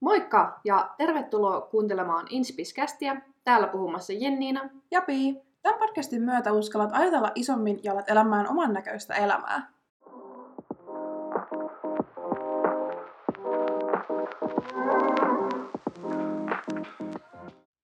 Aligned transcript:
Moikka 0.00 0.60
ja 0.64 0.90
tervetuloa 0.98 1.60
kuuntelemaan 1.60 2.26
Inspiskästiä. 2.30 3.20
Täällä 3.44 3.66
puhumassa 3.66 4.12
Jenniina. 4.12 4.70
Ja 4.90 5.00
Pii. 5.02 5.42
Tämän 5.62 5.78
podcastin 5.78 6.22
myötä 6.22 6.52
uskallat 6.52 6.90
ajatella 6.92 7.32
isommin 7.34 7.80
ja 7.82 7.92
alat 7.92 8.10
elämään 8.10 8.48
oman 8.48 8.72
näköistä 8.72 9.14
elämää. 9.14 9.70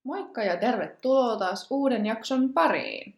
Moikka 0.05 0.43
ja 0.43 0.57
tervetuloa 0.57 1.37
taas 1.37 1.67
uuden 1.71 2.07
jakson 2.07 2.53
pariin. 2.53 3.15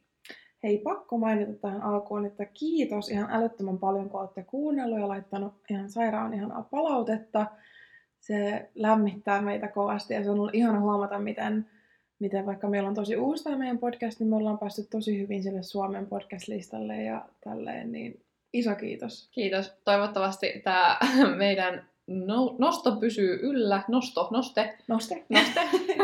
Hei, 0.63 0.79
pakko 0.79 1.19
mainita 1.19 1.53
tähän 1.53 1.83
alkuun, 1.83 2.27
että 2.27 2.45
kiitos 2.45 3.09
ihan 3.09 3.31
älyttömän 3.31 3.79
paljon, 3.79 4.11
kun 4.11 4.21
olette 4.21 4.43
kuunnellut 4.43 5.01
ja 5.01 5.09
laittanut 5.09 5.55
ihan 5.71 5.91
sairaan 5.91 6.35
ihanaa 6.35 6.69
palautetta. 6.71 7.47
Se 8.27 8.71
lämmittää 8.75 9.43
meitä 9.43 9.69
kovasti 9.69 10.14
ja 10.14 10.25
se 10.25 10.31
on 10.31 10.39
ollut 10.39 10.55
ihana 10.55 10.81
huomata, 10.81 11.19
miten, 11.19 11.67
miten 12.19 12.46
vaikka 12.46 12.69
meillä 12.69 12.89
on 12.89 12.95
tosi 12.95 13.17
uusi 13.17 13.45
tämä 13.45 13.57
meidän 13.57 13.79
podcast, 13.79 14.21
niin 14.21 14.29
me 14.29 14.37
ollaan 14.37 14.59
päästy 14.59 14.82
tosi 14.91 15.19
hyvin 15.19 15.43
sille 15.43 15.63
Suomen 15.63 16.07
podcast-listalle 16.07 17.03
ja 17.03 17.25
tälleen, 17.45 17.93
niin 17.93 18.21
iso 18.53 18.75
kiitos. 18.75 19.29
Kiitos. 19.32 19.73
Toivottavasti 19.85 20.61
tämä 20.65 20.99
meidän 21.37 21.85
no, 22.07 22.55
nosto 22.59 22.96
pysyy 22.96 23.39
yllä. 23.43 23.82
Nosto, 23.89 24.29
noste. 24.31 24.79
Noste. 24.89 25.25
Noste. 25.29 25.61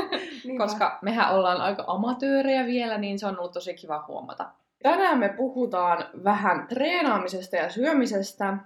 Koska 0.59 0.99
mehän 1.03 1.35
ollaan 1.35 1.61
aika 1.61 1.85
amatöörejä 1.87 2.67
vielä, 2.67 2.99
niin 2.99 3.19
se 3.19 3.27
on 3.27 3.39
ollut 3.39 3.53
tosi 3.53 3.75
kiva 3.75 4.05
huomata. 4.09 4.49
Tänään 4.83 5.19
me 5.19 5.29
puhutaan 5.29 6.05
vähän 6.25 6.67
treenaamisesta 6.69 7.57
ja 7.57 7.71
syömisestä, 7.71 8.57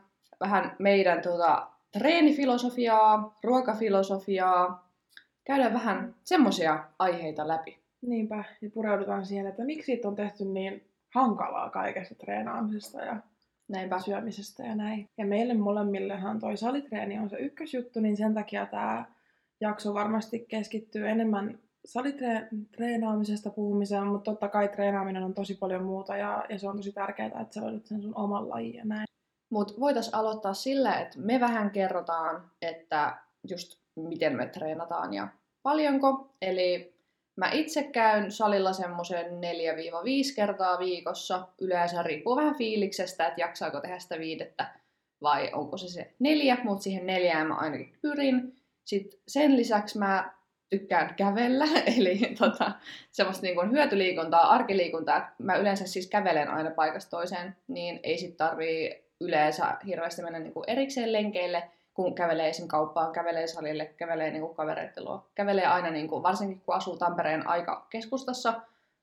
vähän 0.40 0.76
meidän 0.78 1.22
tota, 1.22 1.66
treenifilosofiaa, 1.98 3.38
ruokafilosofiaa. 3.44 4.90
Käydään 5.44 5.74
vähän 5.74 6.14
semmoisia 6.24 6.84
aiheita 6.98 7.48
läpi. 7.48 7.78
Niinpä, 8.02 8.44
ja 8.62 8.70
pureudutaan 8.70 9.26
siihen, 9.26 9.46
että 9.46 9.64
miksi 9.64 9.86
siitä 9.86 10.08
on 10.08 10.16
tehty 10.16 10.44
niin 10.44 10.84
hankalaa 11.14 11.70
kaikesta 11.70 12.14
treenaamisesta 12.14 13.02
ja 13.02 13.16
Näinpä. 13.68 14.00
syömisestä 14.00 14.62
ja 14.62 14.74
näin. 14.74 15.08
Ja 15.18 15.26
meille 15.26 15.54
molemmillehan 15.54 16.40
toi 16.40 16.56
salitreeni 16.56 17.18
on 17.18 17.30
se 17.30 17.36
ykkösjuttu, 17.36 18.00
niin 18.00 18.16
sen 18.16 18.34
takia 18.34 18.66
tämä 18.66 19.04
jakso 19.60 19.94
varmasti 19.94 20.46
keskittyy 20.48 21.08
enemmän 21.08 21.58
salitreenaamisesta 21.84 23.50
puhumiseen, 23.50 24.06
mutta 24.06 24.30
totta 24.30 24.48
kai 24.48 24.68
treenaaminen 24.68 25.22
on 25.22 25.34
tosi 25.34 25.54
paljon 25.54 25.84
muuta 25.84 26.16
ja, 26.16 26.44
ja 26.48 26.58
se 26.58 26.68
on 26.68 26.76
tosi 26.76 26.92
tärkeää, 26.92 27.40
että 27.40 27.54
sä 27.54 27.66
löydät 27.66 27.86
sen 27.86 28.02
sun 28.02 28.16
oman 28.16 28.48
lajin 28.48 28.74
ja 28.74 28.84
näin. 28.84 29.06
Mutta 29.50 29.74
voitaisiin 29.80 30.14
aloittaa 30.14 30.54
sillä, 30.54 30.94
että 30.94 31.18
me 31.18 31.40
vähän 31.40 31.70
kerrotaan, 31.70 32.50
että 32.62 33.16
just 33.50 33.78
miten 33.96 34.36
me 34.36 34.46
treenataan 34.46 35.14
ja 35.14 35.28
paljonko. 35.62 36.34
Eli 36.42 36.94
mä 37.36 37.50
itse 37.50 37.82
käyn 37.82 38.32
salilla 38.32 38.72
semmoisen 38.72 39.26
4-5 39.26 39.30
kertaa 40.36 40.78
viikossa. 40.78 41.48
Yleensä 41.60 42.02
riippuu 42.02 42.36
vähän 42.36 42.54
fiiliksestä, 42.54 43.26
että 43.26 43.40
jaksaako 43.40 43.80
tehdä 43.80 43.98
sitä 43.98 44.18
viidettä 44.18 44.66
vai 45.22 45.50
onko 45.52 45.76
se 45.76 45.88
se 45.88 46.14
neljä, 46.18 46.58
mutta 46.64 46.82
siihen 46.82 47.06
neljään 47.06 47.46
mä 47.46 47.54
ainakin 47.54 47.92
pyrin. 48.02 48.56
Sitten 48.84 49.20
sen 49.28 49.56
lisäksi 49.56 49.98
mä 49.98 50.34
tykkään 50.70 51.14
kävellä, 51.14 51.64
eli 51.98 52.34
tota, 52.38 52.72
semmoista 53.10 53.42
niin 53.42 53.54
kuin 53.54 53.70
hyötyliikuntaa, 53.70 54.50
arkiliikuntaa. 54.50 55.34
Mä 55.38 55.56
yleensä 55.56 55.86
siis 55.86 56.06
kävelen 56.06 56.50
aina 56.50 56.70
paikasta 56.70 57.10
toiseen, 57.10 57.56
niin 57.68 58.00
ei 58.02 58.18
sit 58.18 58.36
tarvii 58.36 59.03
yleensä 59.20 59.76
hirveästi 59.86 60.22
mennä 60.22 60.38
niin 60.38 60.52
kuin 60.52 60.70
erikseen 60.70 61.12
lenkeille, 61.12 61.62
kun 61.94 62.14
kävelee 62.14 62.48
esim. 62.48 62.68
kauppaan, 62.68 63.12
kävelee 63.12 63.46
salille, 63.46 63.86
kävelee 63.96 64.30
niin 64.30 64.42
kuin 64.42 64.54
kavereiden 64.54 65.04
luo. 65.04 65.26
Kävelee 65.34 65.66
aina, 65.66 65.90
niin 65.90 66.08
kuin, 66.08 66.22
varsinkin 66.22 66.60
kun 66.66 66.74
asuu 66.74 66.96
Tampereen 66.96 67.48
aika 67.48 67.86
keskustassa 67.90 68.60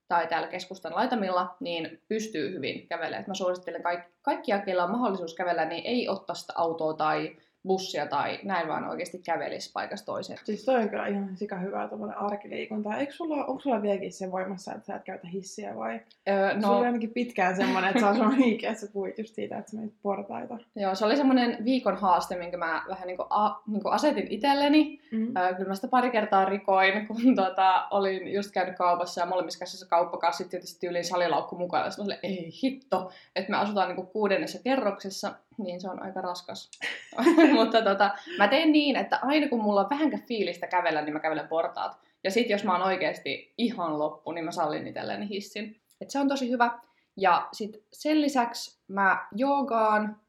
tai 0.08 0.28
täällä 0.28 0.48
keskustan 0.48 0.96
laitamilla, 0.96 1.56
niin 1.60 2.02
pystyy 2.08 2.54
hyvin 2.54 2.88
kävelemään. 2.88 3.26
Mä 3.28 3.34
suosittelen 3.34 3.84
kaik- 3.84 4.12
kaikkia, 4.22 4.60
keillä 4.60 4.84
on 4.84 4.92
mahdollisuus 4.92 5.36
kävellä, 5.36 5.66
niin 5.66 5.86
ei 5.86 6.10
ottaa 6.10 6.36
sitä 6.36 6.54
autoa 6.56 6.94
tai 6.94 7.36
bussia 7.68 8.08
tai 8.08 8.40
näin 8.44 8.68
vaan 8.68 8.90
oikeasti 8.90 9.20
kävelisi 9.20 9.72
paikasta 9.74 10.06
toiseen. 10.06 10.40
Siis 10.44 10.66
toi 10.66 10.76
on 10.76 10.90
kyllä 10.90 11.08
ihan 11.08 11.38
sika 11.38 11.58
hyvää 11.58 11.88
tuommoinen 11.88 12.18
arkiliikunta. 12.18 12.98
Eikö 12.98 13.14
sulla, 13.14 13.46
onko 13.46 13.60
sulla 13.60 13.82
vieläkin 13.82 14.14
se 14.14 14.32
voimassa, 14.32 14.74
että 14.74 14.86
sä 14.86 14.96
et 14.96 15.04
käytä 15.04 15.28
hissiä 15.28 15.76
vai? 15.76 16.00
Öö, 16.30 16.54
no... 16.54 16.62
Sulla 16.62 16.78
oli 16.78 16.86
ainakin 16.86 17.12
pitkään 17.12 17.56
semmoinen, 17.56 17.90
että 17.90 18.00
sä 18.00 18.08
on 18.08 18.16
semmoinen 18.16 18.44
hiikeä, 18.44 18.72
että 18.72 18.86
sä 18.86 18.92
puhuit 18.94 19.18
just 19.18 19.36
siitä, 19.36 19.58
että 19.58 19.72
sä 19.72 19.78
menit 19.78 19.94
portaita. 20.02 20.58
Joo, 20.76 20.96
se 20.96 21.06
oli 21.06 21.18
semmoinen 21.18 21.66
viikon 21.66 21.98
haaste, 21.98 22.36
minkä 22.36 22.58
mä 22.58 22.84
vähän 22.90 23.08
niin 23.08 23.18
kuin, 23.18 23.28
a, 23.30 23.62
niin 23.68 23.84
kuin 23.84 23.94
asetin 23.94 24.28
itselleni. 24.30 25.02
Mm-hmm. 25.12 25.38
Öö, 25.38 25.54
kyllä 25.54 25.68
mä 25.68 25.76
sitä 25.76 25.88
pari 25.88 26.12
kertaa 26.12 26.46
rikoin, 26.46 26.94
kun 27.08 27.36
tota, 27.36 27.88
olin 27.92 28.34
just 28.34 28.52
käynyt 28.52 28.76
kaupassa 28.78 29.22
ja 29.22 29.28
molemmissa 29.28 29.60
käsissä 29.60 29.88
kauppakassit 29.90 30.50
tietysti 30.50 30.80
tyyliin 30.80 31.06
salilaukku 31.06 31.58
mukaan. 31.58 31.92
Ja 31.98 32.06
mä 32.06 32.14
ei 32.24 32.50
hitto, 32.64 33.12
että 33.36 33.52
me 33.52 33.58
asutaan 33.58 33.88
niin 33.88 33.96
kuin 33.96 34.08
kuudennessa 34.08 34.60
kerroksessa 34.64 35.34
niin 35.64 35.82
se 35.82 35.90
on 35.90 36.04
aika 36.04 36.22
raskas. 36.22 36.72
Mutta 37.58 37.82
tota, 37.82 38.12
mä 38.38 38.48
teen 38.48 38.72
niin, 38.72 38.96
että 38.96 39.20
aina 39.22 39.50
kun 39.50 39.64
mulla 39.64 39.82
on 39.82 39.90
vähänkään 39.90 40.24
fiilistä 40.24 40.68
kävellä, 40.68 41.02
niin 41.02 41.14
mä 41.14 41.20
kävelen 41.20 41.48
portaat. 41.48 41.98
Ja 42.24 42.32
sit 42.32 42.50
jos 42.50 42.64
mä 42.64 42.72
oon 42.72 42.88
oikeasti 42.88 43.54
ihan 43.58 44.00
loppu, 44.00 44.32
niin 44.32 44.46
mä 44.46 44.52
sallin 44.52 44.88
itselleni 44.88 45.30
hissin. 45.30 45.82
Et 46.02 46.10
se 46.10 46.20
on 46.20 46.28
tosi 46.28 46.50
hyvä. 46.50 46.80
Ja 47.18 47.48
sit 47.52 47.84
sen 47.94 48.22
lisäksi 48.22 48.80
mä 48.88 49.28
joogaan 49.36 50.22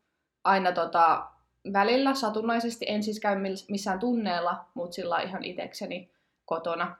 aina 0.45 0.73
tota, 0.73 1.27
välillä 1.73 2.15
satunnaisesti. 2.15 2.85
En 2.89 3.03
siis 3.03 3.21
käy 3.21 3.37
missään 3.69 3.99
tunneella, 3.99 4.65
mutta 4.75 4.95
sillä 4.95 5.21
ihan 5.23 5.45
itekseni 5.45 6.11
kotona. 6.45 6.97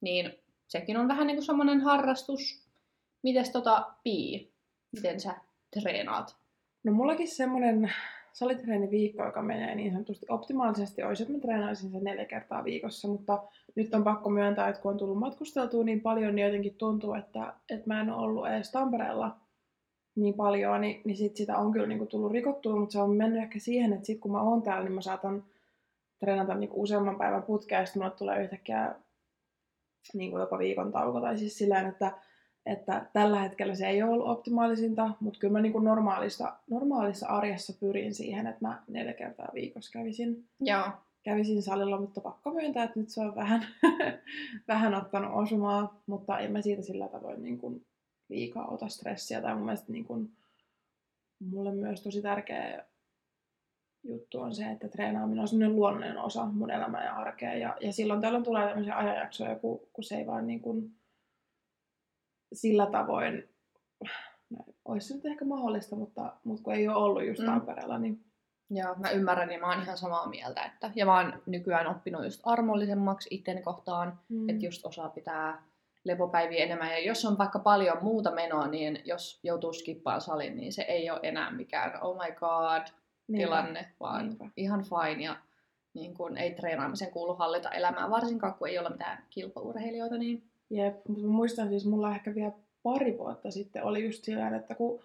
Niin 0.00 0.32
sekin 0.68 0.96
on 0.96 1.08
vähän 1.08 1.26
niin 1.26 1.36
kuin 1.36 1.46
semmoinen 1.46 1.80
harrastus. 1.80 2.66
Mites 3.22 3.50
tota 3.50 3.90
Pii? 4.02 4.52
Miten 4.92 5.20
sä 5.20 5.34
treenaat? 5.70 6.36
No 6.86 6.92
mullakin 6.92 7.28
semmoinen 7.28 7.92
salitreeniviikko, 8.32 9.24
joka 9.24 9.42
menee 9.42 9.74
niin 9.74 9.92
sanotusti 9.92 10.26
optimaalisesti, 10.28 11.02
olisi, 11.02 11.22
että 11.22 11.34
mä 11.34 11.40
treenaisin 11.40 11.90
sen 11.90 12.04
neljä 12.04 12.24
kertaa 12.24 12.64
viikossa, 12.64 13.08
mutta 13.08 13.42
nyt 13.74 13.94
on 13.94 14.04
pakko 14.04 14.30
myöntää, 14.30 14.68
että 14.68 14.82
kun 14.82 14.92
on 14.92 14.98
tullut 14.98 15.18
matkusteltua 15.18 15.84
niin 15.84 16.00
paljon, 16.00 16.34
niin 16.34 16.44
jotenkin 16.44 16.74
tuntuu, 16.74 17.14
että, 17.14 17.54
että 17.70 17.86
mä 17.86 18.00
en 18.00 18.10
ole 18.10 18.24
ollut 18.24 18.48
edes 18.48 18.70
Tampereella 18.70 19.36
niin 20.14 20.34
paljon, 20.34 20.80
niin, 20.80 21.00
niin 21.04 21.16
sit 21.16 21.36
sitä 21.36 21.58
on 21.58 21.72
kyllä 21.72 21.86
niin 21.86 22.06
tullut 22.06 22.32
rikottua, 22.32 22.76
mutta 22.76 22.92
se 22.92 23.00
on 23.00 23.16
mennyt 23.16 23.42
ehkä 23.42 23.58
siihen, 23.58 23.92
että 23.92 24.06
sit 24.06 24.20
kun 24.20 24.32
mä 24.32 24.42
oon 24.42 24.62
täällä, 24.62 24.84
niin 24.84 24.94
mä 24.94 25.00
saatan 25.00 25.44
treenata 26.20 26.54
niin 26.54 26.70
useamman 26.72 27.18
päivän 27.18 27.42
putkea, 27.42 27.80
ja 27.80 27.86
sitten 27.86 28.02
mulle 28.02 28.14
tulee 28.16 28.42
yhtäkkiä 28.42 28.94
niin 30.14 30.32
jopa 30.32 30.58
viikon 30.58 30.92
tauko, 30.92 31.20
tai 31.20 31.38
siis 31.38 31.58
silleen, 31.58 31.86
että 31.86 32.12
että 32.66 33.06
tällä 33.12 33.40
hetkellä 33.40 33.74
se 33.74 33.86
ei 33.88 34.02
ole 34.02 34.12
ollut 34.12 34.28
optimaalisinta, 34.28 35.10
mutta 35.20 35.40
kyllä 35.40 35.52
mä 35.52 35.60
niin 35.60 35.72
kuin 35.72 35.84
normaalissa, 35.84 36.56
normaalissa 36.70 37.26
arjessa 37.26 37.72
pyrin 37.80 38.14
siihen, 38.14 38.46
että 38.46 38.66
mä 38.66 38.82
neljä 38.88 39.12
kertaa 39.12 39.48
viikossa 39.54 39.92
kävisin, 39.92 40.44
Joo. 40.60 40.84
kävisin 41.22 41.62
salilla, 41.62 42.00
mutta 42.00 42.20
pakko 42.20 42.50
myöntää, 42.50 42.84
että 42.84 43.00
nyt 43.00 43.08
se 43.08 43.20
on 43.20 43.34
vähän, 43.34 43.66
vähän 44.68 44.94
ottanut 44.94 45.30
osumaa, 45.34 46.00
mutta 46.06 46.38
en 46.38 46.52
mä 46.52 46.62
siitä 46.62 46.82
sillä 46.82 47.08
tavoin 47.08 47.42
niin 47.42 47.58
kuin 47.58 47.86
liikaa 48.28 48.68
ota 48.68 48.88
stressiä. 48.88 49.40
Tai 49.40 49.54
mun 49.54 49.64
mielestä 49.64 49.92
niin 49.92 50.04
kuin, 50.04 50.32
mulle 51.50 51.72
myös 51.72 52.02
tosi 52.02 52.22
tärkeä 52.22 52.84
juttu 54.04 54.40
on 54.40 54.54
se, 54.54 54.70
että 54.70 54.88
treenaaminen 54.88 55.40
on 55.40 55.48
sellainen 55.48 55.76
luonnollinen 55.76 56.18
osa 56.18 56.44
mun 56.44 56.70
elämää 56.70 57.04
ja 57.04 57.14
arkea. 57.14 57.54
Ja, 57.54 57.76
ja 57.80 57.92
silloin 57.92 58.20
tällöin 58.20 58.44
tulee 58.44 58.68
tämmöisiä 58.68 58.96
ajanjaksoja, 58.96 59.56
kun, 59.56 59.80
kun 59.92 60.04
se 60.04 60.16
ei 60.16 60.26
vaan 60.26 60.46
niin 60.46 60.60
kuin, 60.60 60.95
sillä 62.52 62.86
tavoin, 62.86 63.48
no, 64.50 64.64
olisi 64.84 65.14
nyt 65.14 65.26
ehkä 65.26 65.44
mahdollista, 65.44 65.96
mutta, 65.96 66.32
mutta 66.44 66.62
kun 66.62 66.74
ei 66.74 66.88
ole 66.88 66.96
ollut 66.96 67.26
just 67.26 67.40
mm. 67.40 67.46
Tampereella, 67.46 67.98
niin 67.98 68.26
Joo, 68.70 68.94
mä 68.94 69.10
ymmärrän 69.10 69.52
ja 69.52 69.58
mä 69.58 69.68
oon 69.68 69.82
ihan 69.82 69.98
samaa 69.98 70.28
mieltä. 70.28 70.64
Että, 70.64 70.90
ja 70.94 71.06
mä 71.06 71.16
oon 71.16 71.42
nykyään 71.46 71.86
oppinut 71.86 72.24
just 72.24 72.40
armollisemmaksi 72.44 73.28
itteni 73.32 73.62
kohtaan, 73.62 74.20
mm. 74.28 74.48
että 74.48 74.64
just 74.64 74.86
osaa 74.86 75.08
pitää 75.08 75.62
lepopäiviä 76.04 76.64
enemmän. 76.64 76.90
Ja 76.90 76.98
jos 76.98 77.24
on 77.24 77.38
vaikka 77.38 77.58
paljon 77.58 77.98
muuta 78.02 78.30
menoa, 78.30 78.66
niin 78.66 79.02
jos 79.04 79.40
joutuu 79.42 79.72
skippaan 79.72 80.20
salin, 80.20 80.56
niin 80.56 80.72
se 80.72 80.82
ei 80.82 81.10
ole 81.10 81.20
enää 81.22 81.50
mikään 81.50 82.02
oh 82.02 82.16
my 82.16 82.32
god 82.32 82.82
Niinpä. 83.28 83.44
tilanne, 83.44 83.92
vaan 84.00 84.26
Niinpä. 84.28 84.48
ihan 84.56 84.84
fine. 84.84 85.24
Ja 85.24 85.36
niin 85.94 86.14
kun 86.14 86.38
ei 86.38 86.54
treenaamisen 86.54 87.10
kuulu 87.10 87.34
hallita 87.34 87.70
elämää, 87.70 88.10
varsinkaan 88.10 88.54
kun 88.54 88.68
ei 88.68 88.78
ole 88.78 88.90
mitään 88.90 89.24
kilpaurheilijoita, 89.30 90.18
niin 90.18 90.50
Jep, 90.70 91.08
mutta 91.08 91.26
muistan 91.26 91.68
siis, 91.68 91.86
mulla 91.86 92.14
ehkä 92.14 92.34
vielä 92.34 92.52
pari 92.82 93.18
vuotta 93.18 93.50
sitten 93.50 93.84
oli 93.84 94.04
just 94.04 94.24
sillä, 94.24 94.56
että 94.56 94.74
kun 94.74 95.00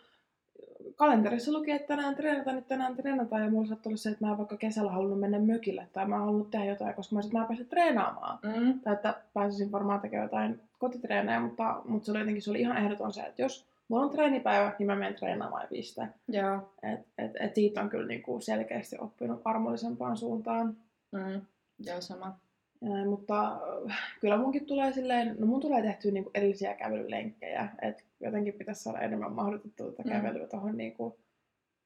kalenterissa 0.95 1.51
luki, 1.51 1.71
että 1.71 1.87
tänään 1.87 2.15
treenataan, 2.15 2.55
nyt 2.55 2.67
tänään 2.67 2.95
treenataan, 2.95 3.43
ja 3.43 3.49
mulla 3.49 3.67
saattoi 3.67 3.89
olla 3.89 3.97
se, 3.97 4.09
että 4.09 4.25
mä 4.25 4.31
en 4.31 4.37
vaikka 4.37 4.57
kesällä 4.57 4.91
halunnut 4.91 5.19
mennä 5.19 5.39
mökille, 5.39 5.87
tai 5.93 6.07
mä 6.07 6.19
halunnut 6.19 6.51
tehdä 6.51 6.65
jotain, 6.65 6.95
koska 6.95 7.15
mä, 7.15 7.21
sit, 7.21 7.33
mä 7.33 7.45
pääsin 7.45 7.67
treenaamaan. 7.67 8.39
Mm. 8.43 8.79
Tai 8.79 8.93
että 8.93 9.21
pääsisin 9.33 9.71
varmaan 9.71 10.01
tekemään 10.01 10.25
jotain 10.25 10.61
kotitreenejä, 10.79 11.39
mutta, 11.39 11.81
mutta 11.85 12.05
se 12.05 12.11
oli 12.11 12.19
jotenkin 12.19 12.41
se 12.41 12.49
oli 12.49 12.59
ihan 12.59 12.77
ehdoton 12.77 13.13
se, 13.13 13.21
että 13.21 13.41
jos 13.41 13.65
mulla 13.87 14.03
on 14.03 14.09
treenipäivä, 14.09 14.75
niin 14.79 14.87
mä 14.87 14.95
menen 14.95 15.15
treenaamaan 15.15 15.61
ja 15.61 15.67
piste. 15.67 16.07
Joo. 16.27 16.71
Et, 16.83 16.99
et, 17.17 17.31
et 17.39 17.55
siitä 17.55 17.81
on 17.81 17.89
kyllä 17.89 18.07
niinku 18.07 18.39
selkeästi 18.39 18.97
oppinut 18.99 19.41
armollisempaan 19.45 20.17
suuntaan. 20.17 20.77
Mm. 21.11 21.41
Joo, 21.85 22.01
sama. 22.01 22.37
Ää, 22.83 23.05
mutta 23.05 23.59
äh, 23.89 23.97
kyllä 24.21 24.37
munkin 24.37 24.65
tulee 24.65 24.93
silleen, 24.93 25.35
no 25.39 25.45
mun 25.45 25.61
tulee 25.61 25.81
tehtyä 25.81 26.11
niinku 26.11 26.31
erillisiä 26.33 26.73
kävelylenkkejä, 26.73 27.69
että 27.81 28.03
jotenkin 28.19 28.53
pitäisi 28.53 28.83
saada 28.83 28.99
enemmän 28.99 29.31
mahdollisuutta 29.31 30.03
Mm. 30.03 30.09
kävelyä 30.09 30.47
tuohon 30.47 30.77
niinku 30.77 31.19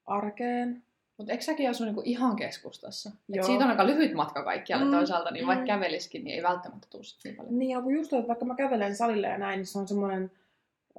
arkeen. 0.06 0.82
Mutta 1.18 1.32
eikö 1.32 1.44
säkin 1.44 1.70
asu 1.70 1.84
niinku 1.84 2.02
ihan 2.04 2.36
keskustassa? 2.36 3.10
Et 3.34 3.44
siitä 3.44 3.64
on 3.64 3.70
aika 3.70 3.86
lyhyt 3.86 4.14
matka 4.14 4.44
kaikkialle 4.44 4.84
Mm, 4.84 4.90
toisaalta, 4.90 5.30
niin 5.30 5.46
vaikka 5.46 5.62
mm. 5.62 5.66
käveliskin, 5.66 6.24
niin 6.24 6.34
ei 6.36 6.42
välttämättä 6.42 6.86
tule 6.90 7.04
sit 7.04 7.18
niin 7.24 7.36
paljon. 7.36 7.58
Niin, 7.58 7.70
ja 7.70 7.82
kun 7.82 7.94
just 7.94 8.12
että 8.12 8.28
vaikka 8.28 8.44
mä 8.44 8.54
kävelen 8.54 8.96
salille 8.96 9.26
ja 9.26 9.38
näin, 9.38 9.56
niin 9.58 9.66
se 9.66 9.78
on 9.78 9.88
semmoinen 9.88 10.30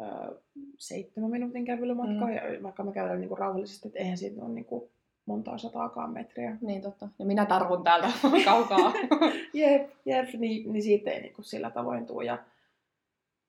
ö, 0.01 0.35
seitsemän 0.77 1.31
minuutin 1.31 1.65
kävelymatka, 1.65 2.25
mm. 2.25 2.33
ja 2.33 2.41
vaikka 2.63 2.83
mä 2.83 2.91
kävelen 2.91 3.19
niinku 3.19 3.35
rauhallisesti, 3.35 3.87
että 3.87 3.99
eihän 3.99 4.17
siitä 4.17 4.41
ole 4.41 4.53
niinku 4.53 4.89
montaa 5.27 5.57
sataakaan 5.57 6.13
metriä. 6.13 6.57
Niin 6.61 6.81
totta. 6.81 7.07
Ja 7.19 7.25
minä 7.25 7.45
tarvun 7.45 7.83
täältä 7.83 8.11
kaukaa. 8.45 8.93
Jep, 9.53 9.91
jep 10.05 10.33
niin, 10.37 10.73
niin 10.73 10.83
siitä 10.83 11.11
ei 11.11 11.21
niinku 11.21 11.41
sillä 11.41 11.69
tavoin 11.69 12.05
tuu. 12.05 12.21
Ja, 12.21 12.43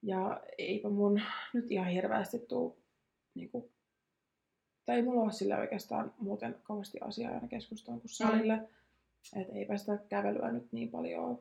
ja 0.03 0.41
eipä 0.59 0.89
mun 0.89 1.21
nyt 1.55 1.71
ihan 1.71 1.89
hirveästi 1.89 2.39
tuu, 2.39 2.79
niinku, 3.35 3.71
tai 4.85 4.97
ei 4.97 5.03
mulla 5.03 5.23
ole 5.23 5.33
sillä 5.33 5.59
oikeastaan 5.59 6.15
muuten 6.19 6.57
kauheasti 6.63 6.99
asiaa 7.01 7.35
aina 7.35 7.49
keskustaan 7.49 8.01
kuin 8.01 8.11
salille. 8.11 8.57
Mm. 8.57 9.41
Että 9.41 9.55
eipä 9.55 9.77
sitä 9.77 9.99
kävelyä 10.09 10.53
nyt 10.53 10.73
niin 10.73 10.91
paljon, 10.91 11.39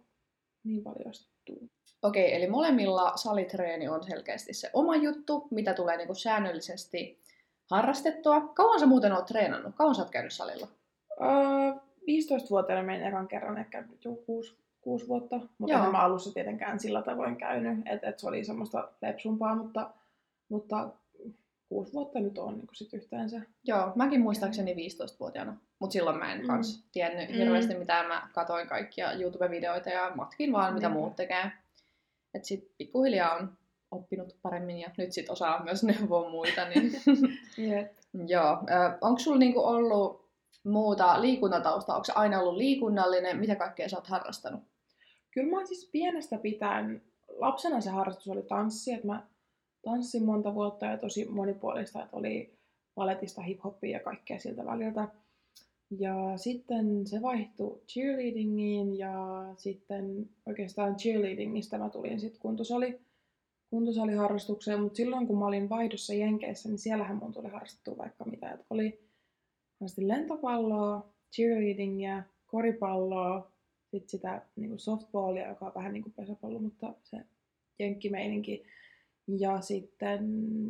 niin 0.63 0.83
paljon 0.83 1.13
tuu. 1.45 1.69
Okei, 2.01 2.35
eli 2.35 2.47
molemmilla 2.47 3.11
salitreeni 3.15 3.87
on 3.87 4.03
selkeästi 4.03 4.53
se 4.53 4.69
oma 4.73 4.95
juttu, 4.95 5.47
mitä 5.51 5.73
tulee 5.73 5.97
niinku 5.97 6.15
säännöllisesti 6.15 7.19
harrastettua. 7.69 8.41
Kauan 8.41 8.79
sä 8.79 8.85
muuten 8.85 9.13
oot 9.13 9.25
treenannut? 9.25 9.75
Kauan 9.75 9.95
sä 9.95 10.01
oot 10.01 10.11
käynyt 10.11 10.33
salilla? 10.33 10.67
Öö, 11.21 11.27
15-vuotiaana 12.01 12.83
menin 12.83 13.07
ekan 13.07 13.27
kerran 13.27 13.57
ehkä 13.57 13.83
jo 14.05 14.11
6, 14.15 14.55
6 14.81 15.07
vuotta, 15.07 15.39
mutta 15.57 15.73
Joo. 15.75 15.85
en 15.85 15.91
mä 15.91 15.97
alussa 15.99 16.33
tietenkään 16.33 16.79
sillä 16.79 17.01
tavoin 17.01 17.35
käynyt, 17.35 17.79
että 17.87 18.09
et 18.09 18.19
se 18.19 18.27
oli 18.27 18.43
semmoista 18.45 18.89
lepsumpaa, 19.01 19.55
mutta, 19.55 19.89
mutta 20.49 20.89
6 21.69 21.93
vuotta 21.93 22.19
nyt 22.19 22.37
on 22.37 22.53
niin 22.57 22.67
sit 22.73 22.93
yhteensä. 22.93 23.41
Joo, 23.63 23.91
mäkin 23.95 24.21
muistaakseni 24.21 24.73
15-vuotiaana, 24.73 25.57
mutta 25.79 25.93
silloin 25.93 26.17
mä 26.17 26.33
en 26.33 26.41
Mm. 26.41 26.47
kans 26.47 26.83
tiennyt 26.91 27.29
Mm. 27.29 27.35
hirveästi 27.35 27.75
mitään. 27.77 28.07
Mä 28.07 28.27
katoin 28.33 28.67
kaikkia 28.67 29.11
YouTube-videoita 29.13 29.89
ja 29.89 30.11
matkin 30.15 30.51
vaan, 30.53 30.73
mitä 30.73 30.87
Niinpä. 30.87 30.99
muut 30.99 31.15
tekee. 31.15 31.51
Et 32.33 32.45
sit 32.45 32.71
pikkuhiljaa 32.77 33.35
on 33.35 33.51
oppinut 33.91 34.37
paremmin 34.41 34.79
ja 34.79 34.89
nyt 34.97 35.11
sit 35.13 35.29
osaa 35.29 35.63
myös 35.63 35.83
neuvoa 35.99 36.29
muita. 36.29 36.69
Niin... 36.69 36.91
Jep. 37.69 37.91
Joo, 38.27 38.57
onko 39.01 39.19
sulla 39.19 39.37
niinku 39.37 39.59
ollut 39.59 40.27
muuta 40.63 41.21
liikuntataustaa? 41.21 41.95
Onko 41.95 42.07
aina 42.15 42.39
ollut 42.39 42.57
liikunnallinen? 42.57 43.39
Mitä 43.39 43.55
kaikkea 43.55 43.89
sä 43.89 43.97
oot 43.97 44.07
harrastanut? 44.07 44.63
Kyllä 45.31 45.49
mä 45.49 45.57
oon 45.57 45.67
siis 45.67 45.89
pienestä 45.91 46.37
pitäen, 46.37 47.01
lapsena 47.27 47.81
se 47.81 47.89
harrastus 47.89 48.27
oli 48.27 48.41
tanssi, 48.41 48.93
että 48.93 49.07
mä 49.07 49.27
tanssin 49.81 50.25
monta 50.25 50.55
vuotta 50.55 50.85
ja 50.85 50.97
tosi 50.97 51.25
monipuolista, 51.29 52.03
että 52.03 52.17
oli 52.17 52.57
valetista, 52.97 53.41
hiphoppia 53.41 53.97
ja 53.97 54.03
kaikkea 54.03 54.39
siltä 54.39 54.65
väliltä. 54.65 55.07
Ja 55.99 56.37
sitten 56.37 57.07
se 57.07 57.21
vaihtui 57.21 57.81
cheerleadingiin 57.87 58.97
ja 58.97 59.13
sitten 59.57 60.29
oikeastaan 60.45 60.95
cheerleadingistä 60.95 61.77
mä 61.77 61.89
tulin 61.89 62.19
sitten 62.19 62.41
kuntosali, 62.41 62.99
kuntosaliharrastukseen, 63.69 64.81
mutta 64.81 64.97
silloin 64.97 65.27
kun 65.27 65.39
mä 65.39 65.45
olin 65.45 65.69
vaihdossa 65.69 66.13
Jenkeissä, 66.13 66.69
niin 66.69 66.79
siellähän 66.79 67.17
mun 67.17 67.33
tuli 67.33 67.49
harrastettua 67.49 67.97
vaikka 67.97 68.25
mitä. 68.25 68.51
Et 68.51 68.65
oli 68.69 69.07
lentopalloa, 69.97 71.13
cheerleadingia, 71.35 72.23
koripalloa, 72.45 73.51
sitten 73.91 74.09
sitä 74.09 74.41
niin 74.55 74.79
softballia, 74.79 75.47
joka 75.47 75.65
on 75.65 75.71
vähän 75.75 75.93
niin 75.93 76.03
kuin 76.03 76.13
pesäpallo, 76.13 76.59
mutta 76.59 76.93
se 77.03 77.17
jenkkimeininki. 77.79 78.63
Ja 79.27 79.61
sitten 79.61 80.21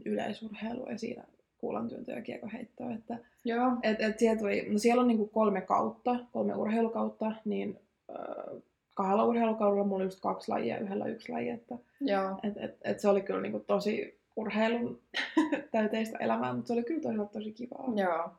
yleisurheilu 0.05 0.89
ja 0.89 0.97
siinä 0.97 1.23
kuulantyöntö 1.57 2.11
ja 2.11 2.21
kiekoheittoa. 2.21 2.93
Että, 2.93 3.17
Joo. 3.45 3.71
et, 3.83 4.01
et 4.01 4.19
siellä, 4.19 4.39
tuli, 4.39 4.69
no 4.69 4.79
siellä 4.79 5.01
on 5.01 5.07
niin 5.07 5.17
kuin 5.17 5.29
kolme 5.29 5.61
kautta, 5.61 6.19
kolme 6.31 6.55
urheilukautta, 6.55 7.31
niin 7.45 7.79
äh, 8.09 8.61
kahdella 8.97 9.25
urheilukaudella 9.25 9.83
mulla 9.83 9.95
oli 9.95 10.05
just 10.05 10.19
kaksi 10.19 10.51
lajia 10.51 10.77
yhdellä 10.77 11.05
yksi 11.05 11.31
laji. 11.31 11.49
Että, 11.49 11.75
Joo. 12.01 12.39
et, 12.43 12.57
et, 12.57 12.77
et 12.83 12.99
se 12.99 13.09
oli 13.09 13.21
kyllä 13.21 13.41
niin 13.41 13.51
kuin 13.51 13.65
tosi 13.65 14.19
urheilun 14.35 15.01
täyteistä 15.71 16.17
elämää, 16.17 16.53
mutta 16.53 16.67
se 16.67 16.73
oli 16.73 16.83
kyllä 16.83 17.01
toisaalta 17.01 17.33
tosi 17.33 17.51
kivaa. 17.51 17.93
Joo. 17.95 18.29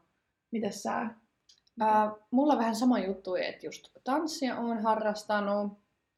Mites 0.50 0.82
sä? 0.82 1.06
Ää, 1.80 2.12
mulla 2.30 2.58
vähän 2.58 2.76
sama 2.76 2.98
juttu, 2.98 3.34
että 3.34 3.66
just 3.66 3.88
tanssia 4.04 4.56
on 4.56 4.82
harrastanut. 4.82 5.72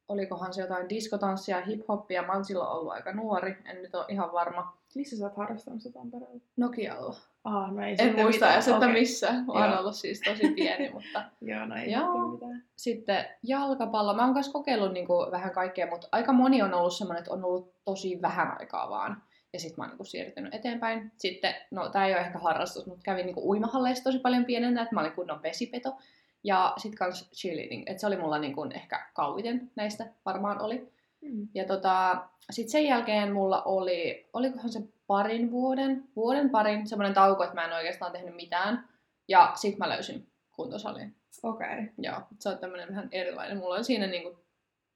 Olikohan 0.08 0.54
se 0.54 0.60
jotain 0.60 0.88
diskotanssia, 0.88 1.60
hiphoppia. 1.60 2.22
Mä 2.22 2.32
oon 2.32 2.44
silloin 2.44 2.70
ollut 2.70 2.92
aika 2.92 3.12
nuori, 3.12 3.56
en 3.64 3.82
nyt 3.82 3.94
ole 3.94 4.04
ihan 4.08 4.32
varma. 4.32 4.79
Missä 4.94 5.16
sä 5.16 5.24
oot 5.24 5.36
harrastanut 5.36 5.82
sitä 5.82 5.98
Tampereella? 5.98 6.40
Nokialla. 6.56 7.16
Ah, 7.44 7.72
no 7.74 7.82
ei 7.86 7.96
En 7.98 8.14
muista 8.14 8.52
edes, 8.52 8.68
että 8.68 8.86
Okei. 8.86 9.00
missä. 9.00 9.32
Mä 9.32 9.44
oon 9.52 9.78
ollut 9.78 9.96
siis 9.96 10.20
tosi 10.20 10.48
pieni, 10.54 10.90
mutta 10.94 11.24
Joo, 11.40 11.66
no 11.66 11.76
ei 11.76 11.92
Joo. 11.92 12.28
mitään. 12.28 12.64
sitten 12.76 13.24
jalkapallo. 13.42 14.14
Mä 14.14 14.24
oon 14.24 14.32
myös 14.32 14.48
kokeillut 14.48 14.92
niin 14.92 15.06
kuin 15.06 15.30
vähän 15.30 15.52
kaikkea, 15.52 15.86
mutta 15.86 16.08
aika 16.12 16.32
moni 16.32 16.62
on 16.62 16.74
ollut 16.74 16.94
semmoinen, 16.94 17.20
että 17.20 17.32
on 17.32 17.44
ollut 17.44 17.74
tosi 17.84 18.22
vähän 18.22 18.56
aikaa 18.60 18.90
vaan. 18.90 19.22
Ja 19.52 19.60
sitten 19.60 19.74
mä 19.76 19.82
oon 19.84 19.90
niin 19.90 19.96
kuin 19.96 20.06
siirtynyt 20.06 20.54
eteenpäin. 20.54 21.12
Sitten, 21.16 21.54
no 21.70 21.88
tää 21.88 22.06
ei 22.06 22.12
ole 22.12 22.20
ehkä 22.20 22.38
harrastus, 22.38 22.86
mutta 22.86 23.02
kävin 23.02 23.26
niin 23.26 23.34
kuin 23.34 23.46
uimahalleissa 23.46 24.04
tosi 24.04 24.18
paljon 24.18 24.44
pienenä, 24.44 24.82
että 24.82 24.94
mä 24.94 25.00
olin 25.00 25.12
kunnon 25.12 25.42
vesipeto. 25.42 25.96
Ja 26.44 26.72
sitten 26.76 26.98
kans 26.98 27.30
cheerleading, 27.34 27.82
että 27.86 28.00
se 28.00 28.06
oli 28.06 28.16
mulla 28.16 28.38
niin 28.38 28.54
kuin 28.54 28.72
ehkä 28.72 29.06
kauiten 29.14 29.70
näistä 29.76 30.06
varmaan 30.26 30.60
oli. 30.60 30.88
Mm. 31.22 31.48
Ja 31.54 31.64
tota, 31.64 32.24
sitten 32.50 32.70
sen 32.70 32.84
jälkeen 32.84 33.32
mulla 33.32 33.62
oli, 33.62 34.28
olikohan 34.32 34.70
se 34.70 34.80
parin 35.06 35.50
vuoden, 35.50 36.04
vuoden 36.16 36.50
parin 36.50 36.86
semmoinen 36.86 37.14
tauko, 37.14 37.44
että 37.44 37.54
mä 37.54 37.64
en 37.64 37.72
oikeastaan 37.72 38.12
tehnyt 38.12 38.36
mitään. 38.36 38.88
Ja 39.28 39.52
sitten 39.54 39.78
mä 39.78 39.88
löysin 39.88 40.26
kuntosalin. 40.50 41.16
Okei. 41.42 41.72
Okay. 41.72 41.86
Joo, 41.98 42.20
se 42.38 42.48
on 42.48 42.58
tämmöinen 42.58 42.88
vähän 42.88 43.08
erilainen. 43.12 43.58
Mulla 43.58 43.74
on 43.74 43.84
siinä 43.84 44.06
niinku 44.06 44.38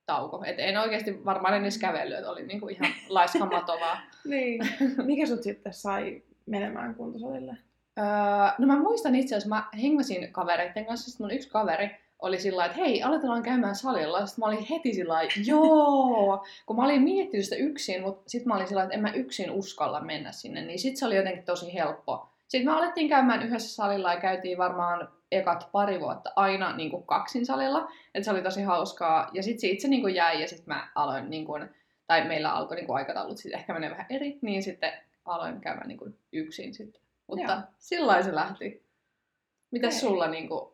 tauko. 0.06 0.44
Et 0.46 0.58
en 0.58 0.78
oikeasti 0.78 1.24
varmaan 1.24 1.54
edes 1.54 1.78
kävellyt, 1.78 2.18
että 2.18 2.30
oli 2.30 2.46
niinku 2.46 2.68
ihan 2.68 2.92
laiskamatovaa. 3.08 4.00
Niin. 4.24 4.60
Mikä 5.06 5.26
sut 5.26 5.42
sitten 5.42 5.72
sai 5.72 6.22
menemään 6.46 6.94
kuntosalille? 6.94 7.56
öö, 7.98 8.04
no 8.58 8.66
mä 8.66 8.78
muistan 8.78 9.14
itse 9.14 9.34
asiassa, 9.34 9.48
mä 9.48 9.68
hengasin 9.82 10.32
kavereiden 10.32 10.86
kanssa, 10.86 11.10
sitten 11.10 11.24
mun 11.24 11.34
yksi 11.34 11.48
kaveri 11.48 11.90
oli 12.18 12.40
sillä 12.40 12.64
että 12.64 12.78
hei, 12.78 13.02
aletaan 13.02 13.42
käymään 13.42 13.74
salilla. 13.74 14.26
Sitten 14.26 14.42
mä 14.42 14.46
olin 14.46 14.66
heti 14.70 14.94
sillä 14.94 15.20
joo, 15.46 16.46
kun 16.66 16.76
mä 16.76 16.84
olin 16.84 17.02
miettinyt 17.02 17.44
sitä 17.44 17.56
yksin, 17.56 18.02
mutta 18.02 18.30
sitten 18.30 18.48
mä 18.48 18.54
olin 18.56 18.68
sillä 18.68 18.82
että 18.82 18.94
en 18.94 19.02
mä 19.02 19.12
yksin 19.12 19.50
uskalla 19.50 20.00
mennä 20.00 20.32
sinne, 20.32 20.62
niin 20.62 20.78
sitten 20.78 20.96
se 20.96 21.06
oli 21.06 21.16
jotenkin 21.16 21.44
tosi 21.44 21.74
helppo. 21.74 22.28
Sitten 22.48 22.72
me 22.72 22.78
alettiin 22.78 23.08
käymään 23.08 23.42
yhdessä 23.42 23.74
salilla 23.74 24.14
ja 24.14 24.20
käytiin 24.20 24.58
varmaan 24.58 25.08
ekat 25.32 25.68
pari 25.72 26.00
vuotta 26.00 26.32
aina 26.36 26.76
niin 26.76 26.90
kuin 26.90 27.06
kaksin 27.06 27.46
salilla. 27.46 27.90
Että 28.14 28.24
se 28.24 28.30
oli 28.30 28.42
tosi 28.42 28.62
hauskaa. 28.62 29.30
Ja 29.32 29.42
sitten 29.42 29.60
se 29.60 29.66
itse 29.66 29.88
niin 29.88 30.02
kuin 30.02 30.14
jäi 30.14 30.40
ja 30.40 30.48
sitten 30.48 30.74
mä 30.74 30.88
aloin, 30.94 31.30
niin 31.30 31.44
kuin, 31.44 31.68
tai 32.06 32.24
meillä 32.24 32.52
alkoi 32.52 32.76
niin 32.76 32.86
kuin 32.86 32.96
aikataulut 32.96 33.38
sitten 33.38 33.58
ehkä 33.60 33.72
menee 33.72 33.90
vähän 33.90 34.06
eri, 34.10 34.38
niin 34.42 34.62
sitten 34.62 34.92
aloin 35.24 35.60
käymään 35.60 35.88
niin 35.88 35.98
kuin 35.98 36.18
yksin 36.32 36.74
sitten. 36.74 37.02
Mutta 37.26 37.62
sillä 37.78 38.22
se 38.22 38.34
lähti. 38.34 38.84
Mitäs 39.70 39.94
Okei. 39.94 40.00
sulla, 40.00 40.26
niin 40.26 40.48
kuin, 40.48 40.73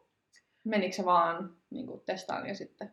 menikö 0.64 0.96
se 0.96 1.04
vaan 1.04 1.56
niin 1.70 1.86
kuin, 1.86 2.00
testaan 2.06 2.48
ja 2.48 2.54
sitten? 2.54 2.90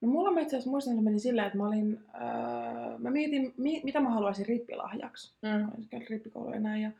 No 0.00 0.08
mulla 0.08 0.32
mä 0.32 0.40
itse 0.40 0.56
asiassa 0.56 0.70
muistan, 0.70 0.92
että 0.92 1.04
meni 1.04 1.18
silleen, 1.18 1.46
että 1.46 1.58
mä 1.58 1.66
olin, 1.66 2.04
öö, 2.14 2.98
mä 2.98 3.10
mietin, 3.10 3.54
mi, 3.56 3.80
mitä 3.84 4.00
mä 4.00 4.10
haluaisin 4.10 4.46
rippilahjaksi. 4.46 5.36
Mm. 5.42 5.48
Mä 5.48 5.68
olisin 5.74 5.88
käynyt 5.88 6.10
rippikouluja 6.10 6.54
ja 6.54 6.60
näin. 6.60 6.82
Ja, 6.82 6.90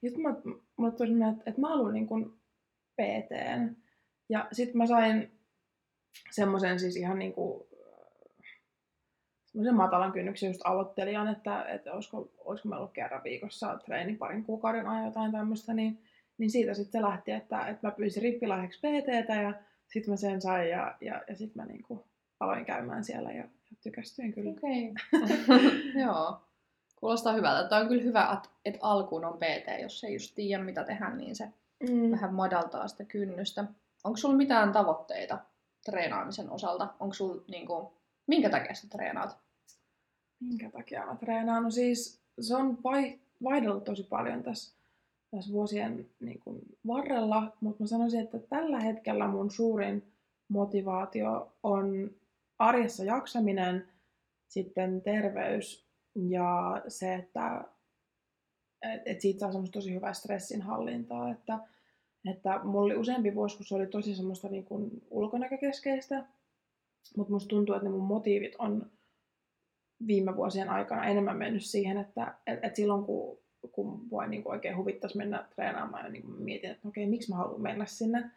sitten 0.00 0.22
mä, 0.22 0.34
mulle 0.76 0.92
tuli 0.92 1.08
semmoinen, 1.08 1.32
että, 1.32 1.50
että 1.50 1.60
mä 1.60 1.68
haluan 1.68 1.94
niin 1.94 2.06
kuin 2.06 2.32
PTn. 2.96 3.76
Ja 4.28 4.48
sitten 4.52 4.76
mä 4.76 4.86
sain 4.86 5.30
semmoisen 6.30 6.80
siis 6.80 6.96
ihan 6.96 7.18
niin 7.18 7.32
kuin, 7.32 7.62
semmoisen 9.46 9.74
matalan 9.74 10.12
kynnyksen 10.12 10.48
just 10.48 10.60
aloittelijan, 10.64 11.28
että, 11.28 11.64
että 11.64 11.92
olisiko, 11.92 12.32
olisiko 12.38 12.68
mä 12.68 12.76
ollut 12.76 12.92
kerran 12.92 13.24
viikossa 13.24 13.78
treeni 13.84 14.16
parin 14.16 14.44
kuukauden 14.44 14.86
ajan 14.86 15.04
jotain 15.04 15.32
tämmöistä, 15.32 15.74
niin, 15.74 16.02
niin 16.40 16.50
siitä 16.50 16.74
sitten 16.74 17.00
se 17.00 17.06
lähti, 17.06 17.30
että, 17.32 17.66
että 17.66 17.86
mä 17.86 17.90
pyysin 17.90 18.22
rippilahjaksi 18.22 18.78
PTtä 18.78 19.34
ja 19.42 19.54
sitten 19.86 20.12
mä 20.12 20.16
sen 20.16 20.40
sain 20.40 20.70
ja, 20.70 20.96
ja, 21.00 21.22
ja 21.28 21.36
sitten 21.36 21.62
mä 21.62 21.66
niin 21.66 21.82
kuin 21.82 22.00
aloin 22.40 22.64
käymään 22.64 23.04
siellä 23.04 23.32
ja, 23.32 23.44
ja 23.44 23.76
tykästyin 23.82 24.32
kyllä. 24.32 24.50
Okei. 24.50 24.94
Joo. 26.04 26.40
Kuulostaa 26.96 27.32
hyvältä. 27.32 27.68
Tämä 27.68 27.82
on 27.82 27.88
kyllä 27.88 28.02
hyvä, 28.02 28.32
että 28.32 28.48
et 28.64 28.78
alkuun 28.80 29.24
on 29.24 29.38
PT, 29.38 29.82
jos 29.82 30.04
ei 30.04 30.12
just 30.12 30.34
tiedä 30.34 30.64
mitä 30.64 30.84
tehdä, 30.84 31.10
niin 31.10 31.36
se 31.36 31.48
Mm. 31.88 32.10
vähän 32.10 32.34
madaltaa 32.34 32.88
sitä 32.88 33.04
kynnystä. 33.04 33.64
Onko 34.04 34.16
sulla 34.16 34.36
mitään 34.36 34.72
tavoitteita 34.72 35.38
treenaamisen 35.84 36.50
osalta? 36.50 36.88
Onko 37.00 37.14
sulla 37.14 37.42
niinku, 37.48 37.92
minkä 38.26 38.50
takia 38.50 38.74
sä 38.74 38.88
treenaat? 38.88 39.38
Minkä 40.40 40.70
takia 40.70 41.06
mä 41.06 41.16
treenaan? 41.16 41.62
No 41.62 41.70
siis 41.70 42.20
se 42.40 42.56
on 42.56 42.78
vai, 42.84 43.18
vaihdellut 43.44 43.84
tosi 43.84 44.02
paljon 44.02 44.42
tässä, 44.42 44.74
tässä 45.30 45.52
vuosien 45.52 46.06
niin 46.20 46.40
kuin, 46.40 46.60
varrella, 46.86 47.56
mutta 47.60 47.82
mä 47.82 47.86
sanoisin, 47.86 48.20
että 48.20 48.38
tällä 48.38 48.80
hetkellä 48.80 49.28
mun 49.28 49.50
suurin 49.50 50.12
motivaatio 50.48 51.52
on 51.62 52.10
arjessa 52.58 53.04
jaksaminen, 53.04 53.88
sitten 54.48 55.02
terveys 55.02 55.86
ja 56.14 56.82
se, 56.88 57.14
että 57.14 57.64
et, 58.82 59.02
et 59.04 59.20
siitä 59.20 59.40
saa 59.40 59.52
semmoista 59.52 59.72
tosi 59.72 59.94
hyvää 59.94 60.12
stressinhallintaa, 60.12 61.30
että, 61.30 61.58
että 62.30 62.60
mulla 62.64 62.84
oli 62.84 62.96
useampi 62.96 63.34
vuosi, 63.34 63.56
kun 63.56 63.66
se 63.66 63.74
oli 63.74 63.86
tosi 63.86 64.14
semmoista 64.14 64.48
niin 64.48 64.64
kuin 64.64 65.02
ulkonäkökeskeistä, 65.10 66.24
mutta 67.16 67.32
musta 67.32 67.48
tuntuu, 67.48 67.74
että 67.74 67.88
ne 67.88 67.90
mun 67.90 68.06
motiivit 68.06 68.56
on 68.58 68.90
viime 70.06 70.36
vuosien 70.36 70.70
aikana 70.70 71.04
enemmän 71.04 71.36
mennyt 71.36 71.64
siihen, 71.64 71.96
että 71.96 72.34
et, 72.46 72.64
et 72.64 72.76
silloin 72.76 73.04
kun, 73.04 73.38
kun 73.72 74.10
voi 74.10 74.28
niin 74.28 74.42
kuin 74.42 74.52
oikein 74.52 74.76
huvittaisi 74.76 75.16
mennä 75.16 75.46
treenaamaan 75.54 76.04
ja 76.04 76.10
niin 76.10 76.22
kuin 76.22 76.42
mietin, 76.42 76.70
että 76.70 76.88
okei, 76.88 77.06
miksi 77.06 77.30
mä 77.30 77.36
haluan 77.36 77.60
mennä 77.60 77.86
sinne, 77.86 78.30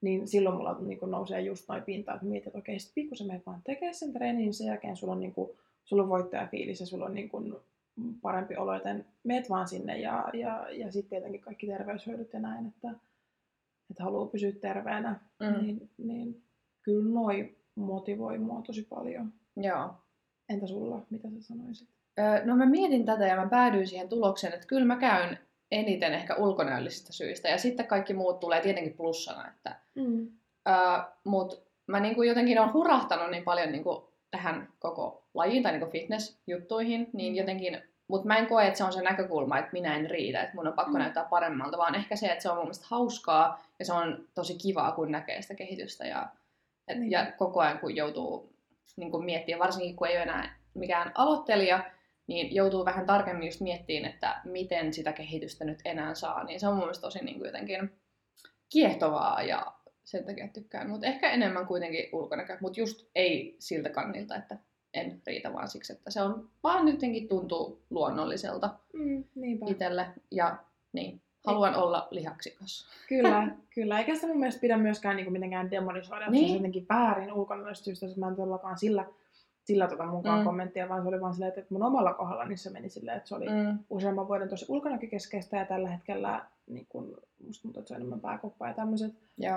niin 0.00 0.28
silloin 0.28 0.56
mulla 0.56 0.78
niin 0.80 0.98
kuin 0.98 1.10
nousee 1.10 1.40
just 1.40 1.68
noin 1.68 1.82
pinta, 1.82 2.14
että 2.14 2.26
mietin, 2.26 2.48
että 2.48 2.58
okei, 2.58 2.78
sitten 2.78 2.94
pikkusen 2.94 3.26
menet 3.26 3.46
vaan 3.46 3.62
tekemään 3.64 3.94
sen 3.94 4.12
treenin, 4.12 4.38
niin 4.38 4.54
sen 4.54 4.66
jälkeen 4.66 4.96
sulla 4.96 5.12
on, 5.12 5.20
niin 5.20 5.34
kuin, 5.34 5.50
sulla 5.84 6.02
on 6.02 6.08
voittajafiilis 6.08 6.80
ja 6.80 6.86
sulla 6.86 7.04
on 7.04 7.14
niin 7.14 7.28
kuin 7.28 7.54
parempi 8.22 8.56
olo, 8.56 8.74
joten 8.74 9.06
meet 9.24 9.50
vaan 9.50 9.68
sinne 9.68 9.98
ja, 9.98 10.28
ja, 10.32 10.66
ja 10.70 10.92
sitten 10.92 11.10
tietenkin 11.10 11.40
kaikki 11.40 11.66
terveyshyödyt 11.66 12.32
ja 12.32 12.40
näin, 12.40 12.66
että, 12.66 12.90
että 13.90 14.04
haluaa 14.04 14.26
pysyä 14.26 14.52
terveenä, 14.52 15.20
mm. 15.40 15.62
niin, 15.62 15.90
niin 15.98 16.42
kyllä 16.82 17.14
noi 17.14 17.56
motivoi 17.74 18.38
mua 18.38 18.62
tosi 18.62 18.82
paljon. 18.82 19.32
Joo. 19.56 19.94
Entä 20.48 20.66
sulla, 20.66 21.06
mitä 21.10 21.30
sä 21.30 21.42
sanoisit? 21.42 21.88
No 22.44 22.56
mä 22.56 22.66
mietin 22.66 23.04
tätä 23.04 23.26
ja 23.26 23.36
mä 23.36 23.48
päädyin 23.48 23.86
siihen 23.86 24.08
tulokseen, 24.08 24.54
että 24.54 24.66
kyllä 24.66 24.84
mä 24.84 24.96
käyn 24.96 25.38
eniten 25.70 26.14
ehkä 26.14 26.34
ulkonäöllisistä 26.34 27.12
syistä 27.12 27.48
ja 27.48 27.58
sitten 27.58 27.86
kaikki 27.86 28.14
muut 28.14 28.40
tulee 28.40 28.60
tietenkin 28.60 28.96
plussana, 28.96 29.48
että 29.48 29.76
mm. 29.94 30.28
öö, 30.68 30.74
mut 31.24 31.62
mä 31.86 32.00
niinku 32.00 32.22
jotenkin 32.22 32.60
on 32.60 32.72
hurahtanut 32.72 33.30
niin 33.30 33.44
paljon 33.44 33.72
niinku 33.72 34.12
tähän 34.30 34.68
koko 34.78 35.26
lajiin 35.34 35.62
tai 35.62 35.72
niinku 35.72 35.90
fitness-juttuihin, 35.90 37.10
niin 37.12 37.32
mm. 37.32 37.36
jotenkin 37.36 37.82
mutta 38.10 38.26
mä 38.26 38.36
en 38.36 38.46
koe, 38.46 38.66
että 38.66 38.78
se 38.78 38.84
on 38.84 38.92
se 38.92 39.02
näkökulma, 39.02 39.58
että 39.58 39.72
minä 39.72 39.96
en 39.96 40.10
riitä, 40.10 40.42
että 40.42 40.54
mun 40.54 40.66
on 40.66 40.72
pakko 40.72 40.92
mm. 40.92 40.98
näyttää 40.98 41.24
paremmalta, 41.24 41.78
vaan 41.78 41.94
ehkä 41.94 42.16
se, 42.16 42.26
että 42.26 42.42
se 42.42 42.48
on 42.50 42.56
mun 42.56 42.64
mielestä 42.64 42.86
hauskaa 42.88 43.64
ja 43.78 43.84
se 43.84 43.92
on 43.92 44.28
tosi 44.34 44.54
kivaa, 44.54 44.92
kun 44.92 45.10
näkee 45.10 45.42
sitä 45.42 45.54
kehitystä 45.54 46.06
ja, 46.06 46.28
et, 46.88 46.98
mm. 46.98 47.10
ja 47.10 47.32
koko 47.32 47.60
ajan 47.60 47.78
kun 47.78 47.96
joutuu 47.96 48.52
niin 48.96 49.10
kun 49.10 49.24
miettimään, 49.24 49.60
varsinkin 49.60 49.96
kun 49.96 50.08
ei 50.08 50.16
ole 50.16 50.22
enää 50.22 50.54
mikään 50.74 51.12
aloittelija, 51.14 51.84
niin 52.30 52.54
joutuu 52.54 52.84
vähän 52.84 53.06
tarkemmin 53.06 53.46
just 53.46 53.60
miettimään, 53.60 54.12
että 54.12 54.40
miten 54.44 54.92
sitä 54.92 55.12
kehitystä 55.12 55.64
nyt 55.64 55.78
enää 55.84 56.14
saa, 56.14 56.44
niin 56.44 56.60
se 56.60 56.68
on 56.68 56.74
mun 56.74 56.82
mielestä 56.82 57.02
tosi 57.02 57.24
niin 57.24 57.38
kuin 57.38 57.46
jotenkin 57.46 57.90
kiehtovaa 58.72 59.42
ja 59.42 59.72
sen 60.04 60.24
takia 60.24 60.48
tykkään, 60.48 60.90
mutta 60.90 61.06
ehkä 61.06 61.30
enemmän 61.30 61.66
kuitenkin 61.66 62.08
ulkonäkö, 62.12 62.58
mutta 62.60 62.80
just 62.80 63.10
ei 63.14 63.56
siltä 63.58 63.90
kannilta, 63.90 64.36
että 64.36 64.58
en 64.94 65.22
riitä 65.26 65.52
vaan 65.52 65.68
siksi, 65.68 65.92
että 65.92 66.10
se 66.10 66.22
on 66.22 66.50
vaan 66.62 66.88
jotenkin 66.88 67.28
tuntuu 67.28 67.82
luonnolliselta 67.90 68.70
mm, 68.92 69.24
itselle 69.66 70.06
ja 70.30 70.56
niin, 70.92 71.20
haluan 71.46 71.74
Ei. 71.74 71.80
olla 71.80 72.08
lihaksikas. 72.10 72.86
Kyllä, 73.08 73.48
kyllä. 73.74 73.98
Eikä 73.98 74.14
sitä 74.14 74.26
mun 74.26 74.38
mielestä 74.38 74.60
pidä 74.60 74.76
myöskään 74.76 75.16
niin 75.16 75.24
kuin 75.24 75.32
mitenkään 75.32 75.70
demonisoida, 75.70 76.30
niin. 76.30 76.40
se 76.40 76.44
on 76.44 76.46
niin. 76.46 76.54
jotenkin 76.54 76.86
väärin 76.88 77.32
ulkonäöllisestä 77.32 77.84
syystä, 77.84 78.06
että 78.06 78.20
mä 78.20 78.28
en 78.28 78.36
todellakaan 78.36 78.78
sillä, 78.78 79.06
sillä 79.70 79.88
tota 79.88 80.06
munkaan 80.06 80.38
mm. 80.38 80.44
kommenttia, 80.44 80.88
vaan 80.88 81.02
se 81.02 81.08
oli 81.08 81.20
vaan 81.20 81.34
silleen, 81.34 81.52
että 81.56 81.74
mun 81.74 81.82
omalla 81.82 82.14
kohdalla 82.14 82.44
niin 82.44 82.58
se 82.58 82.70
meni 82.70 82.88
silleen, 82.88 83.16
että 83.16 83.28
se 83.28 83.34
oli 83.34 83.46
mm. 83.48 83.78
useamman 83.90 84.28
vuoden 84.28 84.48
tosi 84.48 84.66
ulkonäkökeskeistä 84.68 85.56
ja 85.56 85.64
tällä 85.64 85.88
hetkellä 85.90 86.46
niin 86.66 86.86
kun, 86.88 87.16
musta 87.46 87.62
tuntuu, 87.62 87.80
että 87.80 87.88
se 87.88 87.94
on 87.94 88.00
enemmän 88.00 88.20
pääkoppa 88.20 88.68
ja 88.68 88.74
tämmöiset. 88.74 89.14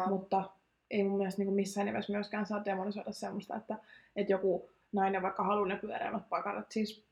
Mutta 0.10 0.50
ei 0.92 1.04
mun 1.04 1.18
mielestä 1.18 1.40
niin 1.40 1.48
kuin 1.48 1.56
missään 1.56 1.86
nimessä 1.86 2.14
myöskään 2.14 2.46
saa 2.46 2.66
demonisoida 2.66 3.12
semmoista, 3.12 3.56
että, 3.56 3.78
että 4.16 4.34
joku 4.34 4.70
nainen 4.92 5.22
vaikka 5.22 5.44
haluaa 5.44 5.68
ne 5.68 5.76
pyöreämmät 5.76 6.30
pakarat, 6.30 6.72
siis 6.72 7.06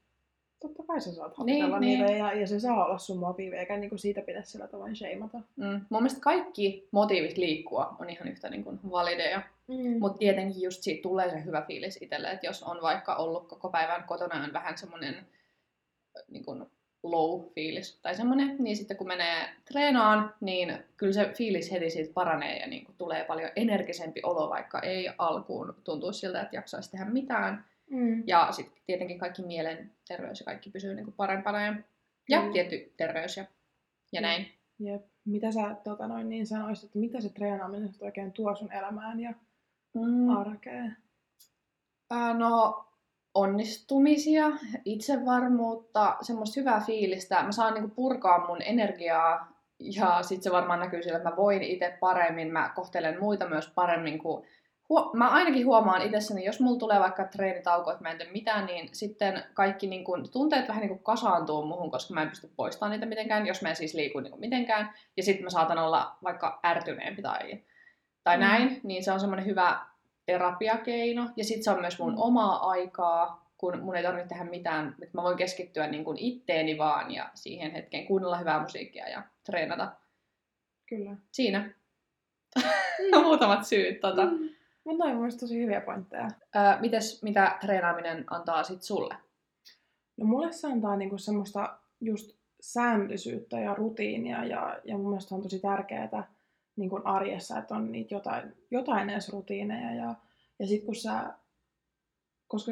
totta 0.62 0.84
kai 0.88 1.01
sä 1.01 1.13
saat 1.13 1.38
hokitella 1.38 1.80
niin, 1.80 2.00
niitä 2.00 2.12
niin. 2.12 2.20
Ja, 2.20 2.34
ja 2.34 2.48
se 2.48 2.60
saa 2.60 2.86
olla 2.86 2.98
sun 2.98 3.18
motiivi, 3.18 3.56
eikä 3.56 3.77
niinku 3.77 3.98
siitä 3.98 4.22
pidä 4.22 4.41
sillä 4.41 4.68
tavoin 4.68 4.96
sheimata. 4.96 5.38
Mm. 5.56 5.82
Mun 5.89 6.01
mielestä 6.01 6.22
kaikki 6.22 6.88
motiivit 6.91 7.38
liikkua 7.38 7.96
on 8.00 8.10
ihan 8.10 8.27
yhtä 8.27 8.50
niinku 8.50 8.74
valideja. 8.91 9.41
Mm. 9.68 10.00
Mutta 10.00 10.18
tietenkin 10.18 10.62
just 10.62 10.84
siitä 10.84 11.01
tulee 11.01 11.30
se 11.30 11.46
hyvä 11.46 11.62
fiilis 11.62 12.01
itselle, 12.01 12.32
että 12.32 12.46
jos 12.46 12.63
on 12.63 12.82
vaikka 12.82 13.15
ollut 13.15 13.48
koko 13.48 13.70
päivän 13.70 14.03
kotona 14.03 14.44
on 14.44 14.53
vähän 14.53 14.77
semmoinen 14.77 15.15
niin 16.27 16.46
low-fiilis 17.03 18.00
tai 18.01 18.15
semmoinen, 18.15 18.56
niin 18.60 18.77
sitten 18.77 18.98
kun 18.98 19.08
menee 19.08 19.50
treenaan, 19.65 20.34
niin 20.41 20.84
kyllä 20.98 21.13
se 21.13 21.32
fiilis 21.38 21.72
heti 21.72 21.89
siitä 21.89 22.13
paranee 22.13 22.60
ja 22.60 22.68
niin 22.68 22.86
kuin 22.86 22.96
tulee 22.98 23.24
paljon 23.24 23.50
energisempi 23.56 24.20
olo, 24.24 24.50
vaikka 24.50 24.80
ei 24.80 25.10
alkuun 25.18 25.75
tuntuu 25.84 26.13
siltä, 26.13 26.41
että 26.41 26.56
jaksaisi 26.56 26.91
tehdä 26.91 27.06
mitään. 27.06 27.65
Mm. 27.91 28.24
Ja 28.27 28.48
sitten 28.51 28.81
tietenkin 28.86 29.19
kaikki 29.19 29.41
mielen 29.41 29.91
terveys 30.07 30.39
ja 30.39 30.45
kaikki 30.45 30.69
pysyy 30.69 30.95
niin 30.95 31.05
kuin 31.05 31.15
parempana 31.15 31.62
ja, 31.62 31.75
ja 32.29 32.41
mm. 32.41 32.51
tietty 32.51 32.93
terveys 32.98 33.38
ja, 33.38 33.45
ja 34.12 34.21
näin. 34.21 34.48
Jep. 34.79 35.05
Mitä 35.25 35.51
sä 35.51 35.75
tota 35.83 36.07
noin, 36.07 36.29
niin 36.29 36.48
sanoisit, 36.48 36.86
että 36.86 37.00
mitä 37.00 37.21
se 37.21 37.29
treenaaminen 37.29 37.89
oikein 38.01 38.31
tuo 38.31 38.55
sun 38.55 38.74
elämään 38.74 39.19
ja 39.19 39.33
mm. 39.93 40.29
arkeen? 40.29 40.98
Äh, 42.13 42.38
no 42.38 42.86
onnistumisia, 43.33 44.45
itsevarmuutta, 44.86 46.15
semmoista 46.21 46.60
hyvää 46.60 46.83
fiilistä. 46.86 47.43
Mä 47.43 47.51
saan 47.51 47.74
niinku 47.74 47.89
purkaa 47.95 48.48
mun 48.48 48.62
energiaa 48.62 49.51
ja 49.79 50.24
sitten 50.24 50.43
se 50.43 50.51
varmaan 50.51 50.79
näkyy 50.79 51.03
sillä, 51.03 51.17
että 51.17 51.29
mä 51.29 51.36
voin 51.36 51.63
itse 51.63 51.98
paremmin, 52.00 52.51
mä 52.51 52.71
kohtelen 52.75 53.19
muita 53.19 53.50
myös 53.50 53.71
paremmin 53.75 54.19
kuin 54.19 54.45
Huo- 54.91 55.12
mä 55.13 55.29
ainakin 55.29 55.65
huomaan 55.65 56.01
itsessäni, 56.01 56.45
jos 56.45 56.60
mulla 56.60 56.79
tulee 56.79 57.00
vaikka 57.00 57.24
treenitauko, 57.24 57.91
että 57.91 58.03
mä 58.03 58.12
en 58.12 58.17
tee 58.17 58.31
mitään, 58.31 58.65
niin 58.65 58.89
sitten 58.91 59.43
kaikki 59.53 59.88
niin 59.88 60.03
kun, 60.03 60.31
tunteet 60.31 60.67
vähän 60.67 60.81
niin 60.81 60.89
kun 60.89 61.03
kasaantuu 61.03 61.65
muhun, 61.65 61.91
koska 61.91 62.13
mä 62.13 62.21
en 62.21 62.29
pysty 62.29 62.50
poistamaan 62.55 62.91
niitä 62.91 63.05
mitenkään, 63.05 63.48
jos 63.48 63.62
mä 63.62 63.69
en 63.69 63.75
siis 63.75 63.93
liiku 63.93 64.19
niin 64.19 64.39
mitenkään. 64.39 64.93
Ja 65.17 65.24
sitten 65.24 65.43
mä 65.43 65.50
saatan 65.50 65.77
olla 65.77 66.17
vaikka 66.24 66.60
ärtyneempi 66.65 67.21
tai, 67.21 67.60
tai 68.24 68.38
mm. 68.38 68.41
näin, 68.41 68.79
niin 68.83 69.03
se 69.03 69.12
on 69.12 69.19
semmoinen 69.19 69.45
hyvä 69.45 69.79
terapiakeino. 70.25 71.29
Ja 71.36 71.43
sitten 71.43 71.63
se 71.63 71.71
on 71.71 71.81
myös 71.81 72.00
mun 72.00 72.13
mm. 72.13 72.21
omaa 72.21 72.69
aikaa, 72.69 73.51
kun 73.57 73.79
mun 73.79 73.95
ei 73.95 74.03
tarvitse 74.03 74.29
tehdä 74.29 74.43
mitään, 74.43 74.88
että 74.88 75.17
mä 75.17 75.24
voin 75.24 75.38
keskittyä 75.38 75.88
niin 75.88 76.03
kuin 76.03 76.17
itteeni 76.17 76.77
vaan 76.77 77.12
ja 77.12 77.29
siihen 77.33 77.71
hetkeen 77.71 78.07
kuunnella 78.07 78.38
hyvää 78.38 78.62
musiikkia 78.62 79.10
ja 79.10 79.24
treenata. 79.45 79.91
Kyllä. 80.86 81.15
Siinä. 81.31 81.69
Muutamat 83.24 83.65
syyt. 83.65 84.00
Tota. 84.00 84.25
Mm. 84.25 84.61
Mutta 84.91 85.05
noin 85.05 85.17
mun 85.17 85.29
tosi 85.39 85.60
hyviä 85.62 85.81
pointteja. 85.81 86.27
Öö, 86.55 86.79
mites, 86.79 87.24
mitä 87.24 87.57
treenaaminen 87.62 88.24
antaa 88.27 88.63
sit 88.63 88.81
sulle? 88.83 89.15
No 90.17 90.25
mulle 90.25 90.51
se 90.51 90.67
antaa 90.67 90.95
niinku 90.95 91.17
semmoista 91.17 91.79
just 92.01 92.36
säännöllisyyttä 92.62 93.60
ja 93.60 93.75
rutiinia 93.75 94.45
ja, 94.45 94.79
ja 94.83 94.98
mun 94.98 95.10
mielestä 95.10 95.36
on 95.36 95.41
tosi 95.41 95.60
tärkeää, 95.60 96.27
niin 96.75 96.89
kuin 96.89 97.05
arjessa, 97.05 97.57
että 97.57 97.75
on 97.75 97.91
niitä 97.91 98.15
jotain, 98.15 98.53
jotain 98.71 99.10
edes 99.10 99.29
rutiineja. 99.29 99.95
Ja, 99.95 100.15
ja 100.60 100.67
sitten 100.67 100.86
kun 100.86 100.95
sä, 100.95 101.33
koska 102.48 102.71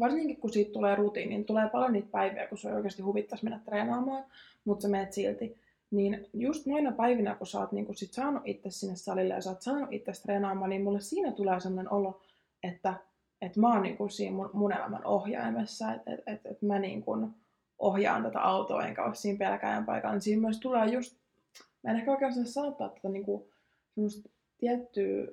varsinkin 0.00 0.36
kun 0.36 0.52
siitä 0.52 0.72
tulee 0.72 0.94
rutiini, 0.94 1.28
niin 1.28 1.44
tulee 1.44 1.68
paljon 1.68 1.92
niitä 1.92 2.08
päiviä, 2.10 2.46
kun 2.46 2.58
se 2.58 2.74
oikeasti 2.74 3.02
huvittaisi 3.02 3.44
mennä 3.44 3.60
treenaamaan, 3.64 4.24
mutta 4.64 4.82
sä 4.82 4.88
menet 4.88 5.12
silti. 5.12 5.58
Niin 5.90 6.26
just 6.32 6.66
noina 6.66 6.92
päivinä, 6.92 7.34
kun 7.34 7.46
sä 7.46 7.60
oot 7.60 7.72
niin 7.72 7.86
kun 7.86 7.96
sit 7.96 8.12
saanut 8.12 8.42
itse 8.44 8.70
sinne 8.70 8.96
salille 8.96 9.34
ja 9.34 9.40
sä 9.40 9.50
oot 9.50 9.62
saanut 9.62 9.92
itse 9.92 10.12
treenaamaan, 10.22 10.70
niin 10.70 10.82
mulle 10.82 11.00
siinä 11.00 11.32
tulee 11.32 11.60
sellainen 11.60 11.92
olo, 11.92 12.20
että, 12.62 12.94
että 13.42 13.60
mä 13.60 13.72
oon 13.72 13.82
niin 13.82 13.96
kuin 13.96 14.10
siinä 14.10 14.36
mun, 14.36 14.50
mun 14.52 14.72
elämän 14.72 15.06
ohjaimessa, 15.06 15.94
että 15.94 16.12
et, 16.12 16.20
et, 16.26 16.40
et 16.46 16.62
mä 16.62 16.78
niin 16.78 17.02
kuin 17.02 17.30
ohjaan 17.78 18.22
tätä 18.22 18.40
autoa 18.40 18.86
enkä 18.86 19.04
ole 19.04 19.14
siinä 19.14 19.38
pelkäjän 19.38 19.84
paikalla. 19.84 20.14
Niin 20.14 20.22
siinä 20.22 20.42
myös 20.42 20.60
tulee 20.60 20.86
just 20.86 21.16
mä 21.84 21.90
en 21.90 21.96
ehkä 21.96 22.10
oikein 22.10 22.32
osaa 22.32 22.44
saattaa 22.44 22.88
tätä 22.88 23.08
niin 23.08 23.24
kuin, 23.24 23.44
tiettyä 24.58 25.26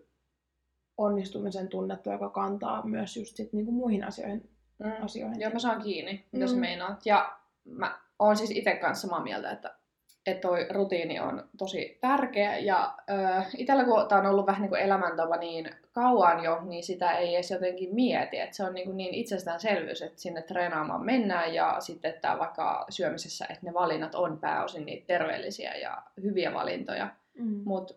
onnistumisen 0.97 1.67
tunnetta, 1.67 2.11
joka 2.11 2.29
kantaa 2.29 2.85
myös 2.85 3.17
just 3.17 3.35
sit, 3.35 3.53
niin 3.53 3.65
kuin 3.65 3.75
muihin 3.75 4.03
asioihin. 4.03 4.49
Mm. 4.79 5.03
asioihin. 5.03 5.41
Joo, 5.41 5.51
mä 5.51 5.59
saan 5.59 5.81
kiinni, 5.81 6.25
mitä 6.31 6.45
mm. 6.45 6.51
sä 6.51 6.57
meinaat. 6.57 7.05
Ja 7.05 7.37
mä 7.65 7.99
oon 8.19 8.37
siis 8.37 8.51
itse 8.51 8.75
kanssa 8.75 9.07
samaa 9.07 9.23
mieltä, 9.23 9.51
että 9.51 9.75
että 10.25 10.47
toi 10.47 10.67
rutiini 10.69 11.19
on 11.19 11.49
tosi 11.57 11.97
tärkeä. 12.01 12.57
Ja 12.57 12.97
äh, 13.09 13.47
itsellä 13.57 13.83
kun 13.83 14.07
tämä 14.07 14.21
on 14.21 14.27
ollut 14.27 14.45
vähän 14.45 14.61
niin 14.61 14.69
kuin 14.69 14.81
elämäntapa 14.81 15.37
niin 15.37 15.69
kauan 15.91 16.43
jo, 16.43 16.61
niin 16.61 16.83
sitä 16.83 17.11
ei 17.11 17.35
edes 17.35 17.51
jotenkin 17.51 17.95
mieti. 17.95 18.39
Että 18.39 18.55
se 18.55 18.63
on 18.63 18.73
niin, 18.73 18.85
kuin 18.85 18.97
niin 18.97 19.13
itsestäänselvyys, 19.13 20.01
että 20.01 20.21
sinne 20.21 20.41
treenaamaan 20.41 21.05
mennään 21.05 21.53
ja 21.53 21.75
sitten 21.79 22.11
että 22.11 22.35
vaikka 22.39 22.85
syömisessä, 22.89 23.45
että 23.49 23.65
ne 23.65 23.73
valinnat 23.73 24.15
on 24.15 24.39
pääosin 24.39 24.85
niitä 24.85 25.07
terveellisiä 25.07 25.75
ja 25.75 26.03
hyviä 26.23 26.53
valintoja. 26.53 27.09
Mm. 27.33 27.61
Mutta 27.65 27.93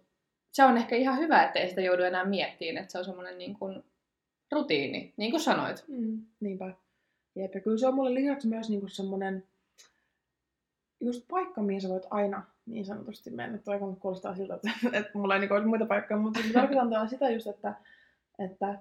se 0.52 0.64
on 0.64 0.76
ehkä 0.76 0.96
ihan 0.96 1.18
hyvä, 1.18 1.42
että 1.42 1.58
ei 1.58 1.68
sitä 1.68 1.80
joudu 1.80 2.02
enää 2.02 2.24
miettimään, 2.24 2.82
että 2.82 2.92
se 2.92 2.98
on 2.98 3.04
semmoinen 3.04 3.38
niin 3.38 3.54
kuin 3.58 3.84
rutiini, 4.52 5.14
niin 5.16 5.30
kuin 5.30 5.40
sanoit. 5.40 5.84
Mm, 5.88 6.22
niinpä. 6.40 6.72
Jep, 7.36 7.54
ja 7.54 7.60
kyllä 7.60 7.78
se 7.78 7.86
on 7.86 7.94
mulle 7.94 8.14
lisäksi 8.14 8.48
myös 8.48 8.70
niin 8.70 8.80
kuin 8.80 8.90
semmoinen 8.90 9.44
just 11.00 11.24
paikka, 11.30 11.62
mihin 11.62 11.80
sä 11.80 11.88
voit 11.88 12.06
aina 12.10 12.42
niin 12.66 12.84
sanotusti 12.84 13.30
mennä. 13.30 13.58
Toi 13.58 13.78
kun 13.78 13.96
kuulostaa 13.96 14.36
siltä, 14.36 14.54
että, 14.54 14.70
että 14.98 15.10
mulla 15.14 15.34
ei 15.34 15.40
niin 15.40 15.52
olisi 15.52 15.66
muita 15.66 15.86
paikkoja, 15.86 16.20
mutta 16.20 16.40
tarkoitan 16.52 16.90
taas 16.90 17.10
sitä 17.10 17.30
just, 17.30 17.46
että, 17.46 17.74
että 18.38 18.78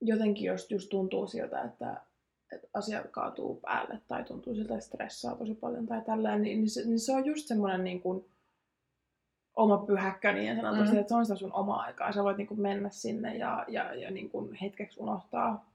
jotenkin 0.00 0.44
jos 0.44 0.70
just 0.70 0.88
tuntuu 0.88 1.26
siltä, 1.26 1.62
että, 1.62 2.00
että 2.52 2.68
asiat 2.74 3.06
kaatuu 3.10 3.54
päälle 3.54 4.00
tai 4.08 4.24
tuntuu 4.24 4.54
siltä, 4.54 4.74
että 4.74 4.86
stressaa 4.86 5.36
tosi 5.36 5.54
paljon 5.54 5.86
tai 5.86 6.02
tällä, 6.02 6.38
niin, 6.38 6.58
niin, 6.58 6.70
se, 6.70 6.84
niin 6.84 7.00
se 7.00 7.12
on 7.12 7.26
just 7.26 7.46
semmoinen 7.46 7.84
niin 7.84 8.00
kuin, 8.02 8.24
oma 9.56 9.78
pyhäkkä 9.78 10.32
niin 10.32 10.56
sanotusti, 10.56 10.94
mm. 10.94 11.00
että 11.00 11.08
se 11.08 11.14
on 11.14 11.26
sitä 11.26 11.36
sun 11.36 11.52
omaa 11.52 11.80
aikaa. 11.80 12.12
Sä 12.12 12.24
voit 12.24 12.36
niin 12.36 12.46
kuin 12.46 12.60
mennä 12.60 12.90
sinne 12.90 13.36
ja, 13.36 13.64
ja, 13.68 13.94
ja 13.94 14.10
niin 14.10 14.30
kuin 14.30 14.54
hetkeksi 14.54 15.00
unohtaa 15.00 15.70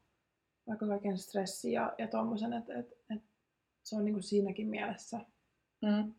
vaikka 0.68 0.88
kaiken 0.88 1.18
stressi 1.18 1.72
ja, 1.72 1.94
ja 1.98 2.08
tommosen, 2.08 2.54
että 2.54 2.80
et, 2.80 2.94
et 3.16 3.22
se 3.90 3.96
on 3.96 4.06
niin 4.06 4.14
kuin 4.14 4.24
siinäkin 4.24 4.68
mielessä. 4.68 5.20
Mm. 5.82 6.14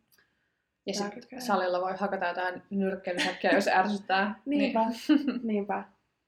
Ja 0.87 0.95
sitten 0.95 1.43
salilla 1.43 1.81
voi 1.81 1.97
hakata 1.97 2.27
jotain 2.27 2.63
nyrkkeilysäkkiä, 2.71 3.51
jos 3.51 3.69
ärsyttää. 3.69 4.35
niinpä, 4.47 4.81
niin. 5.09 5.41
niinpä. 5.43 5.85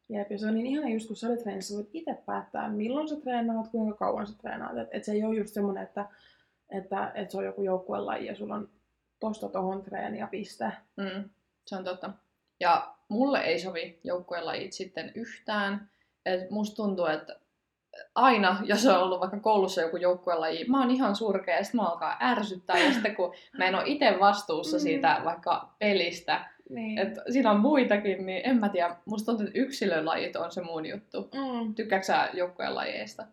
Jep, 0.09 0.31
ja 0.31 0.39
se 0.39 0.47
on 0.47 0.55
niin 0.55 0.67
ihana 0.67 0.89
just 0.89 1.07
kun 1.07 1.17
salitreenissä 1.17 1.77
voit 1.77 1.91
itse 1.93 2.15
päättää, 2.27 2.69
milloin 2.69 3.09
sä 3.09 3.17
treenaat, 3.17 3.69
kuinka 3.69 3.97
kauan 3.97 4.27
sä 4.27 4.39
treenaat. 4.39 4.79
Että 4.79 4.97
et 4.97 5.05
se 5.05 5.13
ei 5.13 5.25
ole 5.25 5.37
just 5.37 5.55
semmoinen, 5.55 5.83
että, 5.83 6.07
että, 6.71 7.13
että 7.15 7.33
se 7.33 7.39
on 7.39 7.45
joku 7.45 7.63
joukkuelaji 7.63 8.27
ja 8.27 8.35
sulla 8.35 8.55
on 8.55 8.69
tosta 9.21 9.49
tohon 9.49 9.83
treeni 9.83 10.19
ja 10.19 10.27
piste. 10.27 10.73
Mm, 10.97 11.31
se 11.67 11.77
on 11.77 11.85
totta. 11.85 12.11
Ja 12.61 12.95
mulle 13.09 13.41
ei 13.41 13.61
sovi 13.61 14.01
joukkuelajit 14.05 14.73
sitten 14.73 15.13
yhtään. 15.15 15.91
Et 16.27 16.51
musta 16.51 16.77
tuntuu, 16.77 17.07
että 17.07 17.41
aina, 18.15 18.61
jos 18.65 18.87
on 18.87 19.03
ollut 19.03 19.21
vaikka 19.21 19.41
koulussa 19.41 19.81
joku 19.81 19.97
joukkuelaji, 19.97 20.65
mä 20.65 20.81
oon 20.81 20.91
ihan 20.91 21.17
surkea 21.17 21.57
ja 21.57 21.65
sitten 21.65 21.81
mä 21.81 21.89
alkaa 21.89 22.17
ärsyttää. 22.21 22.79
Ja 22.79 22.93
sitten 22.93 23.17
kun 23.17 23.35
mä 23.59 23.65
en 23.65 23.75
ole 23.75 23.83
itse 23.87 24.17
vastuussa 24.21 24.77
mm. 24.77 24.81
siitä 24.81 25.21
vaikka 25.25 25.69
pelistä, 25.79 26.45
niin. 26.71 26.99
että 26.99 27.23
siinä 27.31 27.51
on 27.51 27.61
muitakin, 27.61 28.27
niin 28.27 28.41
en 28.45 28.57
mä 28.57 28.69
tiedä. 28.69 28.97
Musta 29.05 29.27
tuntuu, 29.27 29.47
että 29.47 29.59
yksilölajit 29.59 30.37
on 30.37 30.53
se 30.53 30.63
mun 30.63 30.87
juttu. 30.87 31.23
Mm. 31.23 31.75
Tykkääksä 31.75 32.13
sä 32.13 32.31
joukkuelajeista? 32.33 33.27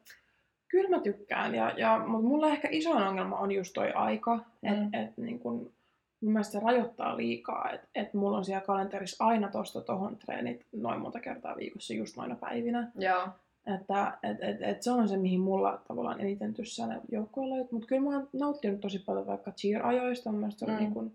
Kyllä 0.68 0.90
mä 0.90 1.00
tykkään, 1.00 1.56
ja, 1.56 1.74
ja, 1.78 2.00
mutta 2.08 2.28
mulla 2.28 2.48
ehkä 2.48 2.68
iso 2.72 2.92
ongelma 2.92 3.38
on 3.38 3.52
just 3.52 3.74
toi 3.74 3.92
aika. 3.92 4.36
Mm. 4.36 4.74
Että 4.74 5.00
et, 5.00 5.18
niin 5.18 5.40
kun, 5.40 5.74
mun 6.22 6.34
mielestä 6.34 6.52
se 6.52 6.66
rajoittaa 6.66 7.18
liikaa, 7.18 7.72
että 7.72 7.88
et 7.96 8.14
mulla 8.14 8.38
on 8.38 8.46
siellä 8.46 8.66
kalenterissa 8.66 9.26
aina 9.26 9.50
tosta 9.52 9.82
tohon 9.82 10.18
treenit 10.18 10.66
noin 10.72 11.02
monta 11.02 11.20
kertaa 11.20 11.58
viikossa 11.58 11.94
just 11.94 12.18
noina 12.18 12.36
päivinä. 12.36 12.92
Joo. 12.96 13.28
Että 13.66 14.18
et, 14.24 14.38
et, 14.42 14.62
et 14.62 14.84
se 14.84 14.92
on 14.92 15.10
se, 15.10 15.18
mihin 15.18 15.40
mulla 15.40 15.82
tavallaan 15.88 16.22
eniten 16.22 16.54
tyssää 16.54 16.88
ne 16.88 17.02
joukkueelajit. 17.12 17.72
Mutta 17.72 17.88
kyllä 17.88 18.02
mä 18.02 18.10
oon 18.10 18.30
nauttinut 18.34 18.82
tosi 18.82 19.00
paljon 19.00 19.28
vaikka 19.28 19.52
cheer-ajoista. 19.52 20.32
Mun 20.32 20.40
mielestä 20.40 20.66
mm. 20.66 20.72
on 20.72 20.80
niin 20.80 20.94
kun, 20.94 21.14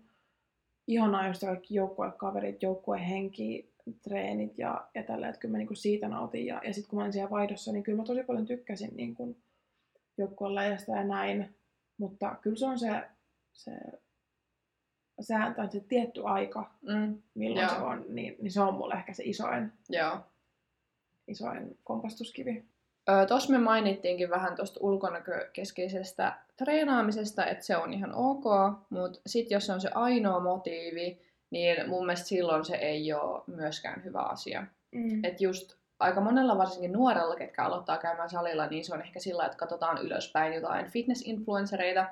ihanaa 0.87 1.27
just 1.27 1.41
kaikki 1.41 1.75
joukkuekaverit, 1.75 2.63
joukkuehenki, 2.63 3.73
treenit 4.01 4.57
ja, 4.57 4.87
ja 4.95 5.03
tällä, 5.03 5.29
että 5.29 5.39
kyllä 5.39 5.51
mä 5.51 5.57
niin 5.57 5.75
siitä 5.75 6.07
nautin. 6.07 6.45
Ja, 6.45 6.61
ja 6.67 6.73
sitten 6.73 6.89
kun 6.89 6.97
mä 6.99 7.03
olin 7.03 7.13
siellä 7.13 7.29
vaihdossa, 7.29 7.71
niin 7.71 7.83
kyllä 7.83 7.97
mä 7.97 8.03
tosi 8.03 8.23
paljon 8.23 8.45
tykkäsin 8.45 8.91
niin 8.95 9.15
kuin 9.15 9.37
joukkuelajista 10.17 10.91
ja 10.91 11.03
näin. 11.03 11.55
Mutta 11.97 12.35
kyllä 12.41 12.57
se 12.57 12.65
on 12.65 12.79
se, 12.79 13.09
se 13.53 13.71
sääntö, 15.21 15.67
se 15.71 15.79
tietty 15.79 16.21
aika, 16.25 16.71
mm. 16.81 17.21
milloin 17.33 17.67
Joo. 17.67 17.75
se 17.75 17.81
on, 17.81 18.05
niin, 18.09 18.35
niin 18.41 18.51
se 18.51 18.61
on 18.61 18.73
mulle 18.73 18.93
ehkä 18.93 19.13
se 19.13 19.23
isoin, 19.25 19.71
Joo. 19.89 20.17
Isoin 21.27 21.77
kompastuskivi. 21.83 22.65
Öö, 23.09 23.25
Tuossa 23.25 23.51
me 23.51 23.57
mainittiinkin 23.57 24.29
vähän 24.29 24.55
tuosta 24.55 24.79
ulkonäkökeskeisestä 24.83 26.33
treenaamisesta, 26.57 27.45
että 27.45 27.65
se 27.65 27.77
on 27.77 27.93
ihan 27.93 28.13
ok, 28.15 28.45
mutta 28.89 29.19
sitten 29.25 29.55
jos 29.55 29.65
se 29.65 29.73
on 29.73 29.81
se 29.81 29.89
ainoa 29.95 30.39
motiivi, 30.39 31.21
niin 31.49 31.89
mun 31.89 32.05
mielestä 32.05 32.27
silloin 32.27 32.65
se 32.65 32.75
ei 32.75 33.13
ole 33.13 33.43
myöskään 33.47 34.03
hyvä 34.03 34.21
asia. 34.21 34.65
Mm. 34.91 35.23
Että 35.23 35.43
just 35.43 35.75
aika 35.99 36.21
monella, 36.21 36.57
varsinkin 36.57 36.91
nuorella, 36.91 37.35
ketkä 37.35 37.65
aloittaa 37.65 37.97
käymään 37.97 38.29
salilla, 38.29 38.67
niin 38.67 38.85
se 38.85 38.93
on 38.93 39.01
ehkä 39.01 39.19
sillä, 39.19 39.45
että 39.45 39.57
katsotaan 39.57 39.97
ylöspäin 39.97 40.53
jotain 40.53 40.85
fitness-influencereita, 40.85 42.05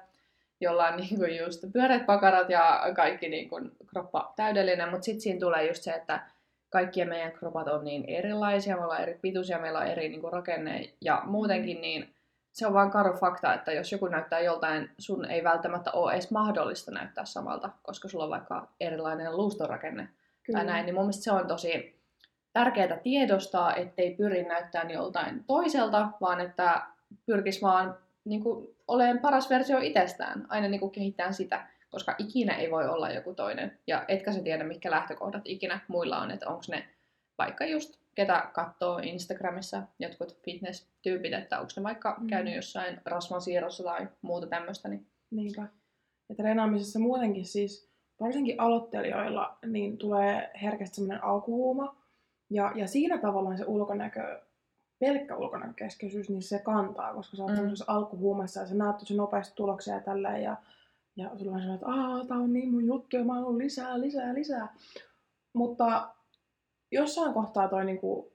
jolla 0.62 0.88
on 0.88 0.97
niinku 0.99 1.26
just 1.26 1.63
pyöreät 1.73 2.06
pakarat 2.06 2.49
ja 2.49 2.82
kaikki 2.95 3.30
niinku 3.30 3.56
kroppa 3.88 4.34
täydellinen, 4.36 4.89
mutta 4.89 5.06
sitten 5.06 5.21
siinä 5.21 5.39
tulee 5.39 5.67
just 5.67 5.84
se, 5.84 5.91
että 5.91 6.26
kaikkien 6.73 7.09
meidän 7.09 7.31
kropat 7.31 7.67
on 7.67 7.83
niin 7.83 8.05
erilaisia, 8.07 8.77
me 8.77 8.83
ollaan 8.83 9.01
eri 9.01 9.19
pituisia, 9.21 9.59
meillä 9.59 9.79
on 9.79 9.88
eri 9.88 10.09
niinku 10.09 10.29
rakenne 10.29 10.93
ja 11.01 11.21
muutenkin, 11.25 11.81
niin 11.81 12.15
se 12.51 12.67
on 12.67 12.73
vaan 12.73 12.91
karu 12.91 13.13
fakta, 13.13 13.53
että 13.53 13.71
jos 13.71 13.91
joku 13.91 14.07
näyttää 14.07 14.39
joltain, 14.39 14.89
sun 14.97 15.25
ei 15.25 15.43
välttämättä 15.43 15.91
ole 15.91 16.13
edes 16.13 16.31
mahdollista 16.31 16.91
näyttää 16.91 17.25
samalta, 17.25 17.69
koska 17.83 18.07
sulla 18.07 18.23
on 18.23 18.29
vaikka 18.29 18.67
erilainen 18.79 19.38
luustorakenne 19.38 20.09
Kyllä. 20.43 20.59
tai 20.59 20.65
näin, 20.65 20.86
niin 20.86 20.95
mun 20.95 21.03
mielestä 21.03 21.23
se 21.23 21.31
on 21.31 21.47
tosi 21.47 21.99
tärkeää 22.53 22.97
tiedostaa, 22.97 23.75
ettei 23.75 24.15
pyri 24.15 24.43
näyttämään 24.43 24.91
joltain 24.91 25.43
toiselta, 25.47 26.09
vaan 26.21 26.39
että 26.39 26.81
pyrkisi 27.25 27.62
vaan 27.62 27.97
niin 28.25 28.43
kuin, 28.43 28.75
olemaan 28.88 29.19
paras 29.19 29.49
versio 29.49 29.77
itsestään, 29.79 30.45
aina 30.49 30.67
niin 30.67 30.79
kuin 30.79 30.91
kehittää 30.91 31.31
sitä, 31.31 31.67
koska 31.93 32.15
ikinä 32.17 32.56
ei 32.56 32.71
voi 32.71 32.89
olla 32.89 33.10
joku 33.10 33.34
toinen. 33.34 33.79
Ja 33.88 34.06
etkä 34.08 34.32
sä 34.32 34.43
tiedä, 34.43 34.63
mitkä 34.63 34.91
lähtökohdat 34.91 35.41
ikinä 35.45 35.79
muilla 35.88 36.17
on, 36.17 36.32
että 36.32 36.49
onko 36.49 36.63
ne 36.69 36.88
vaikka 37.38 37.65
just 37.65 37.99
ketä 38.15 38.49
katsoo 38.53 38.97
Instagramissa 38.97 39.84
jotkut 39.99 40.38
fitness-tyypit, 40.43 41.34
että 41.34 41.60
onko 41.60 41.71
ne 41.77 41.84
vaikka 41.84 42.17
mm. 42.19 42.27
käynyt 42.27 42.56
jossain 42.56 43.01
rasvansiirrossa 43.06 43.84
tai 43.84 44.08
muuta 44.21 44.47
tämmöistä. 44.47 44.89
Niin... 44.89 45.08
Niinpä. 45.32 45.67
Ja 46.29 46.36
treenaamisessa 46.36 46.99
muutenkin 46.99 47.45
siis, 47.45 47.89
varsinkin 48.19 48.60
aloittelijoilla, 48.60 49.58
niin 49.65 49.97
tulee 49.97 50.51
herkästi 50.62 50.95
semmoinen 50.95 51.23
alkuhuuma. 51.23 51.95
Ja, 52.49 52.71
ja 52.75 52.88
siinä 52.88 53.17
tavallaan 53.17 53.58
se 53.58 53.65
ulkonäkö, 53.65 54.41
pelkkä 54.99 55.38
ulkonäkökeskeisyys, 55.38 56.29
niin 56.29 56.43
se 56.43 56.60
kantaa, 56.60 57.13
koska 57.13 57.38
sä 57.38 57.43
oot 57.43 57.51
mm. 57.51 57.73
alkuhuumassa 57.88 58.60
ja 58.60 58.67
sä 58.67 58.75
näet 58.75 58.97
tosi 58.97 59.15
nopeasti 59.15 59.56
tuloksia 59.56 59.93
ja 59.93 60.01
tälleen. 60.01 60.43
Ja, 60.43 60.58
ja 61.15 61.30
sulla 61.38 61.52
on 61.52 61.60
sellainen, 61.60 61.76
että 61.76 61.88
aah, 61.88 62.28
tää 62.28 62.38
on 62.38 62.54
niin 62.54 62.71
mun 62.71 62.86
juttu 62.86 63.15
ja 63.15 63.23
mä 63.23 63.34
haluan 63.34 63.58
lisää, 63.58 64.02
lisää, 64.02 64.34
lisää. 64.34 64.76
Mutta 65.54 66.13
jossain 66.91 67.34
kohtaa 67.34 67.67
toi 67.67 67.86
niinku 67.86 68.32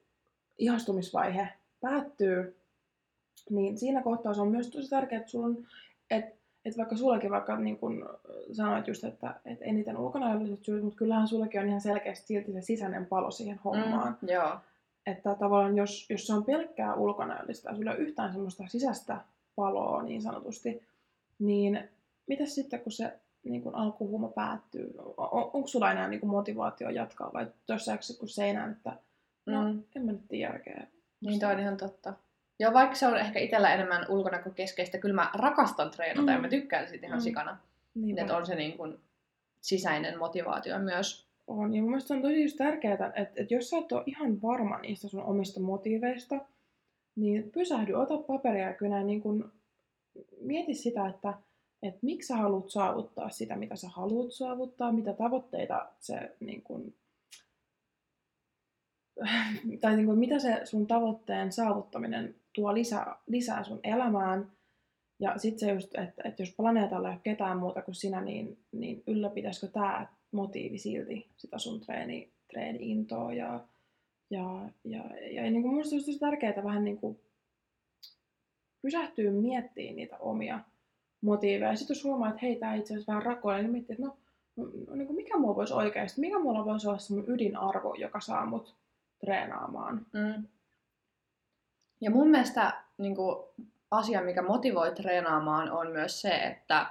ihastumisvaihe 0.58 1.48
päättyy, 1.80 2.56
niin 3.50 3.78
siinä 3.78 4.02
kohtaa 4.02 4.34
se 4.34 4.40
on 4.40 4.48
myös 4.48 4.70
tosi 4.70 4.90
tärkeää, 4.90 5.20
että 5.20 5.30
sulla 5.30 5.46
on, 5.46 5.66
että 6.10 6.38
et 6.64 6.78
vaikka 6.78 6.96
sullakin 6.96 7.30
vaikka 7.30 7.56
niin 7.56 7.78
kun 7.78 8.08
sanoit 8.52 8.86
just, 8.86 9.04
että 9.04 9.34
et 9.44 9.58
eniten 9.60 9.96
ulkonäölliset 9.96 10.64
syyt, 10.64 10.84
mutta 10.84 10.98
kyllähän 10.98 11.28
sullakin 11.28 11.60
on 11.60 11.68
ihan 11.68 11.80
selkeästi 11.80 12.26
silti 12.26 12.52
se 12.52 12.60
sisäinen 12.60 13.06
palo 13.06 13.30
siihen 13.30 13.60
hommaan. 13.64 14.18
Mm, 14.22 14.28
joo. 14.28 14.56
Että 15.06 15.34
tavallaan 15.34 15.76
jos, 15.76 16.06
jos 16.10 16.26
se 16.26 16.34
on 16.34 16.44
pelkkää 16.44 16.94
ulkonäöllistä 16.94 17.70
ja 17.70 17.76
sulla 17.76 17.90
ei 17.90 17.96
ole 17.96 18.04
yhtään 18.04 18.32
semmoista 18.32 18.64
sisäistä 18.66 19.20
paloa 19.56 20.02
niin 20.02 20.22
sanotusti, 20.22 20.82
niin 21.38 21.88
mitä 22.28 22.46
sitten 22.46 22.80
kun 22.80 22.92
se 22.92 23.12
niin 23.44 23.62
kuin 23.62 23.74
alkuhuuma 23.74 24.28
päättyy? 24.28 24.94
On, 25.16 25.50
onko 25.52 25.66
sulla 25.66 25.90
enää 25.90 26.08
niin 26.08 26.20
kuin 26.20 26.30
motivaatio 26.30 26.90
jatkaa 26.90 27.30
vai 27.32 27.46
jossain 27.68 27.98
kun 28.18 28.28
seinään, 28.28 28.72
että 28.72 28.92
no, 29.46 29.72
mm. 29.72 29.82
en 29.96 30.04
mä 30.04 30.12
nyt 30.12 30.28
tiedä 30.28 30.52
järkeä. 30.52 30.86
Niin, 31.20 31.40
toi 31.40 31.52
on 31.52 31.60
ihan 31.60 31.76
totta. 31.76 32.14
Ja 32.58 32.72
vaikka 32.72 32.94
se 32.94 33.06
on 33.06 33.18
ehkä 33.18 33.38
itsellä 33.38 33.74
enemmän 33.74 34.06
ulkonäkökeskeistä, 34.08 34.98
kyllä 34.98 35.14
mä 35.14 35.30
rakastan 35.34 35.90
treenata 35.90 36.22
mm. 36.22 36.28
ja 36.28 36.38
mä 36.38 36.48
tykkään 36.48 36.88
siitä 36.88 37.06
ihan 37.06 37.18
mm. 37.18 37.22
sikana. 37.22 37.58
Niin 37.94 38.18
että 38.18 38.36
on 38.36 38.46
se 38.46 38.54
niin 38.54 38.76
kuin 38.76 38.98
sisäinen 39.60 40.18
motivaatio 40.18 40.78
myös. 40.78 41.28
On, 41.46 41.74
ja 41.74 41.82
mun 41.82 41.90
mielestä 41.90 42.14
on 42.14 42.22
tosi 42.22 42.42
just 42.42 42.56
tärkeää, 42.56 42.94
että, 42.94 43.12
että 43.36 43.54
jos 43.54 43.70
sä 43.70 43.78
et 43.78 43.92
ole 43.92 44.02
ihan 44.06 44.42
varma 44.42 44.78
niistä 44.78 45.08
sun 45.08 45.22
omista 45.22 45.60
motiiveista, 45.60 46.40
niin 47.16 47.50
pysähdy, 47.50 47.92
ota 47.92 48.18
paperia 48.18 48.66
ja 48.66 48.74
kynä, 48.74 49.02
niin 49.02 49.20
kun, 49.20 49.52
mieti 50.40 50.74
sitä, 50.74 51.08
että 51.08 51.34
että 51.82 51.98
miksi 52.02 52.26
sä 52.26 52.36
haluat 52.36 52.70
saavuttaa 52.70 53.30
sitä, 53.30 53.56
mitä 53.56 53.76
sä 53.76 53.88
haluat 53.88 54.32
saavuttaa, 54.32 54.92
mitä 54.92 55.12
tavoitteita 55.12 55.88
se 56.00 56.36
niin 56.40 56.62
kun, 56.62 56.94
tai 59.80 59.96
niin 59.96 60.06
kuin, 60.06 60.18
mitä 60.18 60.38
se 60.38 60.60
sun 60.64 60.86
tavoitteen 60.86 61.52
saavuttaminen 61.52 62.34
tuo 62.52 62.74
lisää, 62.74 63.16
lisää 63.26 63.64
sun 63.64 63.80
elämään. 63.84 64.52
Ja 65.20 65.38
sitten 65.38 65.58
se 65.58 65.72
just, 65.72 65.94
että, 65.94 66.22
että 66.24 66.42
jos 66.42 66.54
planeetalla 66.56 67.08
ei 67.08 67.14
ole 67.14 67.20
ketään 67.22 67.58
muuta 67.58 67.82
kuin 67.82 67.94
sinä, 67.94 68.20
niin, 68.20 68.58
niin 68.72 69.02
ylläpitäisikö 69.06 69.66
tämä 69.66 70.06
motiivi 70.32 70.78
silti 70.78 71.28
sitä 71.36 71.58
sun 71.58 71.80
treeni, 71.80 72.32
treeni-intoa. 72.52 73.32
Ja, 73.32 73.64
ja, 74.30 74.68
ja, 74.84 75.04
ja 75.30 75.42
niin 75.42 75.62
kuin 75.62 75.74
musta 75.74 75.96
olisi 75.96 76.18
tärkeää 76.18 76.64
vähän 76.64 76.84
niin 76.84 76.98
kuin 76.98 77.20
pysähtyä 78.82 79.30
miettimään 79.30 79.96
niitä 79.96 80.18
omia 80.18 80.60
motiiveja. 81.20 81.76
Sitten 81.76 81.94
jos 81.94 82.04
huomaa, 82.04 82.28
että 82.28 82.40
hei, 82.42 82.56
tämä 82.56 82.74
itse 82.74 82.94
asiassa 82.94 83.12
vähän 83.12 83.26
rakoilla, 83.26 83.62
niin 83.62 83.72
miettii, 83.72 83.94
että 83.94 84.06
no, 84.06 84.16
no 84.88 84.94
niin 84.94 85.06
kuin 85.06 85.16
mikä 85.16 85.38
mulla 85.38 85.56
voisi 85.56 85.74
oikeasti, 85.74 86.20
mikä 86.20 86.38
mulla 86.38 86.64
voisi 86.64 86.88
olla 86.88 86.98
semmoinen 86.98 87.34
ydinarvo, 87.34 87.94
joka 87.94 88.20
saa 88.20 88.46
mut 88.46 88.74
treenaamaan. 89.20 90.06
Mm. 90.12 90.44
Ja 92.00 92.10
mun 92.10 92.28
mielestä 92.28 92.72
niin 92.98 93.16
kuin, 93.16 93.36
asia, 93.90 94.22
mikä 94.22 94.42
motivoi 94.42 94.92
treenaamaan, 94.94 95.70
on 95.72 95.90
myös 95.90 96.20
se, 96.20 96.30
että 96.30 96.86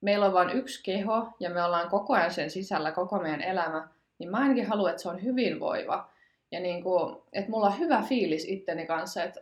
meillä 0.00 0.26
on 0.26 0.32
vain 0.32 0.50
yksi 0.50 0.82
keho 0.82 1.28
ja 1.40 1.50
me 1.50 1.64
ollaan 1.64 1.90
koko 1.90 2.12
ajan 2.12 2.30
sen 2.30 2.50
sisällä 2.50 2.92
koko 2.92 3.18
meidän 3.18 3.42
elämä, 3.42 3.88
niin 4.18 4.30
mä 4.30 4.38
ainakin 4.38 4.66
haluan, 4.66 4.90
että 4.90 5.02
se 5.02 5.08
on 5.08 5.22
hyvinvoiva. 5.22 6.10
Ja 6.50 6.60
niin 6.60 6.82
kuin, 6.82 7.16
että 7.32 7.50
mulla 7.50 7.66
on 7.66 7.78
hyvä 7.78 8.02
fiilis 8.02 8.44
itteni 8.48 8.86
kanssa, 8.86 9.22
että 9.22 9.40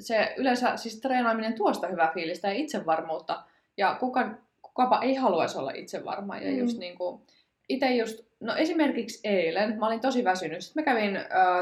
se 0.00 0.34
yleensä 0.36 0.76
siis 0.76 1.00
treenaaminen 1.00 1.54
tuosta 1.54 1.86
hyvää 1.88 2.10
fiilistä 2.14 2.48
ja 2.48 2.54
itsevarmuutta. 2.54 3.42
Ja 3.76 3.96
kuka, 4.00 4.30
kukapa 4.62 5.00
ei 5.02 5.14
haluaisi 5.14 5.58
olla 5.58 5.70
itsevarma. 5.74 6.36
Ja 6.38 6.50
Mm. 6.50 6.58
just 6.58 6.78
niin 6.78 6.98
kuin, 6.98 7.22
itse 7.68 7.94
just, 7.94 8.20
no 8.40 8.56
esimerkiksi 8.56 9.20
eilen, 9.28 9.78
mä 9.78 9.86
olin 9.86 10.00
tosi 10.00 10.24
väsynyt. 10.24 10.64
Sitten 10.64 10.82
mä 10.82 10.84
kävin 10.84 11.18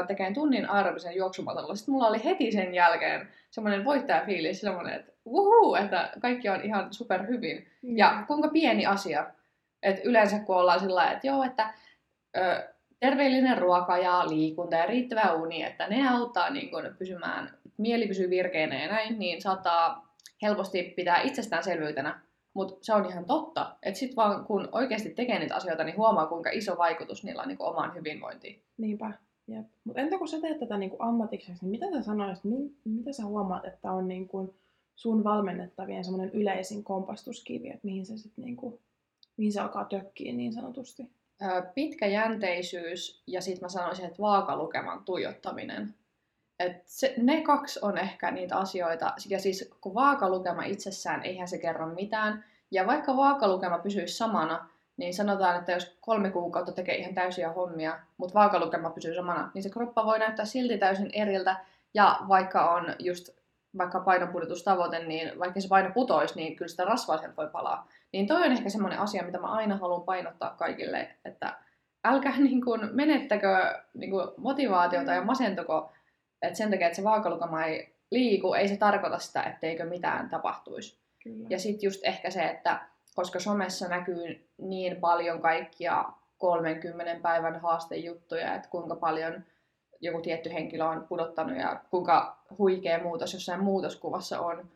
tekemään 0.07 0.33
tunnin 0.33 0.69
aerobisen 0.69 1.15
juoksumatolla. 1.15 1.75
Sitten 1.75 1.91
mulla 1.93 2.07
oli 2.07 2.23
heti 2.23 2.51
sen 2.51 2.75
jälkeen 2.75 3.29
semmoinen 3.51 3.85
voittajafiilis, 3.85 4.61
semmoinen, 4.61 4.93
että 4.93 5.11
wuhuu, 5.27 5.75
että 5.75 6.09
kaikki 6.21 6.49
on 6.49 6.61
ihan 6.61 6.93
super 6.93 7.27
hyvin. 7.27 7.67
Niin. 7.81 7.97
Ja 7.97 8.23
kuinka 8.27 8.47
pieni 8.47 8.85
asia. 8.85 9.31
Et 9.83 10.05
yleensä 10.05 10.39
kun 10.39 10.55
ollaan 10.55 10.79
sillä 10.79 11.11
että 11.11 11.27
joo, 11.27 11.43
että 11.43 11.73
ö, 12.37 12.72
terveellinen 13.03 13.57
ruoka 13.57 13.97
ja 13.97 14.29
liikunta 14.29 14.75
ja 14.75 14.85
riittävä 14.85 15.33
uni, 15.33 15.63
että 15.63 15.87
ne 15.87 16.09
auttaa 16.09 16.49
niin 16.49 16.71
kun, 16.71 16.95
pysymään, 16.97 17.49
mieli 17.77 18.07
pysyy 18.07 18.29
virkeänä 18.29 18.81
ja 18.81 18.87
näin, 18.87 19.19
niin 19.19 19.41
saattaa 19.41 20.15
helposti 20.41 20.83
pitää 20.95 21.21
itsestäänselvyytenä. 21.21 22.19
Mutta 22.53 22.77
se 22.81 22.93
on 22.93 23.05
ihan 23.05 23.25
totta, 23.25 23.75
että 23.83 23.99
sitten 23.99 24.15
vaan 24.15 24.45
kun 24.45 24.69
oikeasti 24.71 25.09
tekee 25.09 25.39
niitä 25.39 25.55
asioita, 25.55 25.83
niin 25.83 25.97
huomaa 25.97 26.25
kuinka 26.25 26.49
iso 26.49 26.77
vaikutus 26.77 27.23
niillä 27.23 27.41
on 27.41 27.47
niin 27.47 27.61
omaan 27.61 27.95
hyvinvointiin. 27.95 28.61
Niinpä. 28.77 29.11
Mutta 29.83 30.01
entä 30.01 30.17
kun 30.17 30.27
sä 30.27 30.41
teet 30.41 30.59
tätä 30.59 30.77
niinku 30.77 30.97
ammatikseksi, 30.99 31.65
niin 31.65 31.71
mitä 31.71 31.85
sä 31.97 32.03
sanoisit, 32.03 32.43
mi- 32.43 32.75
mitä 32.85 33.13
sä 33.13 33.25
huomaat, 33.25 33.65
että 33.65 33.91
on 33.91 34.07
niinku 34.07 34.55
sun 34.95 35.23
valmennettavien 35.23 36.03
semmoinen 36.03 36.33
yleisin 36.33 36.83
kompastuskivi, 36.83 37.69
että 37.69 37.87
mihin 37.87 38.05
se 38.05 38.17
sitten 38.17 38.45
niinku, 38.45 38.79
mihin 39.37 39.53
se 39.53 39.59
alkaa 39.59 39.85
tökkiä 39.85 40.33
niin 40.33 40.53
sanotusti? 40.53 41.09
Pitkäjänteisyys 41.73 43.23
ja 43.27 43.41
sitten 43.41 43.65
mä 43.65 43.69
sanoisin, 43.69 44.05
että 44.05 44.21
vaakalukeman 44.21 45.05
tuijottaminen. 45.05 45.95
Et 46.59 46.81
se, 46.85 47.13
ne 47.17 47.41
kaksi 47.41 47.79
on 47.81 47.97
ehkä 47.97 48.31
niitä 48.31 48.57
asioita. 48.57 49.13
Ja 49.29 49.39
siis 49.39 49.73
kun 49.81 49.93
vaakalukema 49.93 50.63
itsessään, 50.63 51.23
eihän 51.23 51.47
se 51.47 51.57
kerro 51.57 51.87
mitään. 51.87 52.45
Ja 52.71 52.87
vaikka 52.87 53.17
vaakalukema 53.17 53.79
pysyisi 53.79 54.17
samana, 54.17 54.69
niin 54.97 55.13
sanotaan, 55.13 55.59
että 55.59 55.71
jos 55.71 55.97
kolme 56.01 56.31
kuukautta 56.31 56.71
tekee 56.71 56.95
ihan 56.95 57.13
täysiä 57.13 57.51
hommia, 57.51 57.99
mutta 58.17 58.33
vaakalukema 58.33 58.89
pysyy 58.89 59.15
samana, 59.15 59.51
niin 59.53 59.63
se 59.63 59.69
kroppa 59.69 60.05
voi 60.05 60.19
näyttää 60.19 60.45
silti 60.45 60.77
täysin 60.77 61.09
eriltä. 61.13 61.55
Ja 61.93 62.19
vaikka 62.27 62.71
on 62.71 62.95
just 62.99 63.29
vaikka 63.77 63.99
painonpudotustavoite, 63.99 64.99
niin 64.99 65.39
vaikka 65.39 65.61
se 65.61 65.67
paino 65.67 65.91
putoisi, 65.93 66.35
niin 66.35 66.55
kyllä 66.55 66.69
sitä 66.69 66.85
rasvaa 66.85 67.21
voi 67.37 67.47
palaa. 67.47 67.87
Niin 68.13 68.27
toi 68.27 68.45
on 68.45 68.51
ehkä 68.51 68.69
semmoinen 68.69 68.99
asia, 68.99 69.23
mitä 69.23 69.39
mä 69.39 69.47
aina 69.47 69.77
haluan 69.77 70.01
painottaa 70.01 70.55
kaikille, 70.57 71.09
että 71.25 71.57
älkää 72.03 72.39
niin 72.49 72.65
kuin 72.65 72.89
menettäkö 72.91 73.57
niin 73.93 74.11
kuin 74.11 74.27
motivaatiota 74.37 75.13
ja 75.13 75.23
masentuko, 75.23 75.91
että 76.41 76.57
sen 76.57 76.71
takia, 76.71 76.87
että 76.87 76.95
se 76.95 77.03
vaakalukema 77.03 77.65
ei 77.65 77.95
liiku, 78.11 78.53
ei 78.53 78.67
se 78.67 78.77
tarkoita 78.77 79.19
sitä, 79.19 79.43
etteikö 79.43 79.85
mitään 79.85 80.29
tapahtuisi. 80.29 80.97
Kyllä. 81.23 81.47
Ja 81.49 81.59
sitten 81.59 81.87
just 81.87 82.01
ehkä 82.03 82.29
se, 82.29 82.43
että 82.43 82.79
koska 83.15 83.39
somessa 83.39 83.87
näkyy 83.87 84.49
niin 84.57 84.95
paljon 84.95 85.41
kaikkia 85.41 86.05
30 86.37 87.21
päivän 87.21 87.59
haastejuttuja, 87.59 88.55
että 88.55 88.69
kuinka 88.69 88.95
paljon 88.95 89.43
joku 90.01 90.21
tietty 90.21 90.53
henkilö 90.53 90.85
on 90.85 91.05
pudottanut 91.09 91.57
ja 91.57 91.81
kuinka 91.89 92.43
huikea 92.57 93.03
muutos 93.03 93.33
jossain 93.33 93.63
muutoskuvassa 93.63 94.39
on, 94.39 94.71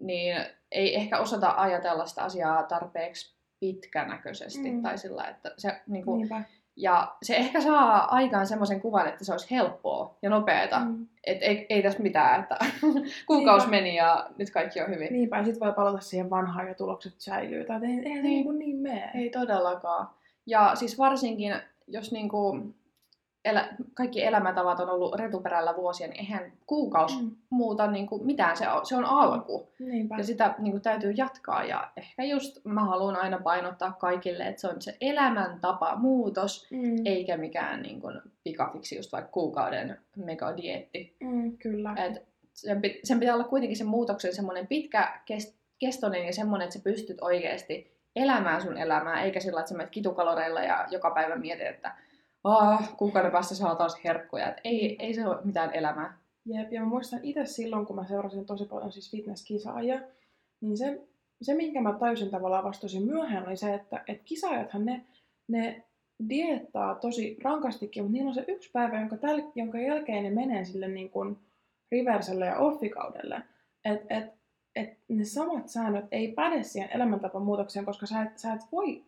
niin 0.00 0.36
ei 0.72 0.94
ehkä 0.94 1.18
osata 1.18 1.54
ajatella 1.56 2.06
sitä 2.06 2.22
asiaa 2.22 2.62
tarpeeksi 2.62 3.34
pitkänäköisesti 3.60 4.70
Mm. 4.70 4.82
tai 4.82 4.98
sillä, 4.98 5.24
että 5.24 5.54
se 5.58 5.80
niin 5.86 6.04
kuin, 6.04 6.18
Niinpä. 6.18 6.42
ja 6.76 7.16
se 7.22 7.36
ehkä 7.36 7.60
saa 7.60 8.14
aikaan 8.14 8.46
semmoisen 8.46 8.80
kuvan, 8.80 9.08
että 9.08 9.24
se 9.24 9.32
olisi 9.32 9.50
helppoa 9.50 10.14
ja 10.22 10.30
nopeata. 10.30 10.78
Mm. 10.80 11.06
Että 11.24 11.44
ei, 11.46 11.66
ei 11.68 11.82
tässä 11.82 12.02
mitään, 12.02 12.40
että 12.40 12.56
kuukausi 13.26 13.66
Niinpä. 13.66 13.76
meni 13.76 13.96
ja 13.96 14.30
nyt 14.38 14.50
kaikki 14.50 14.80
on 14.80 14.88
hyvin. 14.88 15.12
Niinpä, 15.12 15.38
ja 15.38 15.44
sit 15.44 15.60
voi 15.60 15.72
palata 15.72 16.00
siihen 16.00 16.30
vanhaan 16.30 16.68
ja 16.68 16.74
tulokset 16.74 17.14
säilyy. 17.18 17.64
Tai 17.64 17.80
eihän, 17.84 18.02
se 18.02 18.08
Niin. 18.08 18.22
niinku 18.22 18.52
niin 18.52 18.76
mene. 18.76 19.10
Ei 19.14 19.30
todellakaan. 19.30 20.08
Ja 20.46 20.74
siis 20.74 20.98
varsinkin, 20.98 21.54
jos 21.86 22.12
niinku 22.12 22.56
elä, 23.48 23.68
kaikki 23.94 24.24
elämäntavat 24.24 24.80
on 24.80 24.90
ollut 24.90 25.14
retuperällä 25.14 25.76
vuosia, 25.76 26.06
niin 26.06 26.18
eihän 26.20 26.52
kuukausi 26.66 27.22
Mm. 27.22 27.30
muuta 27.50 27.90
niinku 27.90 28.24
mitään. 28.24 28.56
Se 28.56 28.68
on, 28.68 28.86
se 28.86 28.96
on 28.96 29.04
alku. 29.04 29.68
Niinpä. 29.78 30.14
Ja 30.18 30.24
sitä 30.24 30.54
niinku 30.58 30.80
täytyy 30.80 31.10
jatkaa. 31.16 31.64
Ja 31.64 31.90
ehkä 31.96 32.24
just 32.24 32.64
mä 32.64 32.84
haluan 32.84 33.16
aina 33.16 33.38
painottaa 33.38 33.92
kaikille, 33.92 34.46
että 34.46 34.60
se 34.60 34.68
on 34.68 34.82
se 34.82 34.96
elämäntapa 35.00 35.96
muutos, 35.96 36.66
Mm. 36.70 36.96
eikä 37.04 37.36
mikään 37.36 37.82
niinku 37.82 38.08
pikafiksi 38.44 38.96
just 38.96 39.12
vaikka 39.12 39.30
kuukauden 39.30 39.98
megadietti. 40.16 41.16
Mm, 41.20 41.58
kyllä. 41.58 41.94
Et 41.96 42.22
sen, 42.54 42.80
sen 43.04 43.20
pitää 43.20 43.34
olla 43.34 43.44
kuitenkin 43.44 43.76
sen 43.76 43.86
muutoksen 43.86 44.34
semmoinen 44.34 44.66
pitkä 44.66 45.20
kest- 45.32 45.54
kestoinen 45.78 46.26
ja 46.26 46.32
semmoinen, 46.32 46.64
että 46.66 46.78
sä 46.78 46.84
pystyt 46.84 47.18
oikeasti 47.20 47.98
elämään 48.16 48.62
sun 48.62 48.78
elämää, 48.78 49.22
eikä 49.22 49.40
sillä, 49.40 49.60
että 49.60 49.68
sä 49.68 49.76
menet 49.76 49.90
kitukaloreilla 49.90 50.60
ja 50.62 50.86
joka 50.90 51.10
päivä 51.10 51.36
mietit, 51.36 51.66
että 51.66 51.96
ah, 52.44 52.96
kuukauden 52.96 53.32
päästä 53.32 53.54
saa 53.54 53.74
taas 53.74 54.04
herkkuja. 54.04 54.48
Et 54.48 54.60
ei, 54.64 54.96
ei 54.98 55.14
se 55.14 55.26
ole 55.26 55.38
mitään 55.44 55.74
elämää. 55.74 56.18
Jep, 56.46 56.72
ja 56.72 56.80
mä 56.80 56.86
muistan 56.86 57.20
itse 57.22 57.46
silloin, 57.46 57.86
kun 57.86 57.96
mä 57.96 58.06
seurasin 58.06 58.46
tosi 58.46 58.64
paljon 58.64 58.92
siis 58.92 59.10
fitnesskisaajia, 59.10 60.00
niin 60.60 60.76
se, 60.76 61.08
se 61.42 61.54
minkä 61.54 61.80
mä 61.80 61.92
tajusin 61.92 62.30
tavallaan 62.30 62.64
vasta 62.64 62.80
tosi 62.80 63.00
myöhään, 63.00 63.46
oli 63.46 63.56
se, 63.56 63.74
että 63.74 64.04
et 64.06 64.22
kisaajathan 64.24 64.84
ne, 64.84 65.06
ne 65.48 65.84
diettaa 66.28 66.94
tosi 66.94 67.38
rankastikin, 67.44 68.02
mutta 68.02 68.12
niillä 68.12 68.28
on 68.28 68.34
se 68.34 68.44
yksi 68.48 68.70
päivä, 68.72 69.00
jonka, 69.00 69.16
täl, 69.16 69.42
jonka 69.54 69.78
jälkeen 69.78 70.24
ne 70.24 70.30
menee 70.30 70.64
sille 70.64 70.88
niin 70.88 71.10
kuin 71.10 71.38
reverselle 71.92 72.46
ja 72.46 72.58
offikaudelle. 72.58 73.42
Et, 73.84 74.00
et, 74.10 74.32
et 74.76 74.98
ne 75.08 75.24
samat 75.24 75.68
säännöt 75.68 76.04
ei 76.10 76.32
päde 76.32 76.62
siihen 76.62 76.90
elämäntapamuutokseen, 76.94 77.84
koska 77.84 78.06
sä 78.06 78.22
et, 78.22 78.38
sä 78.38 78.52
et 78.52 78.62
voi 78.72 79.04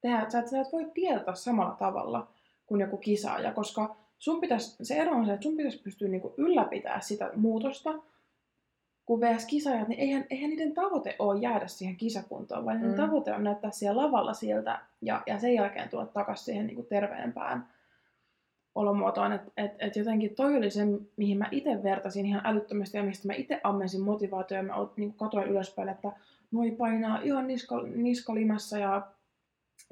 tehdä, 0.00 0.30
sä 0.30 0.38
et, 0.38 0.48
sä 0.48 0.60
et 0.60 0.72
voi 0.72 0.92
dietata 0.94 1.34
samalla 1.34 1.76
tavalla 1.78 2.28
kuin 2.70 2.80
joku 2.80 2.96
kisaaja, 2.96 3.52
koska 3.52 3.96
sun 4.18 4.40
pitäisi, 4.40 4.76
se 4.82 4.94
ero 4.94 5.12
on 5.16 5.26
se, 5.26 5.32
että 5.32 5.42
sun 5.42 5.56
pitäisi 5.56 5.82
pystyä 5.82 6.08
niinku 6.08 6.34
ylläpitämään 6.36 7.02
sitä 7.02 7.30
muutosta, 7.36 7.94
kun 9.06 9.20
vs. 9.20 9.46
kisaajat, 9.46 9.88
niin 9.88 10.00
eihän, 10.00 10.24
eihän 10.30 10.50
niiden 10.50 10.74
tavoite 10.74 11.16
ole 11.18 11.40
jäädä 11.40 11.66
siihen 11.66 11.96
kisakuntoon, 11.96 12.64
vaan 12.64 12.76
niiden 12.76 12.90
Mm. 12.90 13.06
tavoite 13.06 13.32
on 13.32 13.44
näyttää 13.44 13.70
siellä 13.70 14.02
lavalla 14.02 14.32
siltä 14.32 14.80
ja, 15.02 15.22
ja 15.26 15.38
sen 15.38 15.54
jälkeen 15.54 15.88
tulla 15.88 16.06
takaisin 16.06 16.44
siihen 16.44 16.66
niinku 16.66 16.82
terveempään 16.82 17.68
olomuotoon. 18.74 19.32
Että 19.32 19.50
et, 19.56 19.72
et 19.78 19.96
jotenkin 19.96 20.34
toi 20.34 20.56
oli 20.56 20.70
se, 20.70 20.82
mihin 21.16 21.38
mä 21.38 21.48
itse 21.50 21.82
vertasin 21.82 22.26
ihan 22.26 22.42
älyttömästi 22.44 22.96
ja 22.96 23.02
mistä 23.02 23.28
mä 23.28 23.34
itse 23.34 23.60
ammensin 23.64 24.00
motivaatio 24.00 24.56
ja 24.56 24.62
mä 24.62 24.74
niin 24.96 25.14
katoin 25.14 25.48
ylöspäin, 25.48 25.88
että 25.88 26.12
noi 26.50 26.70
painaa 26.70 27.20
ihan 27.22 27.46
niska, 27.46 27.82
niskalimassa 27.82 28.78
ja, 28.78 29.02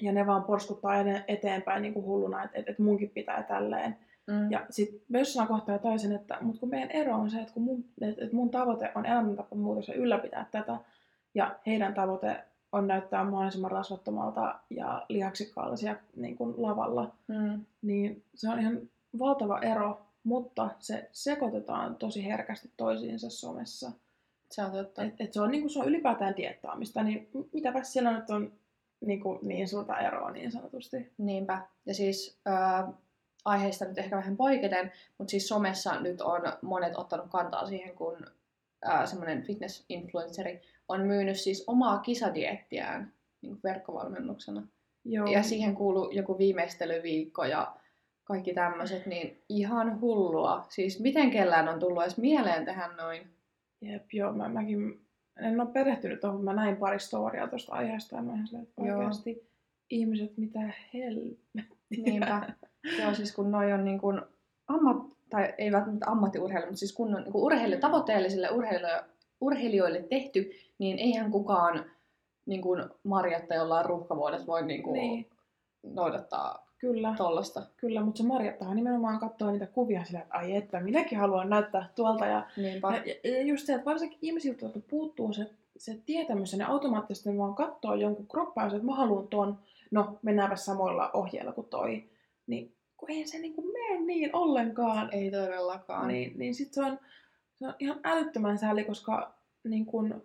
ja 0.03 0.13
ne 0.13 0.27
vaan 0.27 0.45
porskuttaa 0.45 0.95
eteenpäin 1.29 1.83
niin 1.83 1.95
kuin 1.95 2.07
hulluna, 2.07 2.45
että 2.45 2.59
et, 2.59 2.69
et 2.69 2.79
munkin 2.79 3.11
pitää 3.11 3.43
tälleen. 3.43 3.97
Mm. 4.27 4.51
Ja 4.51 4.67
sitten 4.71 5.19
jossain 5.19 5.49
kohtaa 5.49 5.79
taisin, 5.79 6.13
että 6.13 6.39
mut 6.41 6.59
kun 6.59 6.69
meidän 6.69 6.91
ero 6.91 7.15
on 7.15 7.31
se, 7.31 7.41
että 7.41 7.55
kun 7.55 7.63
mun, 7.63 7.85
et, 8.01 8.19
et 8.19 8.33
mun 8.33 8.51
tavoite 8.51 8.93
on 8.95 9.07
elämäntapamuutos 9.07 9.89
ja 9.89 9.95
ylläpitää 9.95 10.47
tätä, 10.51 10.77
ja 11.35 11.57
heidän 11.67 11.95
tavoite 11.95 12.45
on 12.73 12.87
näyttää 12.87 13.25
mahdollisimman 13.25 13.71
rasvattomalta 13.71 14.59
ja 14.71 15.07
lihaksikkaalta 15.09 15.77
siellä 15.77 16.01
niin 16.17 16.37
kuin 16.37 16.55
lavalla, 16.63 17.15
Mm. 17.29 17.65
niin 17.83 18.25
se 18.35 18.49
on 18.49 18.59
ihan 18.61 18.81
valtava 19.19 19.61
ero, 19.61 20.01
mutta 20.25 20.71
se 20.79 21.09
sekoitetaan 21.13 21.97
tosi 21.97 22.25
herkästi 22.25 22.71
toisiinsa 22.77 23.31
somessa. 23.31 23.93
Se 24.51 24.65
on 24.65 24.73
totta. 24.73 25.03
Et, 25.03 25.15
et 25.21 25.33
se, 25.33 25.41
on, 25.41 25.51
niin 25.51 25.63
kuin, 25.63 25.71
se 25.71 25.79
on 25.81 25.89
ylipäätään 25.89 26.37
diettaamista, 26.37 27.03
niin 27.03 27.29
mitäpä 27.53 27.83
siellä 27.83 28.13
nyt 28.19 28.31
on 28.31 28.53
niin, 29.01 29.21
kuin, 29.21 29.39
niin 29.43 29.69
suurta 29.69 29.99
eroa 29.99 30.31
niin 30.31 30.53
sanotusti. 30.53 31.13
Niinpä. 31.19 31.63
Ja 31.87 31.95
siis 31.95 32.39
äh, 32.49 32.95
aiheesta 33.45 33.85
nyt 33.85 33.99
ehkä 33.99 34.17
vähän 34.17 34.37
poiketen, 34.37 34.93
mutta 35.19 35.31
siis 35.31 35.49
somessa 35.49 36.01
nyt 36.01 36.21
on 36.21 36.43
monet 36.63 36.97
ottanut 36.97 37.27
kantaa 37.31 37.67
siihen, 37.67 37.95
kun 37.95 38.27
äh, 38.89 39.07
semmoinen 39.07 39.43
fitness-influenceri 39.43 40.61
on 40.89 41.01
myynyt 41.01 41.37
siis 41.37 41.65
omaa 41.67 41.99
kisadiettiään 41.99 43.13
niin 43.43 43.53
kuin 43.53 43.61
verkkovalmennuksena. 43.65 44.63
Joo. 45.05 45.27
Ja 45.27 45.43
siihen 45.43 45.75
kuuluu 45.75 46.11
joku 46.11 46.39
viimeistelyviikko 46.39 47.45
ja 47.45 47.77
kaikki 48.25 48.55
tämmöiset, 48.55 49.07
niin 49.07 49.43
ihan 49.49 50.01
hullua. 50.01 50.67
Siis 50.69 51.01
miten 51.01 51.31
kellään 51.31 51.69
on 51.69 51.81
tullut 51.81 52.03
edes 52.03 52.19
mieleen 52.19 52.65
tehdä 52.65 52.89
noin? 52.97 53.31
Jep, 53.81 54.13
joo, 54.13 54.33
mä, 54.33 54.49
mäkin 54.49 55.01
en 55.41 55.61
ole 55.61 55.69
perehtynyt 55.73 56.21
tuohon, 56.21 56.45
mä 56.45 56.53
näin 56.53 56.77
pari 56.77 57.01
storiaa 57.01 57.49
tuosta 57.49 57.73
aiheesta 57.73 58.17
ja 58.17 58.23
mä 58.23 58.47
silleen, 58.47 58.63
että 58.63 58.83
Joo. 58.85 58.99
oikeasti 58.99 59.49
ihmiset, 59.91 60.37
mitä 60.37 60.61
helvettiä. 60.95 61.65
Niinpä. 62.05 62.53
Joo, 63.03 63.15
siis 63.15 63.35
kun 63.35 63.51
noi 63.51 63.73
on 63.73 63.85
niin 63.85 63.99
kuin 63.99 64.21
ammat, 64.69 64.97
tai 65.31 65.55
ei 65.59 65.73
välttämättä 65.73 66.11
ammattiurheilu, 66.11 66.67
mutta 66.67 66.79
siis 66.79 66.93
kun 66.93 67.15
on 67.15 67.23
niin 67.23 67.37
urheilu, 67.37 67.81
tavoitteellisille 67.81 68.51
urheilijoille, 68.51 69.05
urheilijoille 69.41 70.03
tehty, 70.03 70.51
niin 70.79 70.99
eihän 70.99 71.31
kukaan 71.31 71.85
niin 72.47 72.63
kuin 72.63 72.85
Marjatta 73.05 73.55
jollain 73.55 73.87
ruuhkavuodet 73.87 74.47
voi 74.47 74.67
niin 74.67 74.83
kuin 74.83 74.95
Niin. 74.95 75.27
noudattaa 75.83 76.68
Kyllä, 76.79 77.15
tollasta. 77.17 77.63
kyllä, 77.77 78.01
mutta 78.03 78.19
se 78.19 78.29
Marjattahan 78.29 78.77
nimenomaan 78.77 79.21
katsoo 79.21 79.51
niitä 79.51 79.67
kuvia 79.67 80.05
sillä, 80.05 80.21
että 80.21 80.35
ai 80.39 80.57
että, 80.57 80.81
minäkin 80.81 81.19
haluan 81.19 81.51
näyttää 81.51 81.89
tuolta. 81.95 82.27
Ja, 82.27 82.47
Niinpä. 82.57 83.03
ja, 83.07 83.31
ja 83.31 83.43
just 83.43 83.67
se, 83.67 83.75
että 83.75 83.85
varsinkin 83.85 84.19
ihmisiltä, 84.23 84.67
puuttuu 84.91 85.33
se, 85.33 85.51
se 85.77 85.99
tietämys, 86.07 86.53
ja 86.53 86.59
ne 86.59 86.65
automaattisesti 86.65 87.39
vaan 87.39 87.55
katsoo 87.55 87.95
jonkun 87.95 88.29
kroppaa, 88.29 88.67
että 88.67 88.83
mä 88.83 88.95
haluan 88.95 89.29
ton, 89.29 89.59
no 89.91 90.19
mennäänpä 90.23 90.57
samoilla 90.57 91.11
ohjeilla 91.13 91.53
kuin 91.53 91.67
toi. 91.67 92.05
Niin 92.47 92.75
kun 92.97 93.11
ei 93.11 93.27
se 93.27 93.39
niinku 93.39 93.73
mene 93.73 94.01
niin 94.01 94.37
ollenkaan. 94.37 95.09
Ei 95.13 95.31
todellakaan. 95.31 96.09
Niin, 96.09 96.33
niin 96.37 96.55
sit 96.55 96.73
se 96.73 96.85
on, 96.85 96.99
se 97.55 97.67
on 97.67 97.75
ihan 97.79 98.01
älyttömän 98.05 98.59
sääli, 98.59 98.85
koska 98.85 99.35
niin 99.65 99.87
kun, 99.87 100.23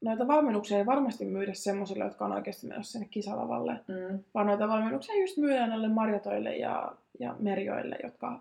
noita 0.00 0.26
valmennuksia 0.28 0.78
ei 0.78 0.86
varmasti 0.86 1.24
myydä 1.24 1.54
semmoisille, 1.54 2.04
jotka 2.04 2.24
on 2.24 2.32
oikeasti 2.32 2.66
menossa 2.66 2.92
sinne 2.92 3.08
kisalavalle, 3.10 3.72
Mm. 3.72 4.18
vaan 4.34 4.46
noita 4.46 4.68
valmennuksia 4.68 5.20
just 5.20 5.36
myydään 5.36 5.68
näille 5.70 5.88
marjatoille 5.88 6.56
ja, 6.56 6.92
ja 7.20 7.34
merjoille, 7.38 7.96
jotka 8.02 8.40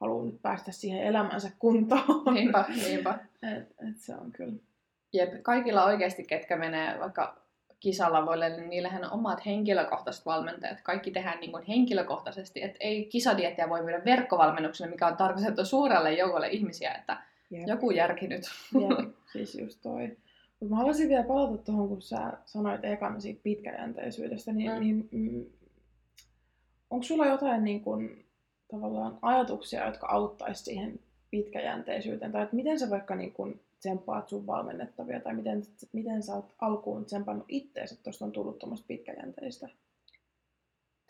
haluaa 0.00 0.24
nyt 0.24 0.42
päästä 0.42 0.72
siihen 0.72 1.02
elämänsä 1.02 1.50
kuntoon. 1.58 2.34
Niinpä, 2.34 2.64
niinpä. 2.88 3.18
et, 3.56 3.68
et 3.88 3.96
se 3.98 4.14
on 4.14 4.32
kyllä. 4.32 4.52
Jep, 5.12 5.42
kaikilla 5.42 5.84
oikeasti, 5.84 6.24
ketkä 6.24 6.56
menee 6.56 7.00
vaikka 7.00 7.36
kisalavoille, 7.80 8.48
niin 8.48 8.70
niillähän 8.70 9.04
on 9.04 9.10
omat 9.12 9.46
henkilökohtaiset 9.46 10.26
valmentajat. 10.26 10.80
Kaikki 10.80 11.10
tehdään 11.10 11.40
niin 11.40 11.52
kuin 11.52 11.64
henkilökohtaisesti, 11.68 12.62
että 12.62 12.76
ei 12.80 13.04
kisadiettejä 13.04 13.68
voi 13.68 13.82
myydä 13.82 14.04
verkkovalmennuksena, 14.04 14.90
mikä 14.90 15.06
on 15.06 15.16
tarkoitettu 15.16 15.64
suurelle 15.64 16.12
joukolle 16.12 16.48
ihmisiä, 16.48 16.92
että 16.92 17.16
Jep, 17.50 17.68
joku 17.68 17.90
järki 17.90 18.26
nyt. 18.28 18.42
jep, 18.74 19.14
siis 19.32 19.54
just 19.54 19.78
toi. 19.82 20.16
Mä 20.60 20.76
haluaisin 20.76 21.08
vielä 21.08 21.24
palata 21.24 21.58
tuohon, 21.58 21.88
kun 21.88 22.02
sä 22.02 22.32
sanoit 22.44 22.84
ekan 22.84 23.20
siitä 23.20 23.40
pitkäjänteisyydestä, 23.42 24.52
niin, 24.52 24.72
mm. 24.72 24.80
niin 24.80 25.08
mm, 25.12 25.46
onko 26.90 27.02
sulla 27.02 27.26
jotain 27.26 27.64
niin 27.64 27.80
kun, 27.80 28.24
tavallaan 28.70 29.18
ajatuksia, 29.22 29.86
jotka 29.86 30.06
auttaisi 30.06 30.64
siihen 30.64 31.00
pitkäjänteisyyteen? 31.30 32.32
Tai 32.32 32.42
että 32.42 32.56
miten 32.56 32.78
sä 32.78 32.90
vaikka 32.90 33.14
niin 33.14 33.32
kun, 33.32 33.60
tsemppaat 33.78 34.28
sun 34.28 34.46
valmennettavia, 34.46 35.20
tai 35.20 35.34
miten, 35.34 35.62
miten 35.92 36.22
sä 36.22 36.34
oot 36.34 36.54
alkuun 36.60 37.04
tsempannut 37.04 37.46
itteensä, 37.48 37.94
että 37.94 38.02
tuosta 38.02 38.24
on 38.24 38.32
tullut 38.32 38.58
tuommoista 38.58 38.86
pitkäjänteistä? 38.86 39.68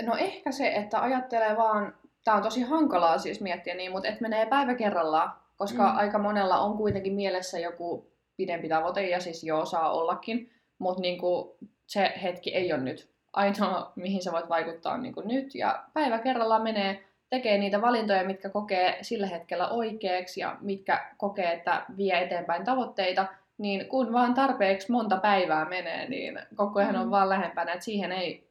No 0.02 0.16
ehkä 0.16 0.52
se, 0.52 0.68
että 0.68 1.02
ajattelee 1.02 1.56
vaan, 1.56 1.94
tämä 2.24 2.36
on 2.36 2.42
tosi 2.42 2.62
hankalaa 2.62 3.18
siis 3.18 3.40
miettiä 3.40 3.74
niin, 3.74 3.92
mutta 3.92 4.08
että 4.08 4.22
menee 4.22 4.46
päivä 4.46 4.74
kerrallaan, 4.74 5.32
koska 5.56 5.90
Mm. 5.92 5.98
aika 5.98 6.18
monella 6.18 6.58
on 6.58 6.76
kuitenkin 6.76 7.12
mielessä 7.12 7.58
joku 7.58 8.13
pidempi 8.36 8.68
tavoite, 8.68 9.08
ja 9.08 9.20
siis 9.20 9.44
joo, 9.44 9.64
saa 9.64 9.92
ollakin, 9.92 10.50
mutta 10.78 11.00
niinku, 11.02 11.56
se 11.86 12.12
hetki 12.22 12.54
ei 12.54 12.72
ole 12.72 12.82
nyt. 12.82 13.08
Ainoa, 13.32 13.92
mihin 13.96 14.22
sä 14.22 14.32
voit 14.32 14.48
vaikuttaa, 14.48 14.92
on 14.94 15.02
niinku 15.02 15.20
nyt, 15.20 15.54
ja 15.54 15.84
päivä 15.94 16.18
kerrallaan 16.18 16.62
menee, 16.62 17.04
tekee 17.30 17.58
niitä 17.58 17.82
valintoja, 17.82 18.24
mitkä 18.24 18.48
kokee 18.48 18.98
sillä 19.02 19.26
hetkellä 19.26 19.68
oikeaksi, 19.68 20.40
ja 20.40 20.56
mitkä 20.60 21.06
kokee, 21.16 21.52
että 21.52 21.84
vie 21.96 22.18
eteenpäin 22.22 22.64
tavoitteita, 22.64 23.26
niin 23.58 23.88
kun 23.88 24.12
vaan 24.12 24.34
tarpeeksi 24.34 24.92
monta 24.92 25.16
päivää 25.16 25.64
menee, 25.64 26.08
niin 26.08 26.38
koko 26.54 26.78
ajan 26.78 26.96
on 26.96 27.06
Mm. 27.06 27.10
vaan 27.10 27.28
lähempänä, 27.28 27.72
että 27.72 27.84
siihen 27.84 28.12
ei 28.12 28.44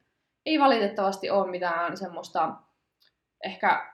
ei 0.46 0.60
valitettavasti 0.60 1.30
ole 1.30 1.50
mitään 1.50 1.96
semmoista 1.96 2.52
ehkä 3.44 3.93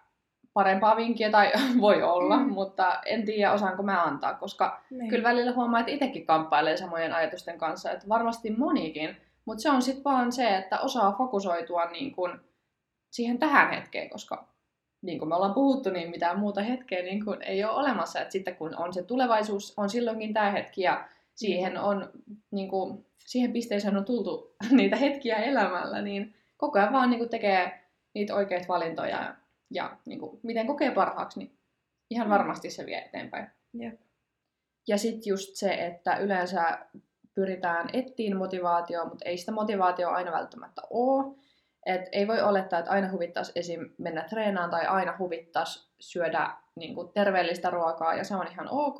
parempaa 0.52 0.96
vinkkiä, 0.96 1.30
tai 1.30 1.52
voi 1.80 2.02
olla, 2.02 2.36
Mm. 2.36 2.52
mutta 2.52 3.00
en 3.06 3.24
tiedä 3.24 3.52
osaanko 3.52 3.82
mä 3.82 4.02
antaa, 4.02 4.34
koska 4.34 4.80
Niin. 4.90 5.10
kyllä 5.10 5.28
välillä 5.28 5.52
huomaa, 5.52 5.80
että 5.80 5.92
itsekin 5.92 6.26
kamppailee 6.26 6.76
samojen 6.76 7.12
ajatusten 7.14 7.58
kanssa, 7.58 7.90
että 7.90 8.08
varmasti 8.08 8.50
monikin, 8.50 9.16
mutta 9.44 9.62
se 9.62 9.70
on 9.70 9.82
sitten 9.82 10.04
vaan 10.04 10.32
se, 10.32 10.56
että 10.56 10.80
osaa 10.80 11.12
fokusoitua 11.18 11.84
niin 11.84 12.12
kun 12.14 12.40
siihen 13.10 13.38
tähän 13.38 13.70
hetkeen, 13.70 14.10
koska 14.10 14.48
niin 15.02 15.18
kuin 15.18 15.28
me 15.28 15.34
ollaan 15.34 15.54
puhuttu, 15.54 15.90
niin 15.90 16.10
mitään 16.10 16.38
muuta 16.38 16.62
hetkeä 16.62 17.02
niin 17.02 17.24
kun 17.24 17.42
ei 17.42 17.64
ole 17.64 17.72
olemassa, 17.72 18.20
että 18.20 18.32
sitten 18.32 18.56
kun 18.56 18.76
on 18.76 18.92
se 18.92 19.02
tulevaisuus, 19.02 19.74
on 19.76 19.90
silloinkin 19.90 20.32
tämä 20.34 20.50
hetki 20.50 20.82
ja 20.82 21.04
siihen 21.34 21.78
on 21.78 22.10
niin 22.50 22.68
kuin, 22.68 23.06
siihen 23.26 23.52
pisteeseen 23.52 23.96
on 23.96 24.04
tultu 24.04 24.54
niitä 24.70 24.96
hetkiä 24.96 25.36
elämällä, 25.36 26.02
niin 26.02 26.34
koko 26.56 26.78
ajan 26.78 26.92
vaan 26.92 27.10
niin 27.10 27.28
tekee 27.28 27.80
niitä 28.14 28.34
oikeita 28.34 28.68
valintoja 28.68 29.34
ja, 29.70 29.96
niin 30.06 30.18
kuin, 30.20 30.40
miten 30.42 30.66
kokee 30.66 30.90
parhaaksi, 30.90 31.38
niin 31.38 31.58
ihan 32.10 32.26
Mm. 32.26 32.30
varmasti 32.30 32.70
se 32.70 32.86
vie 32.86 32.98
eteenpäin. 32.98 33.46
Jep. 33.74 34.00
Ja 34.88 34.98
sitten 34.98 35.30
just 35.30 35.56
se, 35.56 35.74
että 35.74 36.16
yleensä 36.16 36.78
pyritään 37.34 37.90
ettiin 37.92 38.36
motivaatioon, 38.36 39.08
mutta 39.08 39.24
ei 39.24 39.38
sitä 39.38 39.52
motivaatioa 39.52 40.14
aina 40.14 40.32
välttämättä 40.32 40.82
ole. 40.90 41.34
Et 41.86 42.08
ei 42.12 42.28
voi 42.28 42.40
olettaa, 42.40 42.78
että 42.78 42.90
aina 42.90 43.10
huvittaisi 43.12 43.52
esim. 43.54 43.90
mennä 43.98 44.22
treenaan 44.22 44.70
tai 44.70 44.86
aina 44.86 45.16
huvittaisi 45.18 45.90
syödä 46.00 46.56
niin 46.76 46.94
kuin, 46.94 47.12
terveellistä 47.12 47.70
ruokaa 47.70 48.14
ja 48.14 48.24
se 48.24 48.34
on 48.34 48.46
ihan 48.50 48.68
ok. 48.70 48.98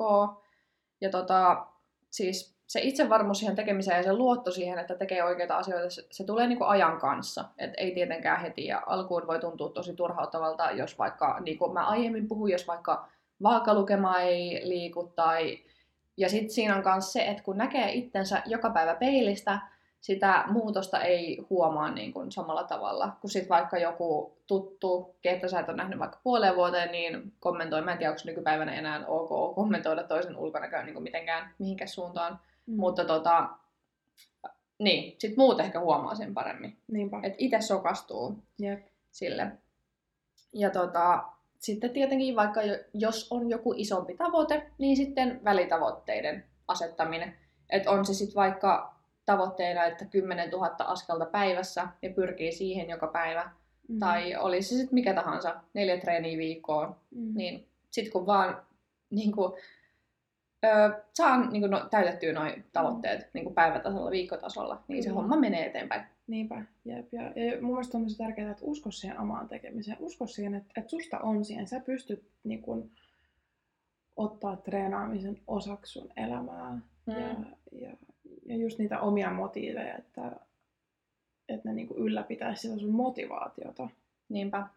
Ja 1.01 1.09
tota, 1.09 1.67
siis 2.11 2.60
se 2.71 2.79
itsevarmuus 2.83 3.39
siihen 3.39 3.55
tekemiseen 3.55 3.97
ja 3.97 4.03
se 4.03 4.13
luotto 4.13 4.51
siihen, 4.51 4.79
että 4.79 4.95
tekee 4.95 5.23
oikeita 5.23 5.57
asioita, 5.57 5.89
se, 5.89 6.05
se 6.11 6.23
tulee 6.23 6.47
niin 6.47 6.57
kuin 6.57 6.67
ajan 6.67 6.99
kanssa. 6.99 7.45
Et 7.57 7.71
ei 7.77 7.91
tietenkään 7.91 8.41
heti 8.41 8.65
ja 8.65 8.83
alkuun 8.85 9.27
voi 9.27 9.39
tuntua 9.39 9.69
tosi 9.69 9.93
turhauttavalta, 9.93 10.71
jos 10.71 10.99
vaikka, 10.99 11.39
niin 11.39 11.57
kuin 11.57 11.73
mä 11.73 11.87
aiemmin 11.87 12.27
puhuin, 12.27 12.51
jos 12.51 12.67
vaikka 12.67 13.07
vaakalukema 13.43 14.19
ei 14.19 14.61
liiku 14.63 15.03
tai 15.15 15.59
ja 16.17 16.29
sitten 16.29 16.49
siinä 16.49 16.75
on 16.75 16.83
myös 16.85 17.13
se, 17.13 17.25
että 17.25 17.43
kun 17.43 17.57
näkee 17.57 17.91
itsensä 17.91 18.41
joka 18.45 18.69
päivä 18.69 18.95
peilistä, 18.95 19.59
sitä 20.01 20.43
muutosta 20.47 21.01
ei 21.01 21.45
huomaa 21.49 21.91
niin 21.91 22.13
kuin 22.13 22.31
samalla 22.31 22.63
tavalla. 22.63 23.09
Kun 23.21 23.29
sitten 23.29 23.49
vaikka 23.49 23.77
joku 23.77 24.37
tuttu, 24.47 25.15
ketä 25.21 25.47
sä 25.47 25.59
et 25.59 25.69
ole 25.69 25.77
nähnyt 25.77 25.99
vaikka 25.99 26.19
puoleen 26.23 26.55
vuoteen, 26.55 26.91
niin 26.91 27.33
kommentoi. 27.39 27.81
Mä 27.81 27.91
en 27.91 27.97
tiedä, 27.97 28.11
onko 28.11 28.21
nykypäivänä 28.25 28.73
enää 28.73 29.05
ok 29.07 29.55
kommentoida 29.55 30.03
toisen 30.03 30.37
ulkonäköä 30.37 30.83
niin 30.83 30.93
kuin 30.93 31.03
mitenkään 31.03 31.53
mihinkään 31.59 31.87
suuntaan. 31.87 32.39
Mm. 32.65 32.75
Mutta 32.75 33.05
tota, 33.05 33.49
niin, 34.79 35.15
sitten 35.19 35.39
muut 35.39 35.59
ehkä 35.59 35.79
huomaa 35.79 36.15
sen 36.15 36.33
paremmin. 36.33 36.77
Niinpä. 36.91 37.19
Että 37.23 37.35
itse 37.37 37.61
sokastuu 37.61 38.37
Jep. 38.59 38.85
sille. 39.11 39.51
Ja 40.53 40.69
tota, 40.69 41.23
sitten 41.59 41.89
tietenkin 41.89 42.35
vaikka 42.35 42.61
jo- 42.61 42.83
jos 42.93 43.27
on 43.31 43.49
joku 43.49 43.73
isompi 43.77 44.15
tavoite, 44.17 44.71
niin 44.77 44.97
sitten 44.97 45.41
välitavoitteiden 45.43 46.45
asettaminen. 46.67 47.35
Että 47.69 47.91
on 47.91 48.05
se 48.05 48.13
sitten 48.13 48.35
vaikka 48.35 48.95
tavoitteena, 49.25 49.85
että 49.85 50.05
10 50.05 50.49
000 50.49 50.75
askelta 50.79 51.25
päivässä 51.25 51.87
ja 52.01 52.09
pyrkii 52.09 52.51
siihen 52.51 52.89
joka 52.89 53.07
päivä. 53.07 53.51
Mm. 53.87 53.99
Tai 53.99 54.35
olisi 54.35 54.69
se 54.69 54.75
sitten 54.75 54.93
mikä 54.93 55.13
tahansa, 55.13 55.55
neljä 55.73 55.97
treeniä 55.97 56.37
viikkoon. 56.37 56.95
Mm. 57.11 57.33
Niin 57.35 57.67
sitten 57.89 58.11
kun 58.11 58.25
vaan 58.25 58.61
niin 59.09 59.31
kuin, 59.31 59.53
ö, 60.65 61.03
saa 61.13 61.49
niin 61.49 61.61
kuin, 61.61 61.71
no, 61.71 61.87
täytettyä 61.91 62.33
noin 62.33 62.65
tavoitteet 62.73 63.29
niin 63.33 63.43
kuin 63.43 63.55
päivätasolla, 63.55 64.11
viikkotasolla, 64.11 64.83
niin 64.87 65.03
se 65.03 65.09
Kyllä. 65.09 65.21
homma 65.21 65.37
menee 65.37 65.65
eteenpäin. 65.65 66.03
Niinpä, 66.27 66.61
jep. 66.85 67.13
Ja, 67.13 67.21
ja 67.21 67.61
mun 67.61 67.71
mielestä 67.71 67.97
on 67.97 68.01
myös 68.01 68.17
tärkeää, 68.17 68.51
että 68.51 68.65
usko 68.65 68.91
siihen 68.91 69.19
omaan 69.19 69.47
tekemiseen. 69.47 69.97
Usko 69.99 70.27
siihen, 70.27 70.55
että, 70.55 70.73
että 70.77 70.89
susta 70.89 71.19
on 71.19 71.45
siihen. 71.45 71.67
Sä 71.67 71.79
pystyt 71.79 72.23
niin 72.43 72.61
kun, 72.61 72.91
ottaa 74.15 74.55
treenaamisen 74.55 75.39
osaksi 75.47 75.91
sun 75.91 76.09
elämää. 76.17 76.71
Mm. 77.05 77.13
Ja, 77.13 77.35
ja, 77.71 77.97
ja 78.45 78.55
just 78.57 78.79
niitä 78.79 78.99
omia 78.99 79.31
motiiveja, 79.31 79.97
että, 79.97 80.31
että 81.49 81.69
ne 81.69 81.75
niin 81.75 81.87
kuin 81.87 81.99
ylläpitäisi 81.99 82.61
sitä 82.61 82.79
sun 82.79 82.91
motivaatiota. 82.91 83.89
Niinpä. 84.29 84.67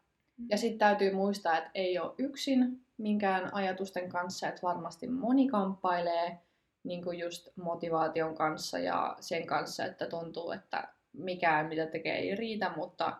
Ja 0.49 0.59
sitten 0.59 0.79
täytyy 0.79 1.15
muistaa, 1.15 1.59
että 1.59 1.71
ei 1.75 1.99
ole 1.99 2.15
yksin 2.19 2.84
minkään 2.99 3.55
ajatusten 3.55 4.09
kanssa, 4.09 4.49
että 4.49 4.63
varmasti 4.63 5.07
moni 5.07 5.49
kamppailee 5.49 6.39
niin 6.85 7.05
kuin 7.05 7.19
just 7.19 7.49
motivaation 7.57 8.35
kanssa 8.35 8.79
ja 8.79 9.17
sen 9.21 9.47
kanssa, 9.47 9.85
että 9.85 10.07
tuntuu, 10.07 10.51
että 10.51 10.89
mikään 11.13 11.67
mitä 11.67 11.87
tekee 11.87 12.19
ei 12.19 12.35
riitä, 12.35 12.73
mutta 12.77 13.17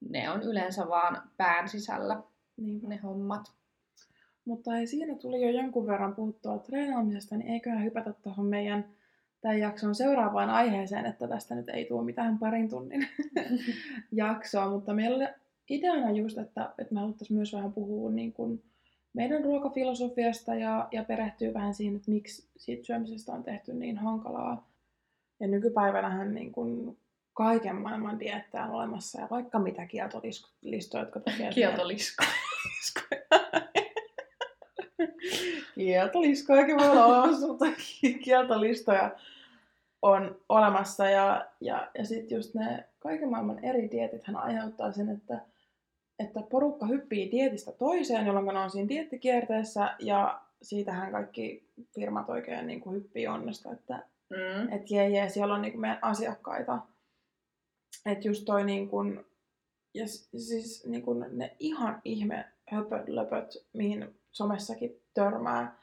ne 0.00 0.30
on 0.30 0.42
yleensä 0.42 0.88
vaan 0.88 1.30
pään 1.36 1.68
sisällä 1.68 2.22
Niinpä. 2.56 2.88
ne 2.88 2.96
hommat. 2.96 3.52
Mutta 4.44 4.70
hei, 4.70 4.86
siinä 4.86 5.14
tuli 5.14 5.42
jo 5.42 5.50
jonkun 5.50 5.86
verran 5.86 6.14
puhuttua 6.14 6.58
treenaamisesta, 6.58 7.36
niin 7.36 7.50
eiköhän 7.50 7.84
hypätä 7.84 8.12
tuohon 8.12 8.46
meidän 8.46 8.96
tämän 9.40 9.58
jakson 9.58 9.94
seuraavaan 9.94 10.50
aiheeseen, 10.50 11.06
että 11.06 11.28
tästä 11.28 11.54
nyt 11.54 11.68
ei 11.68 11.84
tule 11.84 12.04
mitään 12.04 12.38
parin 12.38 12.70
tunnin 12.70 13.08
jaksoa, 14.12 14.70
mutta 14.70 14.94
meillä 14.94 15.16
oli 15.16 15.26
ideana 15.70 16.10
just, 16.10 16.38
että, 16.38 16.74
että 16.78 16.94
me 16.94 17.00
haluttaisiin 17.00 17.36
myös 17.36 17.52
vähän 17.52 17.72
puhua 17.72 18.10
niin 18.10 18.32
kuin 18.32 18.62
meidän 19.16 19.44
ruokafilosofiasta 19.44 20.54
ja, 20.54 20.88
ja 20.92 21.04
perehtyä 21.04 21.54
vähän 21.54 21.74
siihen, 21.74 21.96
että 21.96 22.10
miksi 22.10 22.48
siitä 22.56 22.86
syömisestä 22.86 23.32
on 23.32 23.44
tehty 23.44 23.74
niin 23.74 23.98
hankalaa. 23.98 24.68
Ja 25.40 25.46
nykypäivänähän 25.46 26.34
niin 26.34 26.52
kuin 26.52 26.98
kaiken 27.34 27.76
maailman 27.76 28.20
diettejä 28.20 28.64
on 28.64 28.70
olemassa 28.70 29.20
ja 29.20 29.28
vaikka 29.30 29.58
mitä 29.58 29.86
kieltolistoja, 29.86 31.02
jotka 31.02 31.20
tekee... 31.20 31.50
Kieltolisko. 31.50 32.24
Kieltoliskojakin 35.74 36.76
voi 36.76 36.90
olla 36.90 37.06
olemassa, 37.06 37.46
mutta 37.46 37.64
kieltolistoja 38.24 39.10
on 40.02 40.40
olemassa 40.48 41.10
ja, 41.10 41.46
ja, 41.60 41.90
ja 41.98 42.06
sitten 42.06 42.36
just 42.36 42.54
ne 42.54 42.84
kaiken 42.98 43.30
maailman 43.30 43.64
eri 43.64 43.90
dietithän 43.90 44.36
aiheuttaa 44.36 44.92
sen, 44.92 45.08
että, 45.08 45.40
että 46.18 46.40
porukka 46.50 46.86
hyppii 46.86 47.30
dietistä 47.30 47.72
toiseen, 47.72 48.26
jolloin 48.26 48.46
ne 48.46 48.58
on 48.58 48.70
siinä 48.70 48.88
diettikierteessä 48.88 49.94
ja 49.98 50.40
siitähän 50.62 51.12
kaikki 51.12 51.68
firmat 51.94 52.28
oikein 52.30 52.66
niin 52.66 52.80
kuin 52.80 52.96
hyppii 52.96 53.26
onnesta, 53.26 53.72
että 53.72 54.02
Mm. 54.30 54.72
et 54.72 54.90
jee, 54.90 55.08
jee, 55.08 55.28
siellä 55.28 55.54
on 55.54 55.62
niin 55.62 55.72
kuin 55.72 55.80
meidän 55.80 55.98
asiakkaita. 56.02 56.78
Että 58.06 58.28
just 58.28 58.44
toi 58.44 58.64
niin 58.64 58.88
kuin, 58.88 59.26
ja 59.94 60.08
siis 60.08 60.86
niin 60.86 61.02
kuin 61.02 61.24
ne 61.32 61.56
ihan 61.58 62.00
ihme 62.04 62.44
höpötlöpöt, 62.70 63.56
mihin 63.72 64.14
somessakin 64.32 65.00
törmää. 65.14 65.76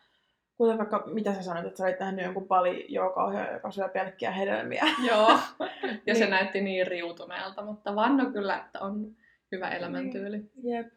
Kuten 0.58 0.78
vaikka, 0.78 1.04
mitä 1.13 1.34
sä 1.34 1.41
sanoit, 1.41 1.65
että 1.65 1.78
sä 1.78 1.84
olit 1.84 2.00
nähnyt 2.00 2.26
jonkun 2.26 2.48
pali 2.48 2.86
joka 2.89 3.72
syö 3.72 3.89
pelkkiä 3.89 4.32
hedelmiä. 4.32 4.84
Joo. 5.08 5.39
Ja 6.06 6.13
se 6.15 6.19
Niin. 6.19 6.30
näytti 6.30 6.62
niin 6.62 6.88
riutuneelta, 6.88 7.62
mutta 7.62 7.96
vanno 7.96 8.32
kyllä, 8.32 8.58
että 8.58 8.80
on 8.80 9.15
hyvä 9.54 9.70
elämäntyyli. 9.70 10.52
Jep. 10.63 10.88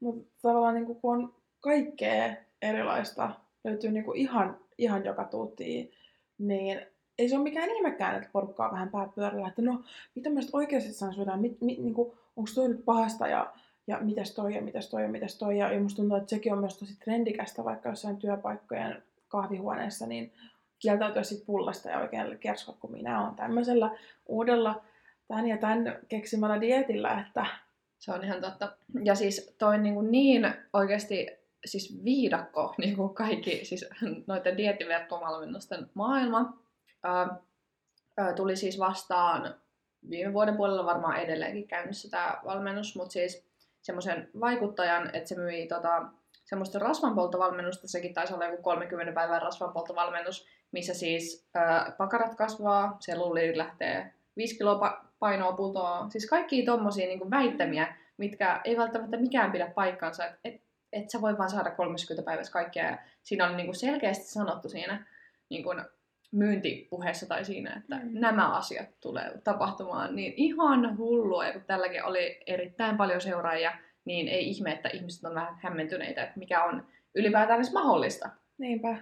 Mutta 0.00 0.30
tavallaan 0.42 0.74
niin 0.74 0.86
kun 0.86 0.98
on 1.16 1.34
kaikkea 1.60 2.34
erilaista, 2.62 3.30
löytyy 3.64 3.90
niin 3.90 4.16
ihan, 4.16 4.56
ihan 4.78 5.04
joka 5.04 5.24
tuuttiin, 5.24 5.92
niin 6.38 6.80
ei 7.18 7.28
se 7.28 7.36
ole 7.36 7.42
mikään 7.42 7.70
ihmekään, 7.70 8.16
että 8.16 8.28
porukka 8.32 8.64
on 8.64 8.72
vähän 8.72 8.90
pääpyörällä, 8.90 9.48
että 9.48 9.62
no, 9.62 9.82
mitä 10.14 10.30
mä 10.30 10.40
oikeasti 10.52 10.92
saan 10.92 11.14
syödä, 11.14 11.36
mit, 11.36 11.60
mit, 11.60 11.78
niin 11.78 11.94
kuin, 11.94 12.12
onko 12.36 12.50
toi 12.54 12.68
nyt 12.68 12.84
pahasta 12.84 13.26
ja, 13.26 13.52
ja 13.86 13.98
mitäs 14.00 14.34
toi 14.34 14.54
ja 14.54 14.62
mitäs 14.62 14.90
toi 14.90 15.02
ja 15.02 15.08
mitäs 15.08 15.38
toi. 15.38 15.58
Ja, 15.58 15.72
ja 15.72 15.80
musta 15.80 15.96
tuntuu, 15.96 16.16
että 16.16 16.30
sekin 16.30 16.52
on 16.52 16.58
myös 16.58 16.78
tosi 16.78 16.98
trendikästä, 17.04 17.64
vaikka 17.64 17.88
jossain 17.88 18.16
työpaikkojen 18.16 19.02
kahvihuoneessa, 19.28 20.06
niin 20.06 20.32
kieltäytyä 20.78 21.22
sit 21.22 21.46
pullasta 21.46 21.88
ja 21.88 22.00
oikein 22.00 22.38
kerskoa, 22.38 22.76
kun 22.80 22.92
minä 22.92 23.24
olen 23.24 23.34
tämmöisellä 23.34 23.90
uudella 24.26 24.82
tämän 25.28 25.48
ja 25.48 25.56
tämän 25.56 25.98
keksimällä 26.08 26.60
dietillä, 26.60 27.24
että 27.26 27.46
Se 27.98 28.12
on 28.12 28.24
ihan 28.24 28.40
totta. 28.40 28.76
Ja 29.04 29.14
siis 29.14 29.54
toi 29.58 29.78
niin, 29.78 29.94
kuin 29.94 30.10
niin 30.10 30.54
oikeasti 30.72 31.26
siis 31.64 32.04
viidakko, 32.04 32.74
niin 32.78 32.96
kuin 32.96 33.14
kaikki 33.14 33.64
siis 33.64 33.86
noiden 34.26 34.56
diettiverkkovalmennusten 34.56 35.90
maailma, 35.94 36.58
ää, 37.02 37.36
ää, 38.16 38.32
tuli 38.32 38.56
siis 38.56 38.78
vastaan 38.78 39.54
viime 40.10 40.32
vuoden 40.32 40.56
puolella 40.56 40.84
varmaan 40.84 41.20
edelleenkin 41.20 41.68
käynnissä 41.68 42.10
tämä 42.10 42.40
valmennus, 42.44 42.96
mutta 42.96 43.12
siis 43.12 43.48
semmoisen 43.82 44.30
vaikuttajan, 44.40 45.10
että 45.16 45.28
se 45.28 45.34
myi 45.34 45.66
tota, 45.66 46.06
semmoista 46.44 46.78
rasvanpoltovalmennusta, 46.78 47.88
sekin 47.88 48.14
taisi 48.14 48.34
olla 48.34 48.46
joku 48.46 48.62
30 48.62 49.12
päivän 49.12 49.42
rasvanpoltovalmennus, 49.42 50.46
missä 50.72 50.94
siis 50.94 51.46
ää, 51.54 51.94
pakarat 51.98 52.34
kasvaa, 52.34 52.96
selluliit 53.00 53.56
lähtee 53.56 54.12
5 54.38 54.58
kiloa 54.58 54.88
pa- 54.88 55.06
painoa 55.18 55.52
putoaa. 55.52 56.10
Siis 56.10 56.28
kaikki 56.28 56.62
tommosia 56.62 57.06
niin 57.06 57.30
väittämiä, 57.30 57.96
mitkä 58.16 58.60
ei 58.64 58.76
välttämättä 58.76 59.16
mikään 59.16 59.52
pidä 59.52 59.72
paikkansa, 59.74 60.26
että 60.26 60.38
et, 60.44 60.62
et 60.92 61.10
sä 61.10 61.20
voi 61.20 61.38
vaan 61.38 61.50
saada 61.50 61.70
30 61.70 62.24
päivässä 62.24 62.52
kaikkea. 62.52 62.90
Ja 62.90 62.98
siinä 63.22 63.46
oli 63.46 63.56
niin 63.56 63.66
kuin 63.66 63.76
selkeästi 63.76 64.24
sanottu 64.24 64.68
siinä 64.68 65.06
niin 65.50 65.62
kuin 65.62 65.82
myyntipuheessa 66.32 67.26
tai 67.26 67.44
siinä, 67.44 67.76
että 67.76 67.96
mm. 67.96 68.20
nämä 68.20 68.48
asiat 68.48 69.00
tulee 69.00 69.40
tapahtumaan. 69.44 70.16
Niin 70.16 70.32
ihan 70.36 70.98
hullua, 70.98 71.46
ja 71.46 71.52
kun 71.52 71.62
tälläkin 71.66 72.04
oli 72.04 72.40
erittäin 72.46 72.96
paljon 72.96 73.20
seuraajia, 73.20 73.72
niin 74.04 74.28
ei 74.28 74.48
ihme, 74.48 74.72
että 74.72 74.88
ihmiset 74.88 75.24
on 75.24 75.34
vähän 75.34 75.58
hämmentyneitä, 75.62 76.22
että 76.22 76.38
mikä 76.38 76.64
on 76.64 76.86
ylipäätään 77.14 77.58
edes 77.58 77.72
mahdollista. 77.72 78.30
Niinpä. 78.58 78.96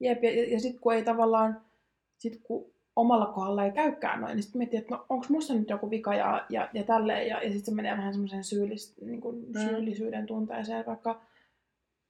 Jep, 0.00 0.24
ja, 0.24 0.52
ja 0.52 0.60
sitten 0.60 0.80
kun 0.80 0.94
ei 0.94 1.04
tavallaan, 1.04 1.64
sit 2.18 2.40
kun 2.42 2.72
omalla 3.00 3.26
kohdalla 3.26 3.64
ei 3.64 3.70
käykään 3.72 4.20
noin, 4.20 4.34
niin 4.36 4.42
sitten 4.42 4.58
miettii, 4.58 4.78
että 4.78 4.94
no 4.94 5.04
onko 5.08 5.26
musta 5.28 5.54
nyt 5.54 5.70
joku 5.70 5.90
vika 5.90 6.14
ja, 6.14 6.46
ja, 6.48 6.68
ja 6.72 6.84
tälleen, 6.84 7.28
ja, 7.28 7.36
ja 7.42 7.48
sitten 7.48 7.64
se 7.64 7.74
menee 7.74 7.96
vähän 7.96 8.12
semmoiseen 8.12 8.44
syyllis, 8.44 8.94
niin 9.00 9.20
kuin 9.20 9.36
Mm. 9.54 9.60
syyllisyyden 9.60 10.26
tunteeseen, 10.26 10.86
vaikka 10.86 11.20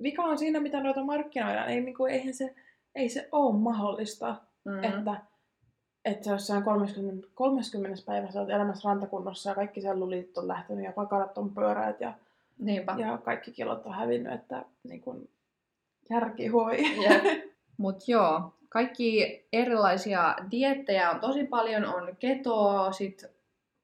vika 0.02 0.22
on 0.22 0.38
siinä, 0.38 0.60
mitä 0.60 0.80
noita 0.82 1.04
markkinoidaan. 1.04 1.68
Ei, 1.68 1.80
niin 1.80 1.94
kuin, 1.96 2.12
eihän 2.12 2.34
se, 2.34 2.54
ei 2.94 3.08
se 3.08 3.28
ole 3.32 3.56
mahdollista, 3.58 4.36
Mm. 4.64 4.84
että, 4.84 5.20
että 6.04 6.24
sä 6.24 6.30
jossain 6.32 6.62
30, 6.62 7.28
30 7.34 8.02
päivässä 8.06 8.40
olet 8.40 8.50
elämässä 8.50 8.88
rantakunnossa 8.88 9.50
ja 9.50 9.54
kaikki 9.54 9.80
selluliitot 9.80 10.38
on 10.38 10.48
lähtenyt 10.48 10.84
ja 10.84 10.92
pakarat 10.92 11.38
on 11.38 11.50
pyöräät 11.54 12.00
ja, 12.00 12.12
Niinpä. 12.58 12.96
ja 12.98 13.18
kaikki 13.18 13.52
kilot 13.52 13.86
on 13.86 13.94
hävinnyt, 13.94 14.32
että 14.32 14.64
niin 14.88 15.00
kuin, 15.00 15.28
järki 16.10 16.46
huoi. 16.46 16.76
Mutta 17.76 18.04
joo, 18.08 18.52
kaikki 18.70 19.46
erilaisia 19.52 20.36
diettejä 20.50 21.10
on 21.10 21.20
tosi 21.20 21.44
paljon. 21.44 21.84
On 21.84 22.16
ketoa, 22.18 22.92
sit 22.92 23.24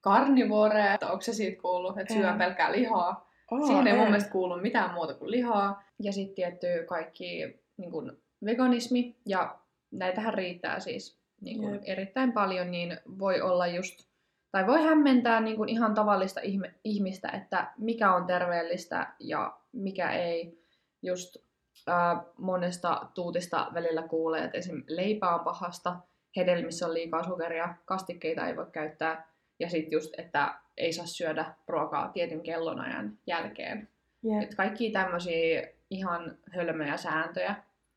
karnivorea, 0.01 0.93
että 0.93 1.07
onko 1.07 1.21
se 1.21 1.33
siitä 1.33 1.61
kuullut, 1.61 1.97
että 1.97 2.13
syö 2.13 2.33
pelkkää 2.37 2.71
lihaa. 2.71 3.29
Oh, 3.51 3.67
Siihen 3.67 3.87
ei 3.87 3.93
mun 3.93 4.03
mielestä 4.03 4.31
kuulu 4.31 4.57
mitään 4.57 4.93
muuta 4.93 5.13
kuin 5.13 5.31
lihaa. 5.31 5.83
Ja 5.99 6.11
sitten 6.11 6.35
tietty 6.35 6.67
kaikki 6.87 7.59
niin 7.77 7.91
kun, 7.91 8.17
veganismi. 8.45 9.15
Ja 9.25 9.59
näitähän 9.91 10.33
riittää 10.33 10.79
siis 10.79 11.19
niin 11.41 11.57
kun, 11.59 11.73
Jep. 11.73 11.83
erittäin 11.85 12.31
paljon, 12.31 12.71
niin 12.71 12.97
voi 13.19 13.41
olla 13.41 13.67
just, 13.67 14.07
tai 14.51 14.67
voi 14.67 14.83
hämmentää 14.83 15.41
niin 15.41 15.57
kun, 15.57 15.69
ihan 15.69 15.93
tavallista 15.93 16.41
ihme, 16.41 16.73
ihmistä, 16.83 17.29
että 17.29 17.73
mikä 17.77 18.13
on 18.13 18.25
terveellistä 18.25 19.13
ja 19.19 19.57
mikä 19.71 20.11
ei. 20.11 20.67
Just 21.01 21.46
ää, 21.87 22.23
monesta 22.37 23.07
tuutista 23.13 23.67
välillä 23.73 24.01
kuulee, 24.01 24.43
että 24.43 24.57
esim. 24.57 24.83
leipä 24.87 25.35
on 25.35 25.39
pahasta, 25.39 25.95
hedelmissä 26.35 26.85
on 26.85 26.93
liikaa 26.93 27.23
sokeria, 27.23 27.75
kastikkeita 27.85 28.47
ei 28.47 28.55
voi 28.55 28.65
käyttää. 28.71 29.27
Ja 29.59 29.69
sitten 29.69 29.91
just, 29.91 30.13
että 30.17 30.59
ei 30.77 30.93
saa 30.93 31.05
syödä 31.05 31.53
ruokaa 31.67 32.07
tietyn 32.07 32.41
kellonajan 32.41 33.17
jälkeen. 33.27 33.89
Jep. 34.23 34.43
Et 34.43 34.55
kaikki 34.55 34.91
tämmöisiä 34.91 35.67
ihan 35.89 36.37
hölmöjä 36.55 36.97
sääntöjä. 36.97 37.55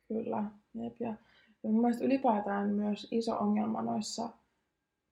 Kyllä, 0.09 0.45
jep. 0.75 1.01
Ja, 1.01 1.15
ja 1.63 1.71
mun 1.71 1.81
mielestä 1.81 2.05
ylipäätään 2.05 2.69
myös 2.69 3.09
iso 3.11 3.39
ongelma 3.39 3.83
noissa 3.83 4.29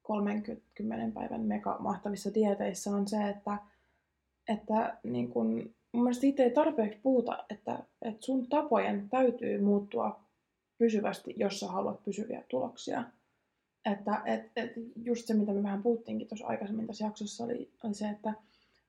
30 0.03 1.21
päivän 1.21 1.41
mega 1.41 1.77
mahtavissa 1.79 2.35
dieteissä 2.35 2.91
on 2.91 3.09
se, 3.09 3.29
että, 3.29 3.59
että 4.49 4.99
niin 5.03 5.29
kun, 5.29 5.75
mun 5.99 6.05
mielestä 6.05 6.21
siitä 6.21 6.43
ei 6.43 6.51
tarpeeksi 6.51 6.99
puhuta, 7.03 7.45
että, 7.51 7.79
että 8.03 8.27
sun 8.27 8.47
tapojen 8.49 9.09
täytyy 9.09 9.61
muuttua 9.61 10.21
pysyvästi, 10.79 11.35
jos 11.37 11.61
sä 11.61 11.67
haluat 11.67 12.05
pysyviä 12.05 12.43
tuloksia. 12.49 13.05
Että 13.93 14.23
et, 14.25 14.43
et 14.57 14.73
just 15.05 15.27
se, 15.27 15.35
mitä 15.35 15.53
me 15.53 15.63
vähän 15.63 15.83
puhuttiinkin 15.83 16.29
tuossa 16.29 16.47
aikaisemmin 16.47 16.87
tässä 16.87 17.05
jaksossa, 17.05 17.45
oli, 17.45 17.71
oli 17.85 17.95
se, 17.95 18.09
että 18.09 18.35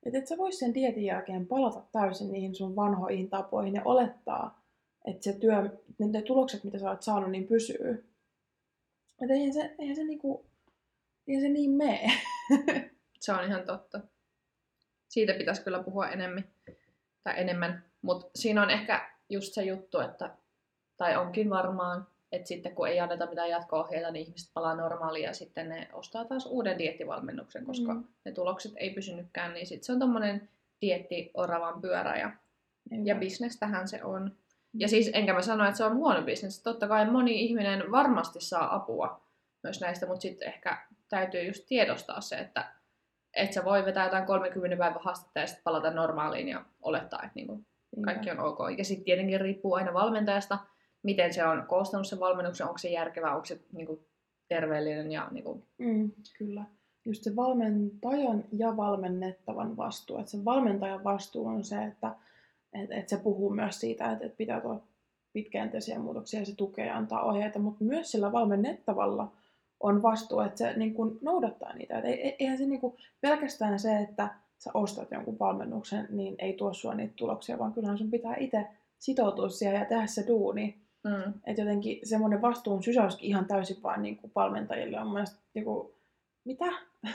et, 0.03 0.15
et 0.15 0.27
sä 0.27 0.37
vois 0.37 0.59
sen 0.59 0.73
dietin 0.73 1.05
jälkeen 1.05 1.47
palata 1.47 1.81
täysin 1.91 2.31
niihin 2.31 2.55
sun 2.55 2.75
vanhoihin 2.75 3.29
tapoihin 3.29 3.75
ja 3.75 3.81
olettaa, 3.85 4.61
että 5.05 5.23
se 5.23 5.33
työ, 5.33 5.61
ne, 5.99 6.07
ne 6.07 6.21
tulokset, 6.21 6.63
mitä 6.63 6.79
sä 6.79 6.89
oot 6.89 7.03
saanut, 7.03 7.31
niin 7.31 7.47
pysyy. 7.47 8.05
Että 9.21 9.33
eihän 9.33 9.53
se, 9.53 9.75
eihän 9.79 9.95
se, 9.95 10.03
niinku, 10.03 10.45
eihän 11.27 11.41
se 11.41 11.49
niin 11.49 11.71
mene. 11.71 12.11
Se 13.19 13.31
on 13.31 13.45
ihan 13.45 13.63
totta. 13.63 14.01
Siitä 15.07 15.33
pitäisi 15.33 15.61
kyllä 15.61 15.83
puhua 15.83 16.09
enemmän. 16.09 16.43
Tai 17.29 17.41
enemmän. 17.41 17.83
Mutta 18.01 18.31
siinä 18.35 18.61
on 18.61 18.69
ehkä 18.69 19.09
just 19.29 19.53
se 19.53 19.63
juttu, 19.63 19.99
että, 19.99 20.29
tai 20.97 21.17
onkin 21.17 21.49
varmaan, 21.49 22.07
että 22.31 22.47
sitten 22.47 22.75
kun 22.75 22.87
ei 22.87 22.99
anneta 22.99 23.25
mitään 23.25 23.49
jatko-ohjeita, 23.49 24.11
niin 24.11 24.25
ihmiset 24.25 24.49
palaa 24.53 24.75
normaaliin 24.75 25.23
ja 25.23 25.33
sitten 25.33 25.69
ne 25.69 25.89
ostaa 25.93 26.25
taas 26.25 26.45
uuden 26.45 26.77
diettivalmennuksen, 26.79 27.65
koska 27.65 27.93
Mm. 27.93 27.99
mm. 27.99 28.07
ne 28.25 28.31
tulokset 28.31 28.71
ei 28.75 28.89
pysynytkään, 28.89 29.53
niin 29.53 29.67
sitten 29.67 29.85
se 29.85 29.91
on 29.91 29.99
tommonen 29.99 30.49
dietti 30.81 31.31
oravan 31.33 31.81
pyörä 31.81 32.15
ja, 32.15 32.31
ja 33.03 33.15
bisnestähän 33.15 33.87
se 33.87 34.03
on. 34.03 34.35
Ja 34.73 34.87
siis 34.87 35.11
enkä 35.13 35.33
mä 35.33 35.41
sano, 35.41 35.65
että 35.65 35.77
se 35.77 35.83
on 35.83 35.95
huono 35.95 36.21
bisnes. 36.21 36.63
Totta 36.63 36.87
kai 36.87 37.11
moni 37.11 37.41
ihminen 37.45 37.91
varmasti 37.91 38.41
saa 38.41 38.75
apua 38.75 39.21
myös 39.63 39.81
näistä, 39.81 40.05
mutta 40.05 40.21
sitten 40.21 40.47
ehkä 40.47 40.77
täytyy 41.09 41.43
just 41.43 41.65
tiedostaa 41.67 42.21
se, 42.21 42.35
että 42.35 42.78
et 43.33 43.53
sä 43.53 43.65
voi 43.65 43.85
vetää 43.85 44.05
jotain 44.05 44.25
30 44.25 44.77
päivän 44.77 45.01
haastetta 45.01 45.39
ja 45.39 45.47
sitten 45.47 45.63
palata 45.63 45.91
normaaliin 45.91 46.47
ja 46.47 46.65
olettaa, 46.81 47.19
että 47.23 47.35
niinku 47.35 47.63
kaikki 48.05 48.31
on 48.31 48.39
ok. 48.39 48.59
Ja 48.77 48.85
sitten 48.85 49.05
tietenkin 49.05 49.41
riippuu 49.41 49.73
aina 49.73 49.93
valmentajasta, 49.93 50.57
miten 51.03 51.33
se 51.33 51.45
on 51.45 51.65
koostanut 51.67 52.07
sen 52.07 52.19
valmennuksen, 52.19 52.67
onko 52.67 52.77
se 52.77 52.89
järkevä, 52.89 53.33
onko 53.33 53.45
se 53.45 53.59
niinku 53.73 54.05
terveellinen 54.47 55.11
ja 55.11 55.27
niinku, 55.31 55.63
Mm, 55.77 56.11
kyllä. 56.37 56.63
Just 57.05 57.23
se 57.23 57.35
valmentajan 57.35 58.43
ja 58.51 58.77
valmennettavan 58.77 59.77
vastuu. 59.77 60.17
Että 60.17 60.31
se 60.31 60.45
valmentajan 60.45 61.03
vastuu 61.03 61.45
on 61.47 61.63
se, 61.63 61.83
että 61.83 62.15
et, 62.73 62.91
et 62.91 63.09
se 63.09 63.17
puhuu 63.17 63.49
myös 63.49 63.79
siitä, 63.79 64.11
että 64.11 64.25
et 64.25 64.37
pitää 64.37 64.61
tulla 64.61 64.81
pitkäjänteisiä 65.33 65.99
muutoksia 65.99 66.39
ja 66.39 66.45
se 66.45 66.55
tukee 66.55 66.85
ja 66.85 66.97
antaa 66.97 67.23
ohjeita, 67.23 67.59
mutta 67.59 67.83
myös 67.83 68.11
sillä 68.11 68.31
valmennettavalla 68.31 69.31
on 69.79 70.01
vastuu, 70.01 70.39
että 70.39 70.57
se 70.57 70.73
niin 70.73 70.93
kuin, 70.93 71.17
noudattaa 71.21 71.73
niitä. 71.73 71.97
Et 71.97 72.05
ei, 72.05 72.35
eihän 72.39 72.57
se 72.57 72.65
niin 72.65 72.81
kuin, 72.81 72.97
pelkästään 73.21 73.79
se, 73.79 73.97
että 73.97 74.29
sä 74.57 74.71
ostat 74.73 75.11
jonkun 75.11 75.39
valmennuksen, 75.39 76.07
niin 76.09 76.35
ei 76.39 76.53
tuo 76.53 76.73
sua 76.73 76.93
niitä 76.93 77.13
tuloksia, 77.15 77.59
vaan 77.59 77.73
kyllähän 77.73 77.97
sun 77.97 78.11
pitää 78.11 78.35
itse 78.35 78.67
sitoutua 78.99 79.49
siihen 79.49 79.79
ja 79.79 79.85
tehdä 79.85 80.07
se 80.07 80.27
duuni. 80.27 80.77
Mm. 81.03 81.33
Että 81.45 81.61
jotenkin 81.61 81.99
semmoinen 82.03 82.41
vastuun 82.41 82.83
sysäyskin 82.83 83.29
ihan 83.29 83.45
täysin 83.45 83.83
vaan 83.83 84.01
niin 84.01 84.17
kuin 84.17 84.31
valmentajille 84.35 84.99
on 84.99 85.05
mun 85.05 85.13
mielestä 85.13 85.39
joku, 85.55 85.95
mitä? 86.45 86.65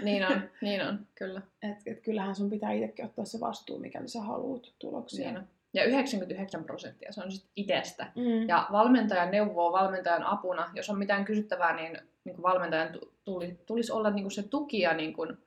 Niin 0.03 0.27
on, 0.27 0.43
niin 0.62 0.87
on, 0.87 1.07
kyllä. 1.15 1.43
Et, 1.62 1.79
et 1.87 2.01
kyllähän 2.01 2.35
sun 2.35 2.51
pitää 2.51 2.73
itsekin 2.73 3.05
ottaa 3.05 3.25
se 3.25 3.41
vastuu, 3.41 3.79
mikäli 3.79 4.09
sä 4.09 4.21
haluat 4.21 4.73
tuloksia. 4.79 5.31
Niin 5.31 5.39
on. 5.39 5.49
Ja 5.75 5.85
99 5.85 6.65
prosenttia 6.65 7.12
se 7.12 7.23
on 7.23 7.33
sitten 7.33 7.51
itsestä. 7.57 8.12
Mm. 8.17 8.49
Ja 8.49 8.69
valmentajan 8.73 9.31
neuvoo 9.31 9.73
valmentajan 9.73 10.23
apuna. 10.23 10.71
Jos 10.75 10.91
on 10.91 10.99
mitään 10.99 11.25
kysyttävää, 11.25 11.77
niin, 11.77 11.99
niin 12.25 12.35
kuin 12.35 12.43
valmentajan 12.43 12.93
tu- 12.93 13.12
tuli, 13.25 13.59
tulisi 13.66 13.93
olla 13.93 14.11
niin 14.11 14.25
kuin 14.25 14.33
se 14.33 14.43
tuki 14.43 14.81
ja 14.81 14.95
niin 14.95 15.12
kuin, 15.12 15.39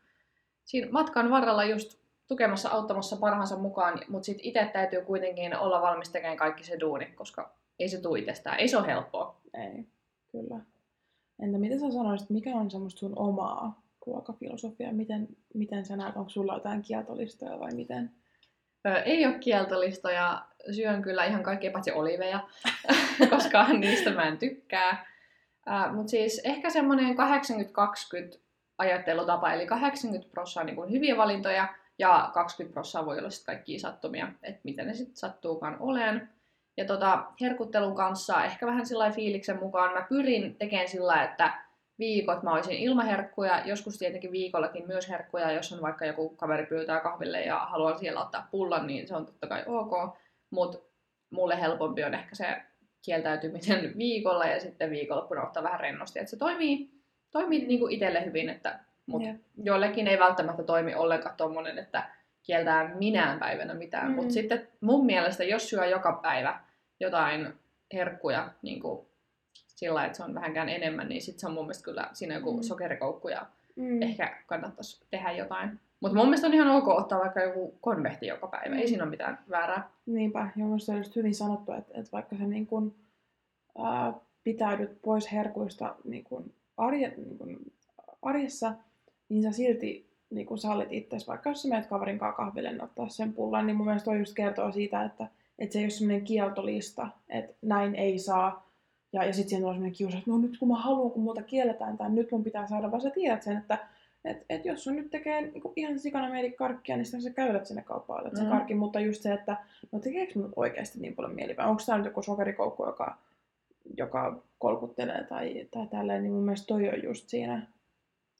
siinä 0.66 0.88
matkan 0.92 1.32
varrella 1.32 1.64
just 1.64 2.00
tukemassa, 2.28 2.70
auttamassa 2.70 3.16
parhaansa 3.16 3.58
mukaan, 3.58 4.02
mutta 4.10 4.26
sitten 4.26 4.46
itse 4.46 4.70
täytyy 4.74 5.02
kuitenkin 5.02 5.58
olla 5.58 5.82
valmis 5.82 6.10
tekemään 6.10 6.38
kaikki 6.38 6.64
se 6.64 6.80
duuni, 6.80 7.06
koska 7.06 7.52
ei 7.80 7.90
se 7.90 8.02
tule 8.02 8.20
itsestään. 8.20 8.60
Ei 8.60 8.68
se 8.68 8.78
ole 8.78 8.88
helppoa. 8.88 9.36
Ei, 9.54 9.86
kyllä. 10.32 10.60
Entä 11.40 11.58
mitä 11.58 11.80
sä 11.80 11.92
sanoisit, 11.92 12.30
mikä 12.30 12.56
on 12.56 12.72
semmoista 12.72 13.00
sun 13.00 13.14
omaa 13.16 13.82
ruokafilosofiaa? 14.06 14.94
Miten, 14.94 15.28
miten 15.54 15.86
sä 15.86 15.98
näet, 15.98 16.16
onko 16.16 16.30
sulla 16.30 16.54
jotain 16.54 16.82
kieltolistoja 16.82 17.60
vai 17.60 17.74
miten? 17.74 18.12
Ö, 18.88 18.94
ei 18.94 19.26
ole 19.26 19.40
kieltolistoja. 19.40 20.46
Syön 20.72 21.02
kyllä 21.02 21.26
ihan 21.26 21.44
kaikkea 21.44 21.72
paitsi 21.72 21.92
oliveja, 21.92 22.40
koska 23.30 23.68
niistä 23.68 24.12
mä 24.12 24.28
en 24.28 24.38
tykkää. 24.38 25.17
Mutta 25.94 26.10
siis 26.10 26.42
ehkä 26.44 26.70
semmoinen 26.70 27.16
80-20 28.36 28.40
ajattelutapa, 28.78 29.54
eli 29.54 29.68
80 29.68 30.32
prosenttia 30.32 30.76
niin 30.76 30.92
hyviä 30.92 31.18
valintoja 31.18 31.68
ja 32.00 32.30
20 32.34 32.74
prosenttia 32.74 33.06
voi 33.06 33.20
olla 33.20 33.30
sitten 33.30 33.56
kaikkia 33.56 33.80
sattumia, 33.80 34.28
että 34.44 34.62
miten 34.64 34.88
ne 34.88 34.94
sitten 34.94 35.18
sattuukaan 35.18 35.78
oleen. 35.80 36.30
Ja 36.78 36.86
tota, 36.86 37.26
herkuttelun 37.42 37.96
kanssa 37.96 38.44
ehkä 38.44 38.66
vähän 38.66 38.86
sillä 38.86 39.12
fiiliksen 39.12 39.60
mukaan 39.60 39.94
mä 39.94 40.06
pyrin 40.10 40.56
tekemään 40.56 40.88
sillä, 40.88 41.24
että 41.24 41.68
viikot 42.00 42.44
mä 42.44 42.54
olisin 42.54 42.78
ilmaherkkuja, 42.78 43.62
joskus 43.66 43.98
tietenkin 43.98 44.32
viikollakin 44.32 44.88
myös 44.88 45.10
herkkuja, 45.10 45.52
jos 45.52 45.74
on 45.74 45.82
vaikka 45.82 46.06
joku 46.06 46.30
kaveri 46.30 46.66
pyytää 46.66 47.00
kahville 47.00 47.42
ja 47.42 47.60
haluan 47.60 48.00
siellä 48.00 48.22
ottaa 48.22 48.48
pullan, 48.52 48.88
niin 48.88 49.08
se 49.08 49.16
on 49.16 49.26
totta 49.26 49.48
kai 49.48 49.64
ok, 49.66 50.18
mutta 50.50 50.78
mulle 51.30 51.62
helpompi 51.62 52.04
on 52.04 52.14
ehkä 52.14 52.36
se 52.36 52.62
kieltäytyminen 53.08 53.94
viikolla 53.98 54.46
ja 54.46 54.60
sitten 54.60 54.90
viikonloppuna 54.92 55.44
ottaa 55.44 55.64
vähän 55.64 55.80
rennosti, 55.80 56.20
että 56.20 56.30
se 56.30 56.38
toimii, 56.38 56.90
toimii 57.32 57.66
niin 57.66 57.80
kuin 57.80 57.94
itselle 57.94 58.26
hyvin, 58.26 58.50
että 58.50 58.80
mut 59.06 59.24
Jep. 59.24 59.36
joillekin 59.64 60.08
ei 60.08 60.20
välttämättä 60.20 60.64
toimi 60.64 60.96
ollenkaan 60.96 61.36
tommonen, 61.38 61.78
että 61.78 62.04
kieltää 62.44 62.96
minään 62.96 63.40
päivänä 63.40 63.74
mitään, 63.74 64.10
Mm. 64.10 64.16
mutta 64.16 64.34
sitten 64.34 64.68
mun 64.82 65.06
mielestä, 65.06 65.44
jos 65.44 65.70
syö 65.70 65.86
joka 65.86 66.20
päivä 66.22 66.60
jotain 67.00 67.54
herkkuja 67.94 68.50
niin 68.62 68.80
kuin 68.82 69.08
sillä 69.68 70.06
että 70.06 70.18
se 70.18 70.24
on 70.24 70.36
vähänkään 70.36 70.70
enemmän, 70.70 71.10
niin 71.10 71.22
sitten 71.22 71.40
se 71.40 71.48
on 71.48 71.54
mun 71.54 71.64
mielestä 71.66 71.84
kyllä 71.86 72.10
siinä 72.14 72.36
joku 72.36 72.54
Mm. 72.58 72.62
sokerikoukku 72.64 73.28
ja 73.30 73.46
Mm. 73.76 74.02
ehkä 74.02 74.38
kannattaisi 74.48 75.06
tehdä 75.10 75.32
jotain. 75.32 75.80
Mutta 76.00 76.18
mun 76.18 76.26
mielestä 76.26 76.48
on 76.48 76.54
ihan 76.54 76.68
ok 76.68 76.88
ottaa 76.88 77.20
vaikka 77.20 77.42
joku 77.42 77.78
konvehti 77.82 78.28
joka 78.28 78.48
päivä, 78.48 78.76
Mm. 78.76 78.82
ei 78.82 78.88
siinä 78.88 79.04
ole 79.04 79.10
mitään 79.10 79.40
väärää. 79.50 79.90
Niinpä, 80.06 80.50
ja 80.56 80.66
mun 80.66 80.80
se 80.80 80.92
on 80.92 80.98
just 80.98 81.16
hyvin 81.16 81.36
sanottu, 81.36 81.72
että, 81.72 81.94
että 82.00 82.12
vaikka 82.12 82.38
sä 82.38 82.44
niin 82.44 82.68
kun, 82.68 82.96
ää, 83.78 84.14
pitäydyt 84.44 85.02
pois 85.02 85.32
herkuista 85.32 85.96
niin 86.04 86.24
kun 86.24 86.54
arje, 86.78 87.14
niin 87.18 87.38
kun 87.38 87.58
arjessa, 88.22 88.74
niin 89.30 89.44
sä 89.44 89.52
silti 89.52 90.08
niin 90.30 90.48
kun 90.48 90.58
sallit 90.58 90.92
itsesi, 90.92 91.28
vaikka 91.28 91.50
jos 91.50 91.62
sä 91.62 91.68
menet 91.68 91.88
kaverin 91.88 92.20
kanssa 92.20 92.38
kahville 92.38 92.70
niin 92.72 92.84
ottaa 92.84 93.10
sen 93.10 93.34
pullan, 93.34 93.68
niin 93.68 93.78
mun 93.78 93.86
mielestä 93.86 94.06
toi 94.06 94.20
just 94.20 94.34
kertoo 94.36 94.72
siitä, 94.72 95.04
että, 95.04 95.28
että 95.60 95.74
se 95.74 95.80
ei 95.80 95.86
ole 95.86 95.90
semmoinen 95.90 96.24
kieltolista, 96.26 97.08
että 97.30 97.54
näin 97.62 97.96
ei 97.96 98.20
saa. 98.20 98.68
Ja, 99.14 99.24
ja 99.24 99.34
sitten 99.34 99.50
siihen 99.50 99.62
tulee 99.62 99.74
semmoinen 99.74 99.98
kiusa, 99.98 100.18
että 100.18 100.32
no 100.32 100.38
nyt 100.38 100.58
kun 100.60 100.68
mä 100.68 100.76
haluan, 100.76 101.12
kun 101.12 101.24
multa 101.24 101.42
kielletään 101.44 101.98
tai 101.98 102.10
nyt 102.10 102.32
mun 102.32 102.44
pitää 102.44 102.68
saada, 102.68 102.92
vaan 102.92 103.02
sä 103.02 103.10
tiedät 103.10 103.44
sen, 103.44 103.58
että 103.58 103.78
et, 104.30 104.46
et 104.50 104.66
jos 104.66 104.84
sun 104.84 104.96
nyt 104.96 105.10
tekee 105.12 105.42
niin 105.42 105.62
ihan 105.76 106.00
sikana 106.00 106.30
mieli 106.30 106.52
karkkia, 106.52 106.96
niin 106.98 107.06
sitten 107.06 107.22
sä 107.22 107.30
käydät 107.30 107.66
sinne 107.66 107.82
kauppaan, 107.82 108.36
sen 108.38 108.46
Mm. 108.46 108.52
karkin, 108.52 108.78
mutta 108.78 109.00
just 109.00 109.22
se, 109.22 109.34
että 109.34 109.58
no 109.92 110.00
tekeekö 110.00 110.40
mun 110.40 110.54
oikeasti 110.56 111.00
niin 111.00 111.16
paljon 111.16 111.36
mieli, 111.36 111.58
vai 111.58 111.68
onko 111.70 111.82
tämä 111.86 111.98
nyt 111.98 112.06
joku 112.06 112.22
sokerikoukku, 112.22 112.86
joka, 112.86 113.18
joka 113.98 114.44
kolkuttelee 114.60 115.24
tai, 115.24 115.68
tai 115.72 115.88
tälleen, 115.88 116.24
niin 116.24 116.34
mun 116.34 116.44
mielestä 116.46 116.68
toi 116.68 116.90
on 116.90 117.04
just 117.04 117.30
siinä. 117.30 117.68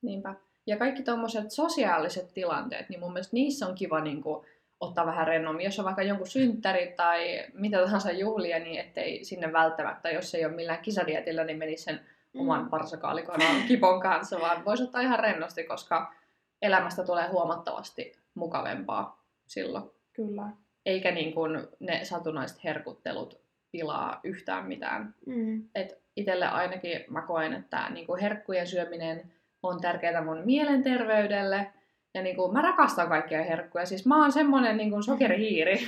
Niinpä. 0.02 0.34
Ja 0.68 0.78
kaikki 0.78 1.04
tommoset 1.04 1.52
sosiaaliset 1.52 2.34
tilanteet, 2.34 2.90
niin 2.90 3.00
mun 3.00 3.14
mielestä 3.14 3.34
niissä 3.34 3.68
on 3.68 3.76
kiva 3.76 4.00
niin 4.02 4.22
kuin, 4.22 4.46
ottaa 4.80 5.06
vähän 5.06 5.28
rennommin. 5.28 5.66
Jos 5.66 5.80
on 5.80 5.86
vaikka 5.86 6.04
jonkun 6.04 6.28
synttäri 6.28 6.94
tai 6.98 7.46
mitä 7.54 7.78
tahansa 7.82 8.12
juhlia, 8.12 8.60
niin 8.60 8.80
ettei 8.80 9.26
sinne 9.26 9.54
välttämättä, 9.54 10.10
jos 10.10 10.36
ei 10.36 10.46
ole 10.46 10.56
millään 10.56 10.82
kisadietillä, 10.82 11.44
niin 11.44 11.58
menisi 11.58 11.84
sen 11.84 12.00
oman 12.40 12.70
parsakaalikon 12.70 13.40
kipon 13.68 14.02
kanssa, 14.02 14.40
vaan 14.40 14.66
voisi 14.66 14.84
ottaa 14.84 15.02
ihan 15.02 15.20
rennosti, 15.20 15.64
koska 15.64 16.14
elämästä 16.62 17.04
tulee 17.04 17.28
huomattavasti 17.28 18.12
mukavempaa 18.34 19.24
silloin. 19.48 19.92
Kyllä. 20.14 20.50
Eikä 20.86 21.12
niin 21.12 21.34
kuin 21.34 21.68
ne 21.80 22.06
satunnaiset 22.06 22.64
herkuttelut 22.64 23.40
pilaa 23.72 24.20
yhtään 24.24 24.68
mitään. 24.68 25.16
Mm. 25.26 25.64
Et 25.76 26.02
itselle 26.16 26.48
ainakin 26.48 27.06
mä 27.10 27.22
koen, 27.22 27.54
että 27.54 27.90
niin 27.90 28.08
kuin 28.08 28.22
herkkujen 28.22 28.68
syöminen 28.68 29.32
on 29.64 29.82
tärkeää 29.82 30.24
mun 30.24 30.42
mielenterveydelle. 30.46 31.72
Ja 32.14 32.22
niin 32.22 32.36
kuin, 32.36 32.54
mä 32.54 32.62
rakastan 32.62 33.08
kaikkia 33.08 33.44
herkkuja. 33.44 33.86
Siis 33.86 34.06
mä 34.06 34.22
oon 34.22 34.32
semmonen 34.32 34.78
niin 34.78 34.90
kuin 34.90 35.04
sokerihiiri. 35.04 35.80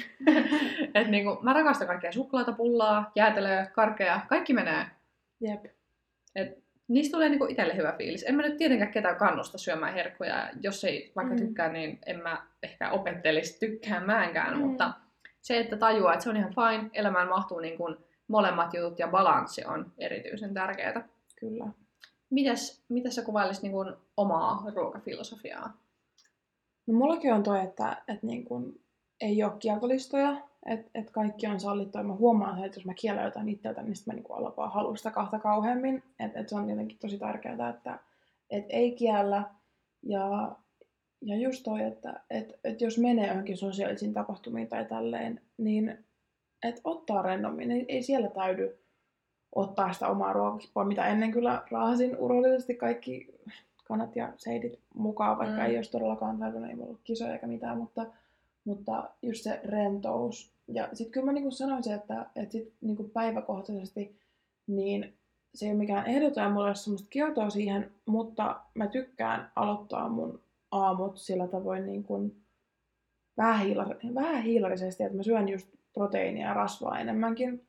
että 0.95 1.12
niin 1.12 1.24
kuin, 1.24 1.38
mä 1.41 1.54
rakastan 1.54 1.88
kaikkea 1.88 2.12
suklaata, 2.12 2.52
pullaa, 2.52 3.12
jäätelöä, 3.16 3.66
karkea. 3.66 4.22
Kaikki 4.28 4.54
menee. 4.54 4.86
Jep. 5.41 5.66
Niistä 6.88 7.12
tulee 7.12 7.30
niin 7.30 7.40
kuin 7.40 7.52
itselle 7.52 7.76
hyvä 7.76 7.94
fiilis. 7.98 8.26
En 8.28 8.36
mä 8.36 8.42
nyt 8.42 8.58
tietenkään 8.58 8.92
ketään 8.92 9.16
kannusta 9.16 9.58
syömään 9.58 9.94
herkkuja. 9.94 10.50
Jos 10.62 10.84
ei 10.84 11.12
vaikka 11.16 11.34
Mm. 11.34 11.40
tykkää, 11.40 11.72
niin 11.72 12.00
en 12.06 12.22
mä 12.24 12.48
ehkä 12.64 12.92
opettelisi 12.92 13.60
tykkäämäänkään. 13.60 14.54
Mm. 14.58 14.60
Mutta 14.68 14.94
se, 15.42 15.60
että 15.60 15.78
tajuaa, 15.78 16.14
että 16.14 16.24
se 16.24 16.30
on 16.30 16.38
ihan 16.38 16.54
fine. 16.56 16.90
Elämään 16.94 17.30
mahtuu 17.30 17.60
niin 17.60 17.78
kuin 17.78 17.98
molemmat 18.28 18.74
jutut 18.74 19.00
ja 19.00 19.08
balanssi 19.08 19.66
on 19.66 19.94
erityisen 19.98 20.54
tärkeää. 20.54 21.08
Kyllä. 21.40 21.66
Mitäs, 22.30 22.84
mitäs 22.90 23.16
sä 23.16 23.22
kuvailisit 23.22 23.64
niin 23.64 23.72
kuin 23.72 23.94
omaa 24.18 24.64
ruokafilosofiaa? 24.76 25.78
No 26.88 26.94
mullakin 26.94 27.34
on 27.34 27.44
toi, 27.44 27.64
että, 27.64 27.98
että 28.08 28.28
niin 28.28 28.46
kun 28.46 28.80
ei 29.22 29.44
ole 29.44 29.52
kieltolistoja, 29.60 30.42
että, 30.70 30.91
että 30.95 31.11
kaikki 31.11 31.47
on 31.47 31.59
sallittua. 31.59 32.03
Mä 32.03 32.13
huomaan 32.13 32.55
sen, 32.55 32.65
että 32.65 32.78
jos 32.80 32.86
mä 32.86 32.93
kiellän 32.93 33.26
jotain 33.26 33.49
itseltä, 33.49 33.82
niin 33.84 33.95
sitten 33.95 34.15
mä 34.15 34.22
niin 34.22 34.38
alan 34.38 34.53
vaan 34.57 34.72
halua 34.72 34.95
sitä 34.95 35.11
kahta 35.11 35.39
kauheammin. 35.39 36.03
Että, 36.20 36.39
että 36.39 36.49
se 36.49 36.55
on 36.55 36.65
tietenkin 36.65 36.97
tosi 36.97 37.17
tärkeää, 37.17 37.70
että, 37.70 37.99
että 38.49 38.74
ei 38.74 38.91
kiellä. 38.91 39.43
Ja, 40.03 40.55
ja 41.22 41.36
just 41.38 41.63
toi, 41.63 41.84
että, 41.84 42.20
että, 42.30 42.53
että 42.63 42.84
jos 42.84 42.97
menee 42.97 43.28
johonkin 43.28 43.57
sosiaalisiin 43.57 44.13
tapahtumiin 44.13 44.67
tai 44.67 44.86
tälleen, 44.86 45.41
niin 45.57 46.05
että 46.63 46.82
ottaa 46.84 47.22
rennommin. 47.22 47.72
Ei, 47.72 47.86
ei 47.88 48.03
siellä 48.03 48.30
täydy 48.30 48.80
ottaa 49.55 49.93
sitä 49.93 50.07
omaa 50.07 50.34
ruokakippua, 50.34 50.86
mitä 50.86 51.07
ennen 51.07 51.32
kyllä 51.32 51.63
raahasin 51.72 52.17
urollisesti 52.17 52.76
kaikki 52.76 53.39
kanat 53.84 54.15
ja 54.15 54.34
seidit 54.38 54.80
mukaan, 54.93 55.38
vaikka 55.38 55.55
Mm. 55.55 55.65
ei 55.65 55.76
olisi 55.76 55.91
todellakaan 55.91 56.39
tarvinnut, 56.39 56.70
ei 56.70 56.82
ollut 56.82 57.01
kisoja 57.03 57.34
eikä 57.34 57.47
mitään, 57.47 57.78
mutta, 57.78 58.05
mutta 58.65 59.09
just 59.22 59.43
se 59.43 59.59
rentous. 59.63 60.59
Ja 60.74 60.89
sitten 60.93 61.11
kyllä 61.11 61.26
mä 61.26 61.32
niinku 61.32 61.51
sanoisin, 61.51 61.93
että, 61.93 62.26
että 62.36 62.51
sit 62.51 62.74
niinku 62.82 63.03
päiväkohtaisesti 63.03 64.20
niin 64.67 65.13
se 65.55 65.65
ei 65.65 65.72
ole 65.72 65.80
mikään 65.80 66.05
ehdoton 66.05 66.43
ja 66.43 66.49
mulla 66.49 66.70
ei 66.70 66.76
semmoista 66.76 67.07
kieltoa 67.09 67.49
siihen, 67.49 67.91
mutta 68.05 68.61
mä 68.74 68.88
tykkään 68.88 69.51
aloittaa 69.55 70.09
mun 70.09 70.41
aamut 70.72 71.17
sillä 71.17 71.47
tavoin 71.47 71.86
niin 71.86 72.03
kuin 72.03 72.36
vähän, 73.38 73.67
hiilar- 73.67 74.15
vähän 74.15 74.43
hiilarisesti, 74.43 75.03
että 75.03 75.17
mä 75.17 75.24
syön 75.24 75.49
just 75.49 75.67
proteiinia 75.93 76.47
ja 76.47 76.53
rasvaa 76.53 76.99
enemmänkin. 76.99 77.65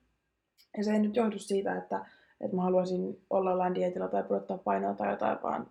Ja 0.76 0.84
se 0.84 0.92
ei 0.92 0.98
nyt 0.98 1.16
johdu 1.16 1.38
siitä, 1.38 1.76
että, 1.76 2.04
että 2.40 2.56
mä 2.56 2.62
haluaisin 2.62 3.20
olla 3.30 3.50
jollain 3.50 3.74
dietillä 3.74 4.08
tai 4.08 4.22
pudottaa 4.22 4.58
painoa 4.58 4.94
tai 4.94 5.10
jotain, 5.10 5.38
vaan, 5.42 5.66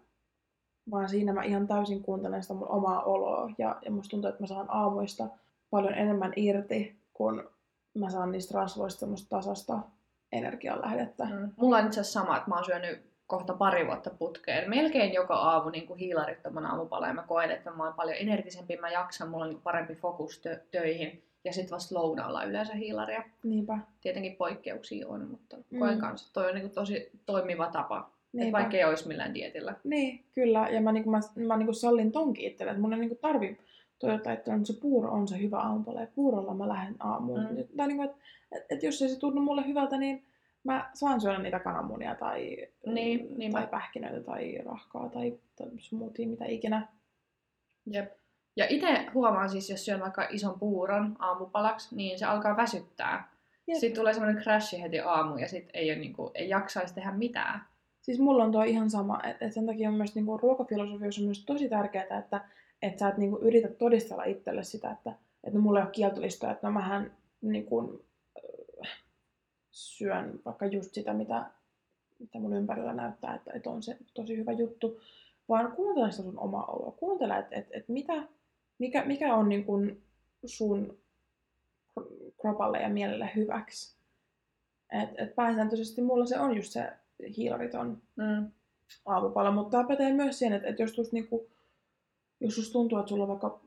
vaan 0.92 1.10
siinä 1.10 1.34
mä 1.34 1.44
ihan 1.44 1.68
täysin 1.68 2.04
kuuntelen 2.04 2.42
sitä 2.42 2.54
mun 2.54 2.68
omaa 2.68 3.04
oloa. 3.04 3.52
Ja, 3.58 3.80
ja 3.86 3.92
musta 3.92 4.12
tuntuu, 4.12 4.30
että 4.30 4.44
mä 4.44 4.48
saan 4.48 4.66
aamuista 4.70 5.28
paljon 5.70 5.94
enemmän 5.94 6.34
irti, 6.36 6.99
kun 7.20 7.50
mä 8.00 8.10
saan 8.10 8.32
niistä 8.32 8.58
rasvoista 8.60 9.00
semmoista 9.00 9.30
tasasta 9.30 9.80
energianlähdettä. 10.32 11.26
Mm. 11.26 11.52
Mulla 11.58 11.78
on 11.78 11.86
itse 11.86 12.00
asiassa 12.02 12.20
sama, 12.20 12.38
että 12.38 12.50
mä 12.50 12.56
oon 12.56 12.66
syönyt 12.66 13.02
kohta 13.28 13.54
pari 13.54 13.88
vuotta 13.88 14.10
putkeen. 14.10 14.70
Melkein 14.70 15.14
joka 15.14 15.34
aamu 15.36 15.70
niin 15.70 15.88
kuin 15.88 16.00
hiilarittoman 16.00 16.66
aamupala 16.66 17.08
ja 17.08 17.14
mä 17.14 17.24
koen, 17.28 17.52
että 17.52 17.72
mä 17.72 17.84
oon 17.84 17.94
paljon 17.94 18.18
energisempi, 18.20 18.78
mä 18.78 18.90
jaksan, 18.90 19.30
mulla 19.30 19.44
on 19.46 19.50
niin 19.50 19.62
parempi 19.62 19.96
fokus 19.96 20.42
tö- 20.48 20.60
töihin. 20.72 21.24
Ja 21.44 21.54
sitten 21.54 21.76
vasta 21.76 21.96
lounaalla 21.96 22.44
yleensä 22.44 22.74
hiilaria. 22.74 23.24
Niinpä. 23.44 23.78
Tietenkin 24.02 24.36
poikkeuksia 24.36 25.08
on, 25.08 25.28
mutta 25.30 25.58
Mm. 25.72 25.80
koen 25.80 26.00
kanssa, 26.00 26.34
toi 26.34 26.48
on 26.48 26.54
niin 26.56 26.62
kuin 26.62 26.74
tosi 26.76 27.12
toimiva 27.26 27.68
tapa. 27.72 28.10
Niinpä. 28.34 28.58
vaikka 28.58 28.78
ei 28.78 28.84
olisi 28.84 29.08
millään 29.08 29.34
dietillä. 29.34 29.76
Niin, 29.84 30.26
kyllä. 30.36 30.70
Ja 30.70 30.82
mä, 30.82 30.92
niinku, 30.92 31.10
mä, 31.10 31.20
mä 31.48 31.58
niinku 31.58 31.74
sallin 31.74 32.12
tonkin 32.12 32.48
itselle, 32.52 32.72
että 32.72 32.82
mun 32.82 32.94
ei 32.94 33.00
niinku 33.00 33.18
tarvi 33.22 33.58
toivottaa, 34.00 34.34
että 34.34 34.54
on 34.54 34.66
se 34.66 34.74
puuro 34.82 35.12
on 35.12 35.28
se 35.28 35.40
hyvä 35.40 35.58
aamupala 35.58 36.02
ja 36.02 36.08
puurolla 36.16 36.54
mä 36.54 36.68
lähden 36.68 36.96
aamuun. 37.00 37.40
Mm. 37.40 37.78
Tai 37.78 37.88
niinku, 37.88 38.04
että 38.04 38.18
et, 38.52 38.66
et 38.70 38.84
jos 38.84 39.02
ei 39.02 39.10
se 39.10 39.20
tunnu 39.20 39.42
mulle 39.42 39.68
hyvältä, 39.68 39.98
niin 39.98 40.26
mä 40.64 40.90
saan 40.94 41.22
syödä 41.22 41.40
niitä 41.40 41.60
kananmunia 41.60 42.16
tai, 42.16 42.68
Niin, 42.86 43.52
tai 43.52 43.68
pähkinöitä 43.68 44.24
tai 44.24 44.58
rahkaa 44.66 45.10
tai, 45.10 45.40
tai 45.56 45.68
smoothie, 45.80 46.26
mitä 46.26 46.46
ikinä. 46.46 46.88
Jep. 47.86 48.12
Ja 48.56 48.66
itse 48.70 49.06
huomaan 49.14 49.50
siis, 49.50 49.70
jos 49.70 49.86
syön 49.86 50.00
vaikka 50.00 50.28
ison 50.30 50.60
puuron 50.60 51.16
aamupalaksi, 51.20 51.96
niin 51.96 52.20
se 52.20 52.26
alkaa 52.26 52.58
väsyttää. 52.58 53.32
Jep. 53.68 53.78
Sitten 53.78 54.00
tulee 54.00 54.14
semmoinen 54.14 54.44
crashi 54.44 54.82
heti 54.82 55.00
aamu 55.00 55.38
ja 55.38 55.48
sitten 55.48 55.72
ei, 55.74 55.92
ole, 55.92 56.00
niinku, 56.00 56.32
ei 56.34 56.50
jaksaisi 56.50 56.94
tehdä 56.94 57.12
mitään. 57.12 57.62
Siis 58.02 58.20
mulla 58.20 58.44
on 58.44 58.52
tuo 58.52 58.64
ihan 58.64 58.90
sama, 58.90 59.20
että 59.24 59.46
et 59.46 59.54
sen 59.54 59.66
takia 59.66 59.90
on 59.90 59.96
myös 59.96 60.16
niinku, 60.16 60.38
ruokafilosofiossa 60.38 61.22
on 61.22 61.26
myös 61.26 61.46
tosi 61.46 61.70
tärkeää, 61.70 62.20
että 62.20 62.42
et 62.82 63.00
sä 63.00 63.10
et 63.10 63.18
niinku, 63.18 63.38
yritä 63.42 63.68
todistella 63.68 64.24
itselle 64.24 64.64
sitä, 64.64 64.92
että 64.92 65.14
et 65.44 65.54
no, 65.54 65.62
mulla 65.62 65.80
ei 65.80 65.86
ole 65.86 65.92
kieltolistoja, 65.92 66.52
että 66.52 66.68
no 66.68 66.74
mähän 66.74 67.18
niinku, 67.42 68.04
äh, 68.86 69.04
syön 69.72 70.40
vaikka 70.46 70.66
just 70.66 70.94
sitä, 70.94 71.14
mitä, 71.14 71.46
mitä 72.20 72.40
mun 72.40 72.54
ympärillä 72.54 72.94
näyttää, 72.94 73.36
että, 73.36 73.52
että 73.54 73.70
on 73.70 73.84
se 73.84 73.98
tosi 74.14 74.38
hyvä 74.38 74.52
juttu, 74.52 75.00
vaan 75.50 75.72
kuuntele 75.72 76.12
sitä 76.12 76.24
sun 76.24 76.40
omaa 76.40 76.66
oloa. 76.66 76.92
Kuuntele, 76.92 77.38
että 77.38 77.56
et, 77.56 77.68
et 77.72 77.88
mitä, 77.88 78.14
mikä, 78.80 79.06
mikä 79.06 79.36
on 79.36 79.50
niinku 79.50 79.80
sun 80.46 80.98
kropalle 82.42 82.82
ja 82.82 82.90
mielelle 82.90 83.32
hyväksi. 83.36 83.96
Et, 85.04 85.10
et 85.18 85.36
pääsääntöisesti 85.36 86.02
mulla 86.02 86.26
se 86.26 86.40
on 86.40 86.56
just 86.56 86.72
se 86.72 86.94
hiilariton 87.38 88.02
Mm. 88.16 88.52
aamupala, 89.06 89.52
mutta 89.52 89.72
tämä 89.72 89.88
pätee 89.88 90.14
myös 90.14 90.40
siihen, 90.40 90.58
että, 90.58 90.70
että 90.70 90.82
jos, 90.82 90.98
just 90.98 91.12
niinku, 91.12 91.48
jos 92.42 92.56
susta 92.56 92.74
tuntuu, 92.74 92.98
että 92.98 93.10
sulla 93.10 93.24
on 93.24 93.30
vaikka 93.30 93.62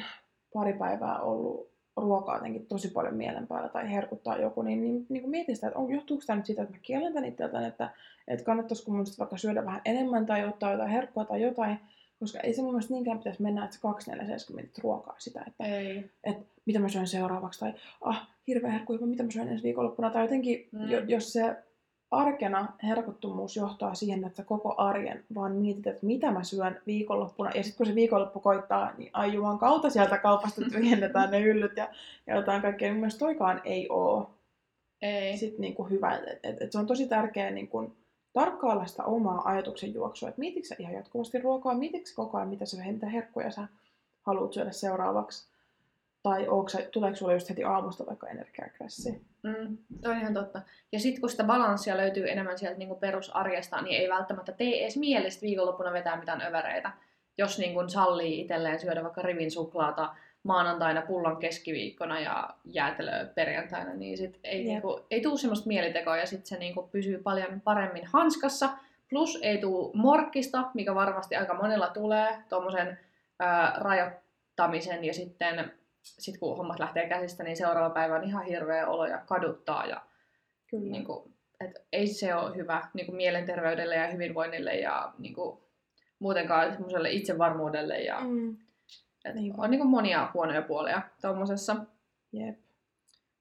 äh, 0.00 0.04
pari 0.52 0.72
päivää 0.72 1.20
ollut 1.20 1.68
ruokaa 1.96 2.36
jotenkin 2.36 2.66
tosi 2.66 2.88
paljon 2.88 3.14
mielen 3.14 3.46
päällä 3.46 3.68
tai 3.68 3.90
herkuttaa 3.90 4.36
joku, 4.38 4.62
niin, 4.62 4.80
niin, 4.80 5.06
niin 5.08 5.22
kuin 5.22 5.30
mieti 5.30 5.54
sitä, 5.54 5.66
että 5.66 5.78
on, 5.78 5.92
johtuuko 5.92 6.22
tämä 6.26 6.36
nyt 6.36 6.46
siitä, 6.46 6.62
että 6.62 6.74
mä 6.74 6.80
kiellän 6.82 7.12
tän 7.12 7.24
itseltäni, 7.24 7.66
että, 7.66 7.90
että 8.28 8.44
kannattaisiko 8.44 8.90
mun 8.90 9.04
vaikka 9.18 9.36
syödä 9.36 9.64
vähän 9.64 9.80
enemmän 9.84 10.26
tai 10.26 10.48
ottaa 10.48 10.72
jotain 10.72 10.90
herkkua 10.90 11.24
tai 11.24 11.42
jotain, 11.42 11.80
koska 12.20 12.40
ei 12.40 12.54
se 12.54 12.62
mun 12.62 12.72
mielestä 12.72 12.92
niinkään 12.94 13.18
pitäisi 13.18 13.42
mennä, 13.42 13.64
että 13.64 13.76
se 13.76 13.82
2470 13.82 14.80
ruokaa 14.82 15.14
sitä, 15.18 15.44
että, 15.46 15.64
Ei. 15.64 16.10
että 16.24 16.44
mitä 16.66 16.78
mä 16.78 16.88
syön 16.88 17.06
seuraavaksi, 17.06 17.60
tai 17.60 17.74
ah, 18.00 18.28
hirveä 18.46 18.70
herkkujuhma, 18.70 19.06
mitä 19.06 19.22
mä 19.22 19.30
syön 19.30 19.48
ensi 19.48 19.64
viikonloppuna, 19.64 20.10
tai 20.10 20.22
jotenkin, 20.24 20.68
Mm. 20.72 20.78
mm. 20.78 21.08
jos 21.08 21.32
se 21.32 21.56
arkena 22.10 22.72
herkottomuus 22.82 23.56
johtaa 23.56 23.94
siihen, 23.94 24.24
että 24.24 24.42
koko 24.42 24.74
arjen 24.76 25.24
vaan 25.34 25.52
mietit, 25.52 25.86
että 25.86 26.06
mitä 26.06 26.30
mä 26.30 26.44
syön 26.44 26.80
viikonloppuna, 26.86 27.50
ja 27.54 27.62
sitten 27.62 27.76
kun 27.76 27.86
se 27.86 27.94
viikonloppu 27.94 28.40
koittaa, 28.40 28.92
niin 28.98 29.10
ai 29.12 29.34
juman 29.34 29.58
kautta 29.58 29.90
sieltä 29.90 30.18
kaupasta 30.18 30.60
tyhjennetään 30.72 31.30
ne 31.30 31.42
hyllyt 31.42 31.76
ja, 31.76 31.88
ja 32.26 32.36
jotain 32.36 32.62
kaikkea. 32.62 32.90
Mun 32.90 33.00
mielestä 33.00 33.18
toikaan 33.18 33.60
ei 33.64 33.88
ole 33.88 34.26
Ei. 35.02 35.38
sit 35.38 35.58
niinku 35.58 35.84
hyvä. 35.84 36.16
Et, 36.16 36.38
et, 36.42 36.62
et 36.62 36.72
se 36.72 36.78
on 36.78 36.86
tosi 36.86 37.08
tärkeää 37.08 37.50
niinku 37.50 37.92
tarkkailla 38.32 38.86
sitä 38.86 39.04
omaa 39.04 39.48
ajatuksen 39.48 39.94
juoksua, 39.94 40.28
että 40.28 40.40
mietitkö 40.40 40.74
ihan 40.78 40.94
jatkuvasti 40.94 41.38
ruokaa, 41.38 41.74
mietitkö 41.74 42.10
koko 42.16 42.36
ajan, 42.36 42.48
mitä, 42.48 42.66
sä, 42.66 42.76
mitä 42.92 43.06
herkkuja 43.06 43.50
sä 43.50 43.68
haluat 44.22 44.52
syödä 44.52 44.70
seuraavaksi, 44.70 45.48
tai 46.28 46.46
sä, 46.72 46.78
tuleeko 46.92 47.16
sulle 47.16 47.32
just 47.32 47.48
heti 47.48 47.64
aamusta 47.64 48.06
vaikka 48.06 48.28
energiakrässi. 48.28 49.26
Mm, 49.42 49.78
toi 50.02 50.12
on 50.12 50.20
ihan 50.20 50.34
totta. 50.34 50.62
Ja 50.92 51.00
sitten 51.00 51.20
kun 51.20 51.30
sitä 51.30 51.44
balanssia 51.44 51.96
löytyy 51.96 52.30
enemmän 52.30 52.58
sieltä 52.58 52.78
niinku 52.78 52.94
perusarjesta, 52.94 53.82
niin 53.82 54.00
ei 54.00 54.08
välttämättä 54.08 54.52
tee 54.52 54.82
edes 54.82 54.96
mielestä 54.96 55.42
viikonloppuna 55.42 55.92
vetää 55.92 56.20
mitään 56.20 56.42
övereitä. 56.42 56.90
Jos 57.38 57.58
niinku 57.58 57.88
sallii 57.88 58.40
itselleen 58.40 58.80
syödä 58.80 59.02
vaikka 59.02 59.22
rivin 59.22 59.50
suklaata 59.50 60.14
maanantaina 60.42 61.02
pullon 61.02 61.36
keskiviikkona 61.36 62.20
ja 62.20 62.50
jäätelöä 62.64 63.26
perjantaina, 63.34 63.94
niin 63.94 64.18
sit 64.18 64.40
ei, 64.44 64.58
Jep. 64.58 64.66
niinku, 64.66 65.00
ei 65.10 65.20
tule 65.20 65.38
semmoista 65.38 65.68
mielitekoa 65.68 66.16
ja 66.16 66.26
sitten 66.26 66.46
se 66.46 66.58
niinku 66.58 66.88
pysyy 66.92 67.18
paljon 67.18 67.60
paremmin 67.60 68.06
hanskassa. 68.06 68.68
Plus 69.10 69.38
ei 69.42 69.58
tule 69.58 69.90
morkkista, 69.94 70.70
mikä 70.74 70.94
varmasti 70.94 71.36
aika 71.36 71.54
monella 71.54 71.88
tulee, 71.88 72.38
tuommoisen 72.48 72.98
rajoittamisen 73.78 75.04
ja 75.04 75.14
sitten 75.14 75.72
sit 76.18 76.38
kun 76.38 76.56
hommat 76.56 76.78
lähtee 76.78 77.08
käsistä, 77.08 77.42
niin 77.44 77.56
seuraava 77.56 77.90
päivä 77.94 78.14
on 78.14 78.24
ihan 78.24 78.44
hirveä 78.44 78.86
olo 78.88 79.06
ja 79.06 79.18
kaduttaa. 79.26 79.86
Ja, 79.86 80.02
Kyllä. 80.70 80.92
niin 80.92 81.04
kuin, 81.04 81.34
et 81.60 81.70
ei 81.92 82.06
se 82.06 82.34
ole 82.34 82.56
hyvä 82.56 82.88
niin 82.94 83.06
kuin 83.06 83.16
mielenterveydelle 83.16 83.94
ja 83.94 84.06
hyvinvoinnille 84.06 84.74
ja 84.74 85.12
niin 85.18 85.34
kuin, 85.34 85.58
muutenkaan 86.18 86.72
semmoiselle 86.72 87.10
itsevarmuudelle. 87.10 87.98
Ja, 88.00 88.20
Mm, 88.20 88.56
et 89.24 89.34
Niinpä. 89.34 89.62
on 89.62 89.70
niin 89.70 89.78
kuin 89.80 89.90
monia 89.90 90.30
huonoja 90.34 90.62
puolia 90.62 91.02
tuommoisessa. 91.20 91.76
jep. 92.32 92.58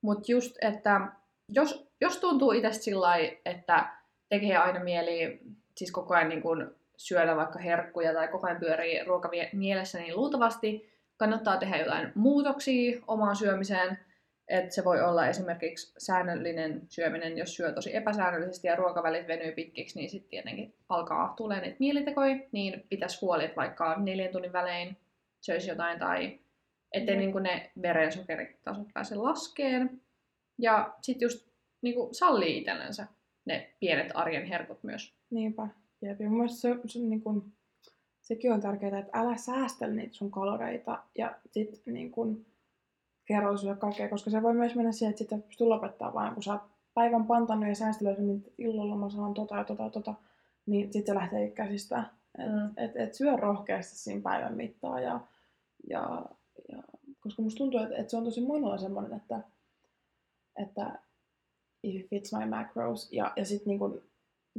Mutta 0.01 0.31
just, 0.31 0.55
että 0.61 1.01
jos, 1.49 1.87
jos 2.01 2.17
tuntuu 2.17 2.51
itsestä 2.51 2.83
sillä 2.83 3.15
että 3.45 3.89
tekee 4.29 4.57
aina 4.57 4.79
mieli 4.83 5.39
siis 5.75 5.91
koko 5.91 6.13
ajan 6.15 6.29
niin 6.29 6.41
kun 6.41 6.75
syödä 6.97 7.35
vaikka 7.35 7.59
herkkuja 7.59 8.13
tai 8.13 8.27
koko 8.27 8.47
ajan 8.47 8.59
pyörii 8.59 9.03
ruoka 9.03 9.29
mielessä, 9.53 9.99
niin 9.99 10.15
luultavasti 10.15 10.96
kannattaa 11.17 11.57
tehdä 11.57 11.77
jotain 11.77 12.11
muutoksia 12.15 13.01
omaan 13.07 13.35
syömiseen. 13.35 13.99
Että 14.47 14.75
se 14.75 14.83
voi 14.83 15.01
olla 15.01 15.27
esimerkiksi 15.27 15.93
säännöllinen 15.97 16.81
syöminen, 16.89 17.37
jos 17.37 17.55
syö 17.55 17.71
tosi 17.71 17.95
epäsäännöllisesti 17.95 18.67
ja 18.67 18.75
ruokavälit 18.75 19.27
venyy 19.27 19.51
pitkiksi, 19.51 19.99
niin 19.99 20.09
sitten 20.09 20.29
tietenkin 20.29 20.73
alkaa 20.89 21.33
tulee 21.37 21.61
niitä 21.61 21.77
mielitekoja, 21.79 22.39
niin 22.51 22.85
pitäisi 22.89 23.21
huoli, 23.21 23.45
että 23.45 23.55
vaikka 23.55 23.95
neljän 23.99 24.31
tunnin 24.31 24.53
välein 24.53 24.97
söisi 25.41 25.69
jotain 25.69 25.99
tai 25.99 26.39
ettei 26.91 27.15
Jep. 27.15 27.33
niin 27.33 27.43
ne 27.43 27.71
verensokeritasot 27.81 28.87
pääse 28.93 29.15
laskeen. 29.15 30.01
Ja 30.57 30.95
sitten 31.01 31.25
just 31.25 31.47
niin 31.81 31.95
kuin 31.95 32.15
sallii 32.15 32.57
itsellensä 32.57 33.07
ne 33.45 33.73
pienet 33.79 34.11
arjen 34.13 34.45
herkut 34.45 34.83
myös. 34.83 35.13
Niinpä. 35.29 35.67
Jep. 36.01 36.21
Ja 36.21 36.29
mun 36.29 36.37
mielestä 36.37 36.61
se, 36.61 36.75
se, 36.85 36.99
niin 36.99 37.21
kun, 37.21 37.53
sekin 38.27 38.53
on 38.53 38.61
tärkeää, 38.61 38.99
että 38.99 39.19
älä 39.19 39.37
säästele 39.37 39.93
niitä 39.93 40.13
sun 40.15 40.31
kaloreita 40.31 41.03
ja 41.17 41.35
sit 41.51 41.81
niin 41.85 42.11
kun, 42.11 42.45
kerralla 43.25 43.57
syö 43.57 43.75
kaikkea, 43.75 44.09
koska 44.09 44.29
se 44.29 44.41
voi 44.41 44.53
myös 44.53 44.75
mennä 44.75 44.91
siihen, 44.91 45.09
että 45.09 45.17
sitten 45.17 45.43
pystyy 45.43 45.67
lopettaa 45.67 46.13
vaan, 46.13 46.33
kun 46.33 46.43
sä 46.43 46.53
oot 46.53 46.61
päivän 46.93 47.25
pantannut 47.25 47.69
ja 47.69 47.75
säästellyt, 47.75 48.37
että 48.37 48.51
illalla 48.57 48.95
mä 48.95 49.09
saan 49.09 49.33
tota 49.33 49.55
ja 49.55 49.63
tota 49.63 49.83
ja 49.83 49.89
tota, 49.89 50.13
niin 50.65 50.93
sitten 50.93 51.13
se 51.13 51.19
lähtee 51.19 51.49
käsistä. 51.49 51.99
Et, 51.99 52.51
Mm. 52.51 52.71
et, 52.77 52.91
et 52.95 53.13
syö 53.13 53.35
rohkeasti 53.35 53.95
siinä 53.95 54.21
päivän 54.21 54.55
mittaan 54.55 55.03
ja, 55.03 55.19
ja, 55.89 56.25
ja 56.71 56.83
koska 57.19 57.41
musta 57.41 57.57
tuntuu, 57.57 57.79
että, 57.79 57.95
että 57.95 58.11
se 58.11 58.17
on 58.17 58.23
tosi 58.23 58.41
monella 58.41 58.77
semmoinen, 58.77 59.13
että, 59.13 59.39
että 60.55 60.99
if 61.83 61.95
it 61.95 62.09
fits 62.09 62.33
my 62.33 62.45
macros 62.45 63.09
ja, 63.11 63.33
ja 63.35 63.45
sitten 63.45 63.67
niin 63.79 64.01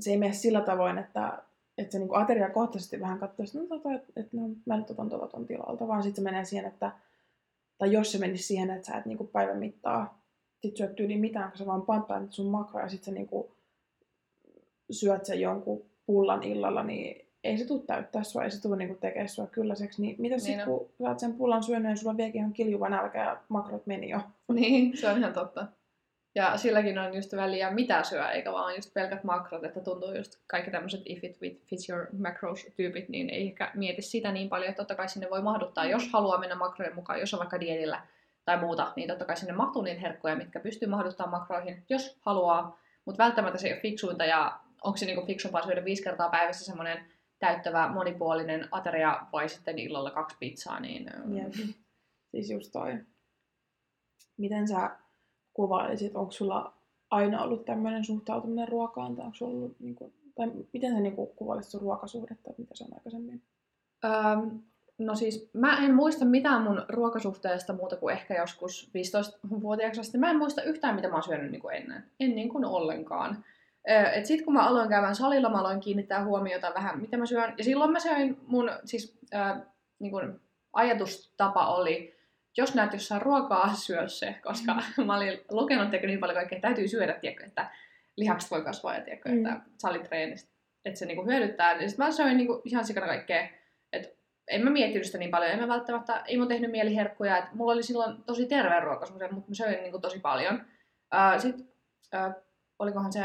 se 0.01 0.11
ei 0.11 0.17
mene 0.17 0.33
sillä 0.33 0.61
tavoin, 0.61 0.99
että, 0.99 1.43
että 1.79 1.93
se 1.93 1.99
niin 1.99 2.17
ateriakohtaisesti 2.17 3.01
vähän 3.01 3.19
katsoo, 3.19 3.45
että 3.45 3.59
no, 3.59 3.65
tota, 3.67 3.93
että, 3.93 4.13
että 4.17 4.37
no, 4.37 4.49
mä 4.67 4.77
nyt 4.77 4.91
otan 4.91 5.09
tuota 5.09 5.27
ton 5.27 5.47
tilalta, 5.47 5.89
vaan 5.89 6.03
sitten 6.03 6.25
se 6.25 6.31
menee 6.31 6.45
siihen, 6.45 6.67
että 6.67 6.93
tai 7.79 7.93
jos 7.93 8.13
se 8.13 8.19
menisi 8.19 8.43
siihen, 8.47 8.71
että 8.71 8.87
sä 8.87 8.97
et 8.99 9.07
niin 9.07 9.29
päivän 9.33 9.59
mittaa 9.59 10.19
sit 10.63 10.77
syöt 10.77 10.97
tyyliin 10.97 11.21
mitään, 11.21 11.51
kun 11.51 11.59
sä 11.59 11.67
vaan 11.67 11.83
panttaat 11.83 12.33
sun 12.33 12.47
makroja 12.47 12.85
ja 12.85 12.89
sit 12.89 13.05
sä 13.05 13.13
niin 13.13 13.29
syöt 14.91 15.25
sen 15.25 15.41
jonkun 15.41 15.83
pullan 16.07 16.43
illalla, 16.43 16.83
niin 16.83 17.27
ei 17.45 17.59
se 17.59 17.67
tule 17.67 17.83
täyttää 17.87 18.23
sua, 18.23 18.45
ei 18.45 18.51
se 18.51 18.63
tule 18.63 18.77
niin 18.77 18.99
tekemään 18.99 19.29
sua 19.29 19.47
kylläiseksi. 19.47 20.03
Niin 20.03 20.17
mitä 20.19 20.35
Niin 20.35 20.41
sitten, 20.41 20.69
on. 20.69 20.79
kun 20.79 20.89
sä 21.03 21.09
oot 21.09 21.19
sen 21.19 21.35
pullan 21.35 21.63
syönyt 21.63 21.91
ja 21.91 21.97
sulla 21.97 22.11
on 22.11 22.17
vieläkin 22.17 22.39
ihan 22.39 22.53
kiljuva 22.53 22.89
nälkä 22.89 23.25
ja 23.25 23.41
makrot 23.49 23.87
meni 23.87 24.11
jo. 24.11 24.21
Niin, 24.53 24.97
se 24.97 25.09
on 25.09 25.19
ihan 25.19 25.33
totta. 25.33 25.67
Ja 26.35 26.57
silläkin 26.57 26.99
on 26.99 27.15
just 27.15 27.37
väliä 27.37 27.71
mitä 27.71 28.03
syö, 28.03 28.29
eikä 28.29 28.53
vaan 28.53 28.75
just 28.75 28.95
pelkät 28.95 29.25
makrot, 29.25 29.65
että 29.65 29.81
tuntuu 29.81 30.15
just 30.15 30.39
kaikki 30.47 30.71
tämmöiset 30.71 31.01
if 31.05 31.25
it 31.25 31.37
with- 31.37 31.61
fits 31.67 31.89
your 31.89 32.07
macros-tyypit, 32.19 33.09
niin 33.09 33.31
ei 33.31 33.47
ehkä 33.47 33.71
mieti 33.75 34.03
sitä 34.03 34.33
niin 34.33 34.49
paljon, 34.49 34.69
että 34.71 34.77
totta 34.83 34.95
kai 34.95 35.09
sinne 35.09 35.31
voi 35.31 35.43
mahduttaa, 35.43 35.85
jos 35.85 36.13
haluaa 36.13 36.39
mennä 36.39 36.55
makrojen 36.55 36.95
mukaan, 36.95 37.21
jos 37.21 37.35
on 37.35 37.39
vaikka 37.39 37.61
dietillä 37.61 38.03
tai 38.45 38.61
muuta, 38.61 38.93
niin 38.97 39.09
totta 39.09 39.25
kai 39.25 39.37
sinne 39.37 39.53
mahtuu 39.53 39.83
niitä 39.83 40.01
herkkuja, 40.01 40.37
mitkä 40.37 40.61
pystyy 40.61 40.89
mahduttamaan 40.89 41.41
makroihin, 41.41 41.85
jos 41.89 42.19
haluaa, 42.21 42.79
mutta 43.05 43.25
välttämättä 43.25 43.59
se 43.59 43.67
ei 43.67 43.73
ole 43.73 43.81
fiksuinta 43.81 44.25
ja 44.25 44.61
onko 44.83 44.97
se 44.97 45.07
niinku 45.07 45.27
fiksumpaa 45.27 45.63
syödä 45.63 45.85
viisi 45.85 46.03
kertaa 46.03 46.29
päivässä 46.29 46.65
semmoinen 46.65 47.05
täyttävä, 47.39 47.89
monipuolinen 47.89 48.69
ateria 48.71 49.21
vai 49.33 49.49
sitten 49.49 49.79
illalla 49.79 50.11
kaksi 50.11 50.37
pizzaa, 50.41 50.81
niin 50.81 51.11
Jep. 51.31 51.53
Siis 52.31 52.51
just 52.51 52.73
toi. 52.73 52.99
Miten 54.37 54.69
sä 54.69 54.91
kuvailisit, 55.59 56.17
onko 56.17 56.33
sulla 56.33 56.73
aina 57.11 57.43
ollut 57.43 57.65
tämmöinen 57.65 58.05
suhtautuminen 58.05 58.69
ruokaan, 58.69 59.17
tai, 59.17 59.25
onko 59.25 59.37
ollut, 59.41 59.81
niin 59.81 59.95
kuin, 59.95 60.13
tai 60.35 60.51
miten 60.73 60.93
sä 60.93 61.01
niin 61.01 61.17
kuin, 61.17 61.31
kuvailisit 61.37 61.71
sun 61.71 61.81
ruokasuhdetta, 61.81 62.51
mitä 62.59 62.75
se 62.75 62.85
on 62.85 62.95
aikaisemmin? 62.95 63.43
Öm, 64.05 64.61
no 64.99 65.15
siis 65.15 65.51
mä 65.53 65.85
en 65.85 65.95
muista 65.95 66.25
mitään 66.25 66.63
mun 66.63 66.85
ruokasuhteesta 66.89 67.73
muuta 67.73 67.97
kuin 67.97 68.13
ehkä 68.13 68.35
joskus 68.35 68.91
15-vuotiaaksi 69.49 70.01
asti. 70.01 70.19
Mä 70.19 70.31
en 70.31 70.39
muista 70.39 70.63
yhtään, 70.63 70.95
mitä 70.95 71.09
mä 71.09 71.15
oon 71.15 71.23
syönyt 71.23 71.51
niin 71.51 71.61
kuin 71.61 71.77
ennen. 71.77 72.05
En 72.21 72.35
niin 72.35 72.49
kuin 72.49 72.65
ollenkaan. 72.65 73.45
Et 74.15 74.27
sit 74.27 74.45
kun 74.45 74.55
mä 74.55 74.67
aloin 74.67 74.89
käymään 74.89 75.17
salilla, 75.17 75.51
mä 75.51 75.61
aloin 75.61 75.81
kiinnittää 75.81 76.25
huomiota 76.25 76.73
vähän, 76.75 77.01
mitä 77.01 77.17
mä 77.17 77.27
syön. 77.27 77.55
Ja 77.59 77.65
silloin 77.65 77.93
mä 77.93 78.01
söin 78.01 78.37
mun, 78.47 78.71
siis 78.85 79.19
ö, 79.35 79.61
niin 79.99 80.11
kuin 80.11 80.41
ajatustapa 80.73 81.75
oli, 81.75 82.18
jos 82.59 82.75
näet 82.75 82.93
jossain 82.93 83.23
ruokaa, 83.23 83.75
syö 83.75 84.09
se, 84.09 84.35
koska 84.43 84.77
mä 85.07 85.17
olin 85.17 85.41
lukenut 85.51 85.85
tiedätkö, 85.91 86.07
niin 86.07 86.21
paljon 86.21 86.37
kaikkea, 86.37 86.61
täytyy 86.61 86.89
syödä, 86.89 87.13
tiedätkö, 87.13 87.45
että 87.47 87.71
lihakset 88.17 88.51
voi 88.51 88.63
kasvaa 88.63 88.95
ja 88.95 89.01
tiedätkö, 89.05 89.29
Mm. 89.29 89.47
että 89.47 89.61
salitreenistä, 89.79 90.51
että 90.85 90.99
se 90.99 91.07
niinku 91.07 91.25
hyödyttää. 91.25 91.79
Niin 91.79 91.91
sitten 91.91 92.07
mä 92.07 92.13
söin 92.13 92.37
niinku 92.37 92.63
ihan 92.65 92.85
sikana 92.85 93.07
kaikkea, 93.07 93.49
että 93.93 94.09
en 94.49 94.65
mä 94.65 94.71
miettinyt 94.71 95.07
sitä 95.07 95.19
niin 95.19 95.31
paljon, 95.31 95.53
en 95.53 95.61
mä 95.61 95.69
välttämättä, 95.69 96.23
ei 96.27 96.39
mun 96.39 96.49
tehnyt 96.49 96.71
mieli 96.71 96.97
herkkuja, 96.97 97.37
että 97.39 97.51
mulla 97.55 97.73
oli 97.73 97.83
silloin 97.83 98.23
tosi 98.27 98.47
terve 98.47 98.81
ruokaisuus, 98.81 99.21
mutta 99.21 99.51
mä 99.51 99.55
söin 99.55 99.83
niinku 99.83 99.99
tosi 99.99 100.19
paljon. 100.21 100.65
Ää, 101.13 101.39
Sitten 101.39 101.69
ää, 102.13 102.35
olikohan 102.79 103.13
se 103.13 103.21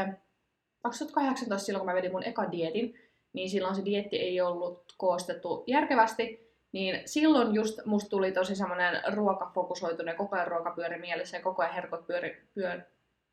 2018 0.82 1.66
silloin, 1.66 1.80
kun 1.80 1.86
mä 1.86 1.94
vedin 1.94 2.12
mun 2.12 2.24
eka 2.24 2.50
dietin, 2.52 2.94
niin 3.32 3.50
silloin 3.50 3.74
se 3.74 3.84
dietti 3.84 4.16
ei 4.16 4.40
ollut 4.40 4.94
koostettu 4.96 5.64
järkevästi, 5.66 6.43
niin 6.74 7.02
silloin 7.06 7.54
just 7.54 7.78
musta 7.84 8.10
tuli 8.10 8.32
tosi 8.32 8.56
semmoinen 8.56 9.02
ruokafokusoitunut, 9.12 10.16
koko 10.16 10.36
ajan 10.36 10.48
ruoka 10.48 10.70
pyöri 10.70 10.98
mielessä 10.98 11.36
ja 11.36 11.42
koko 11.42 11.62
ajan 11.62 11.74
herkot 11.74 12.06
pyöri, 12.06 12.42
pyöri, 12.54 12.82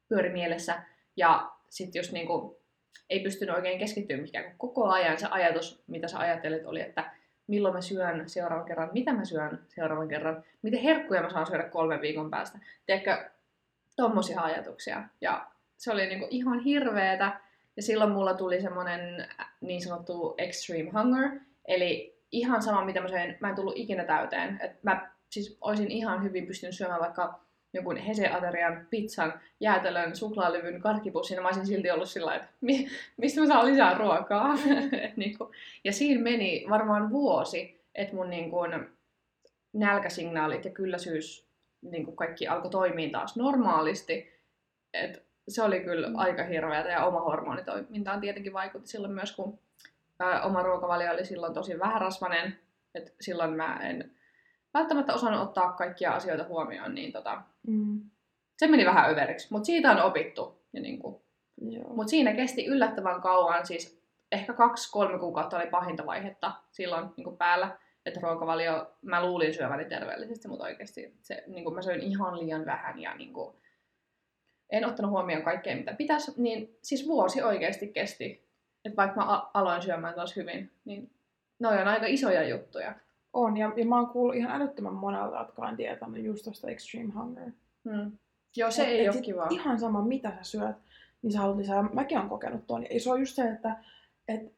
pyöri 0.07 0.29
mielessä. 0.29 0.83
Ja 1.15 1.51
sitten 1.69 1.99
just 1.99 2.11
niinku, 2.11 2.61
ei 3.09 3.19
pystynyt 3.19 3.55
oikein 3.55 3.79
keskittyä 3.79 4.17
mihinkään, 4.17 4.43
kun 4.43 4.55
koko 4.57 4.89
ajan 4.89 5.19
se 5.19 5.27
ajatus, 5.31 5.83
mitä 5.87 6.07
sä 6.07 6.19
ajattelit, 6.19 6.65
oli, 6.65 6.81
että 6.81 7.11
milloin 7.47 7.75
mä 7.75 7.81
syön 7.81 8.29
seuraavan 8.29 8.65
kerran, 8.65 8.89
mitä 8.93 9.13
mä 9.13 9.25
syön 9.25 9.65
seuraavan 9.67 10.07
kerran, 10.07 10.43
miten 10.61 10.81
herkkuja 10.81 11.21
mä 11.21 11.29
saan 11.29 11.47
syödä 11.47 11.63
kolmen 11.63 12.01
viikon 12.01 12.29
päästä. 12.29 12.59
Tiedätkö, 12.85 13.29
tommosia 13.95 14.41
ajatuksia. 14.41 15.03
Ja 15.21 15.47
se 15.77 15.91
oli 15.91 16.05
niinku 16.05 16.27
ihan 16.29 16.59
hirveetä. 16.59 17.39
Ja 17.75 17.81
silloin 17.81 18.11
mulla 18.11 18.33
tuli 18.33 18.61
semmonen 18.61 19.27
niin 19.61 19.81
sanottu 19.81 20.35
extreme 20.37 20.91
hunger, 20.91 21.39
eli 21.65 22.20
ihan 22.31 22.61
sama 22.61 22.85
mitä 22.85 23.01
mä 23.01 23.07
söin, 23.07 23.37
mä 23.39 23.49
en 23.49 23.55
tullut 23.55 23.77
ikinä 23.77 24.03
täyteen. 24.03 24.59
Et 24.61 24.83
mä 24.83 25.09
siis 25.29 25.57
olisin 25.61 25.91
ihan 25.91 26.23
hyvin 26.23 26.47
pystynyt 26.47 26.75
syömään 26.75 27.01
vaikka 27.01 27.39
jonkun 27.73 27.97
Hese-aterian, 27.97 28.87
pizzan, 28.89 29.33
jäätelön, 29.59 30.15
suklaalevyn, 30.15 30.81
karkkipussin, 30.81 31.35
ja 31.35 31.41
mä 31.41 31.47
olisin 31.47 31.65
silti 31.65 31.91
ollut 31.91 32.09
sillä 32.09 32.35
että 32.35 32.47
mi- 32.61 32.87
mistä 33.17 33.41
mä 33.41 33.47
saan 33.47 33.65
lisää 33.65 33.97
ruokaa. 33.97 34.55
Niinku, 35.15 35.51
ja 35.83 35.93
siinä 35.93 36.21
meni 36.23 36.65
varmaan 36.69 37.09
vuosi, 37.09 37.81
että 37.95 38.15
mun 38.15 38.29
niinku 38.29 38.57
nälkäsignaalit 39.73 40.65
ja 40.65 40.71
kylläisyys 40.71 41.47
niinku 41.81 42.11
kaikki 42.11 42.47
alkoi 42.47 42.71
toimia 42.71 43.09
taas 43.11 43.35
normaalisti. 43.35 44.31
Et 44.93 45.23
se 45.47 45.63
oli 45.63 45.79
kyllä 45.79 46.07
Mm. 46.07 46.15
aika 46.15 46.43
hirveätä 46.43 46.89
ja 46.89 47.05
oma 47.05 47.19
hormonitoimintaan 47.19 48.21
tietenkin 48.21 48.53
vaikutti 48.53 48.89
silloin 48.89 49.13
myös, 49.13 49.35
kun 49.35 49.59
oma 50.43 50.63
ruokavalio 50.63 51.11
oli 51.11 51.25
silloin 51.25 51.53
tosi 51.53 51.79
vähärasvainen. 51.79 52.59
Et 52.95 53.15
silloin 53.21 53.53
mä 53.53 53.79
en 53.83 54.11
välttämättä 54.73 55.13
osannut 55.13 55.41
ottaa 55.41 55.71
kaikkia 55.73 56.11
asioita 56.11 56.43
huomioon, 56.43 56.95
niin 56.95 57.11
tota, 57.11 57.41
Mm. 57.67 58.01
se 58.57 58.67
meni 58.67 58.85
vähän 58.85 59.09
överiksi. 59.11 59.47
Mutta 59.51 59.65
siitä 59.65 59.91
on 59.91 60.01
opittu. 60.01 60.61
Ja 60.73 60.81
niinku, 60.81 61.25
Joo. 61.61 61.93
mutta 61.93 62.09
siinä 62.09 62.33
kesti 62.33 62.65
yllättävän 62.65 63.21
kauan, 63.21 63.65
siis 63.67 64.01
ehkä 64.31 64.53
kaksi-kolme 64.53 65.19
kuukautta 65.19 65.57
oli 65.57 65.67
pahinta 65.67 66.05
vaihetta 66.05 66.51
silloin 66.71 67.09
niin 67.17 67.37
päällä. 67.37 67.77
Että 68.05 68.19
ruokavalio, 68.23 68.93
mä 69.01 69.25
luulin 69.25 69.53
syöväni 69.53 69.85
terveellisesti, 69.85 70.47
mutta 70.47 70.65
oikeasti 70.65 71.13
se, 71.21 71.43
niin 71.47 71.63
kuin 71.63 71.75
mä 71.75 71.81
söin 71.81 72.01
ihan 72.01 72.39
liian 72.39 72.65
vähän 72.65 72.99
ja 72.99 73.15
niin 73.15 73.33
kuin, 73.33 73.55
en 74.69 74.85
ottanut 74.85 75.11
huomioon 75.11 75.43
kaikkea 75.43 75.75
mitä 75.75 75.93
pitäisi. 75.93 76.33
Niin 76.37 76.77
siis 76.81 77.07
vuosi 77.07 77.41
oikeasti 77.41 77.87
kesti, 77.87 78.50
että 78.85 78.97
vaikka 78.97 79.25
mä 79.25 79.43
aloin 79.53 79.81
syömään 79.81 80.13
taas 80.13 80.35
hyvin, 80.35 80.71
niin 80.85 81.09
ne 81.59 81.67
on 81.67 81.87
aika 81.87 82.05
isoja 82.05 82.47
juttuja. 82.49 82.95
On, 83.33 83.57
ja, 83.57 83.73
ja 83.75 83.85
mä 83.85 83.95
oon 83.95 84.09
kuullut 84.09 84.35
ihan 84.35 84.61
älyttömän 84.61 84.93
monelta, 84.93 85.37
jotka 85.37 85.61
on 85.61 85.77
tietänyt 85.77 86.25
just 86.25 86.45
tosta 86.45 86.69
extreme 86.69 87.13
hunger. 87.13 87.51
Hmm. 87.89 88.11
Joo, 88.55 88.71
se 88.71 88.83
Et- 88.83 88.89
ei 88.89 88.99
et 89.01 89.07
ole 89.07 89.13
sit 89.13 89.25
kivaa. 89.25 89.47
Ihan 89.49 89.79
sama, 89.79 90.01
mitä 90.01 90.29
sä 90.29 90.43
syöt, 90.43 90.75
niin 91.21 91.31
sä 91.31 91.39
haluat 91.39 91.57
lisää. 91.57 91.83
Mäkin 91.93 92.17
olen 92.17 92.29
kokenut 92.29 92.67
ton. 92.67 92.85
Ja 92.91 92.99
se 92.99 93.11
on 93.11 93.19
just 93.19 93.35
se, 93.35 93.49
että 93.49 93.75
et, 94.27 94.53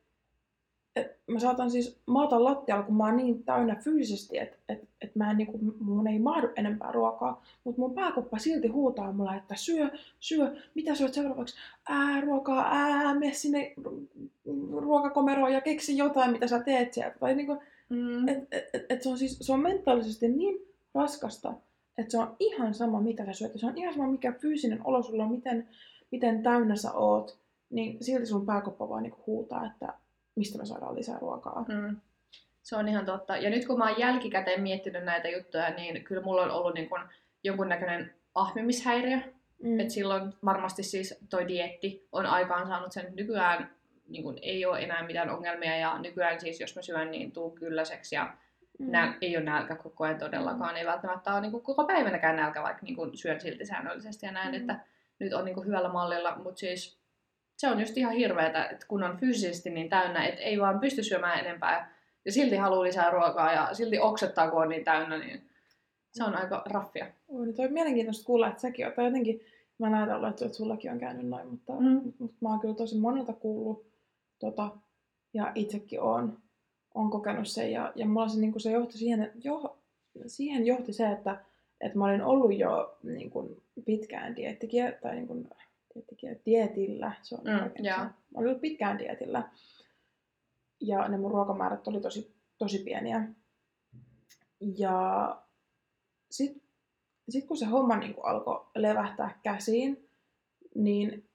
et 0.96 1.20
mä 1.28 1.40
saatan 1.40 1.72
siis 1.72 1.98
maata 2.06 2.44
lattialla, 2.44 2.84
kun 2.84 2.96
mä 2.96 3.06
oon 3.06 3.18
niin 3.18 3.44
täynnä 3.44 3.76
fyysisesti, 3.76 4.38
että 4.38 4.58
et, 4.70 4.88
et 5.02 5.16
mä 5.16 5.32
en, 5.32 5.38
niinku, 5.38 5.58
mun 5.80 6.08
ei 6.08 6.20
mahdu 6.20 6.48
enempää 6.56 6.92
ruokaa. 6.92 7.44
Mutta 7.64 7.82
mun 7.82 7.94
pääkoppa 7.94 8.38
silti 8.40 8.68
huutaa 8.68 9.12
mulle, 9.12 9.36
että 9.36 9.56
syö, 9.56 9.90
syö, 10.20 10.56
mitä 10.76 10.96
syöt 10.96 11.14
seuraavaksi? 11.14 11.56
Ää, 11.90 12.22
ruokaa, 12.22 12.66
ää, 12.72 13.14
mene 13.14 13.34
sinne 13.34 13.74
ruokakomeroon 14.78 15.54
ja 15.54 15.62
keksi 15.62 15.98
jotain, 15.98 16.32
mitä 16.32 16.48
sä 16.48 16.60
teet 16.60 16.94
sieltä. 16.94 17.20
Tai 17.20 17.36
niinku, 17.36 17.58
Mm. 17.90 18.28
et, 18.28 18.38
et, 18.52 18.70
et, 18.74 18.86
et 18.90 19.02
se 19.02 19.10
on 19.10 19.18
siis 19.18 19.38
se 19.42 19.54
on 19.54 19.60
mentaalisesti 19.60 20.28
niin 20.28 20.60
raskasta, 20.94 21.54
että 21.98 22.12
se 22.12 22.18
on 22.18 22.36
ihan 22.40 22.74
sama, 22.74 23.02
mitä 23.02 23.26
sä 23.26 23.34
syöt. 23.34 23.52
Se 23.56 23.66
on 23.66 23.78
ihan 23.78 23.94
sama, 23.94 24.08
mikä 24.08 24.32
fyysinen 24.32 24.82
olo 24.84 25.04
sulla 25.04 25.24
on, 25.24 25.32
miten, 25.32 25.68
miten 26.12 26.44
täynnä 26.44 26.76
sä 26.76 26.92
oot. 26.92 27.38
Niin 27.70 28.04
silti 28.04 28.26
sun 28.26 28.46
pääkoppa 28.46 28.90
vaan 28.90 29.04
niinku 29.04 29.20
huutaa, 29.28 29.66
että 29.66 29.94
mistä 30.36 30.58
me 30.58 30.66
saadaan 30.66 30.96
lisää 30.96 31.20
ruokaa. 31.20 31.66
Mm. 31.68 31.98
Se 32.62 32.76
on 32.76 32.88
ihan 32.88 33.06
totta. 33.06 33.38
Ja 33.38 33.50
nyt 33.50 33.66
kun 33.68 33.78
mä 33.78 33.90
oon 33.90 34.00
jälkikäteen 34.00 34.62
miettinyt 34.62 35.04
näitä 35.04 35.28
juttuja, 35.30 35.70
niin 35.70 36.04
kyllä 36.04 36.22
mulla 36.22 36.42
on 36.42 36.52
ollut 36.52 36.74
niin 36.74 36.90
kun 36.90 37.00
jonkunnäköinen 37.44 38.14
ahmimishäiriö. 38.36 39.18
Mm. 39.64 39.80
Et 39.80 39.90
silloin 39.90 40.34
varmasti 40.46 40.84
siis 40.84 41.18
toi 41.30 41.48
dietti 41.48 42.08
on 42.12 42.26
aikaan 42.26 42.68
saanut 42.68 42.92
sen. 42.92 43.14
Nykyään 43.16 43.70
niin 44.08 44.24
kun 44.24 44.38
ei 44.42 44.66
ole 44.66 44.80
enää 44.80 45.06
mitään 45.06 45.30
ongelmia 45.30 45.78
ja 45.78 45.98
nykyään 46.00 46.40
siis 46.40 46.60
jos 46.62 46.76
mä 46.76 46.82
syön, 46.82 47.12
niin 47.12 47.32
tuu 47.32 47.52
kylläiseksi 47.52 48.16
ja 48.16 48.34
Mm. 48.80 48.92
nää, 48.92 49.18
ei 49.22 49.38
ole 49.38 49.46
nälkä 49.46 49.76
koko 49.76 50.04
ajan 50.04 50.20
todellakaan. 50.20 50.78
Ei 50.78 50.86
välttämättä 50.86 51.34
ole 51.34 51.42
niin 51.42 51.52
kuin 51.52 51.64
koko 51.64 51.86
päivänäkään 51.86 52.36
nälkä, 52.36 52.64
vaikka 52.64 52.84
niin 52.86 52.96
kuin 52.96 53.18
syön 53.18 53.42
silti 53.42 53.66
säännöllisesti 53.66 54.26
ja 54.26 54.32
näin, 54.32 54.56
Mm. 54.56 54.62
että 54.62 54.80
nyt 55.20 55.34
on 55.34 55.46
niin 55.46 55.56
kuin 55.56 55.68
hyvällä 55.68 55.90
mallilla, 55.90 56.36
mutta 56.36 56.60
siis 56.60 57.00
se 57.58 57.68
on 57.68 57.80
just 57.80 57.98
ihan 57.98 58.14
hirveetä, 58.14 58.66
että 58.66 58.86
kun 58.88 59.04
on 59.04 59.18
fyysisesti 59.18 59.70
niin 59.70 59.90
täynnä, 59.90 60.26
että 60.28 60.42
ei 60.42 60.60
vaan 60.60 60.80
pysty 60.80 61.04
syömään 61.04 61.40
enempää 61.40 61.94
ja 62.26 62.32
silti 62.32 62.56
haluaa 62.56 62.84
lisää 62.84 63.10
ruokaa 63.12 63.54
ja 63.54 63.74
silti 63.74 64.00
oksettaa, 64.00 64.52
kun 64.52 64.62
on 64.62 64.70
niin 64.70 64.84
täynnä, 64.84 65.18
niin 65.18 65.50
se 66.12 66.24
on 66.24 66.36
aika 66.36 66.64
raffia. 66.66 67.08
Oi, 67.28 67.46
niin 67.46 67.56
toi 67.56 67.66
on 67.66 67.74
mielenkiintoista 67.74 68.26
kuulla, 68.26 68.48
että 68.48 68.62
säkin 68.62 68.86
oot. 68.86 68.96
Jotenkin, 68.98 69.42
mä 69.80 69.88
en 69.88 69.94
ajatellut, 69.94 70.42
että 70.42 70.58
sullakin 70.58 70.92
on 70.92 71.00
käynyt 71.00 71.28
noin, 71.28 71.48
mutta, 71.48 71.74
Mm. 71.74 72.14
mutta 72.20 72.38
mä 72.42 72.50
oon 72.50 72.60
kyllä 72.60 72.76
tosi 72.76 72.98
monelta 72.98 73.34
kuullut 73.34 73.86
tota, 74.40 74.70
ja 75.34 75.52
itsekin 75.56 76.02
oon, 76.02 76.38
oon 76.96 77.10
kokenut 77.10 77.48
sen. 77.48 77.72
Ja, 77.72 77.92
ja 77.96 78.06
mulla 78.06 78.28
se, 78.28 78.40
niin 78.40 78.60
se 78.62 78.72
johti 78.72 78.98
siihen, 78.98 79.32
jo, 79.44 79.78
siihen 80.28 80.66
johti 80.66 80.94
se, 80.94 81.08
että, 81.12 81.38
että 81.82 81.98
mä 81.98 82.06
olin 82.06 82.24
ollut 82.24 82.58
jo 82.58 82.98
niin 83.04 83.30
kuin 83.30 83.62
pitkään 83.86 84.36
diettikiel, 84.36 84.92
tai 85.02 85.16
niin 85.16 85.28
kuin, 85.28 85.50
diettikiel, 85.96 86.36
dietillä. 86.46 87.12
Se 87.22 87.36
on 87.36 87.42
Mm. 87.44 87.84
Mä 88.34 88.40
olin 88.40 88.48
ollut 88.48 88.62
pitkään 88.62 89.00
dietillä. 89.00 89.50
Ja 90.82 91.08
ne 91.08 91.18
mun 91.18 91.32
ruokamäärät 91.32 91.88
oli 91.88 92.02
tosi, 92.02 92.36
tosi 92.58 92.80
pieniä. 92.80 93.28
Ja 94.78 95.38
sitten 96.32 96.62
sit 97.30 97.46
kun 97.46 97.58
se 97.58 97.66
homma 97.66 97.98
niin 97.98 98.14
kuin 98.14 98.26
alkoi 98.26 98.66
levähtää 98.76 99.40
käsiin, 99.44 100.10
niin 100.76 101.26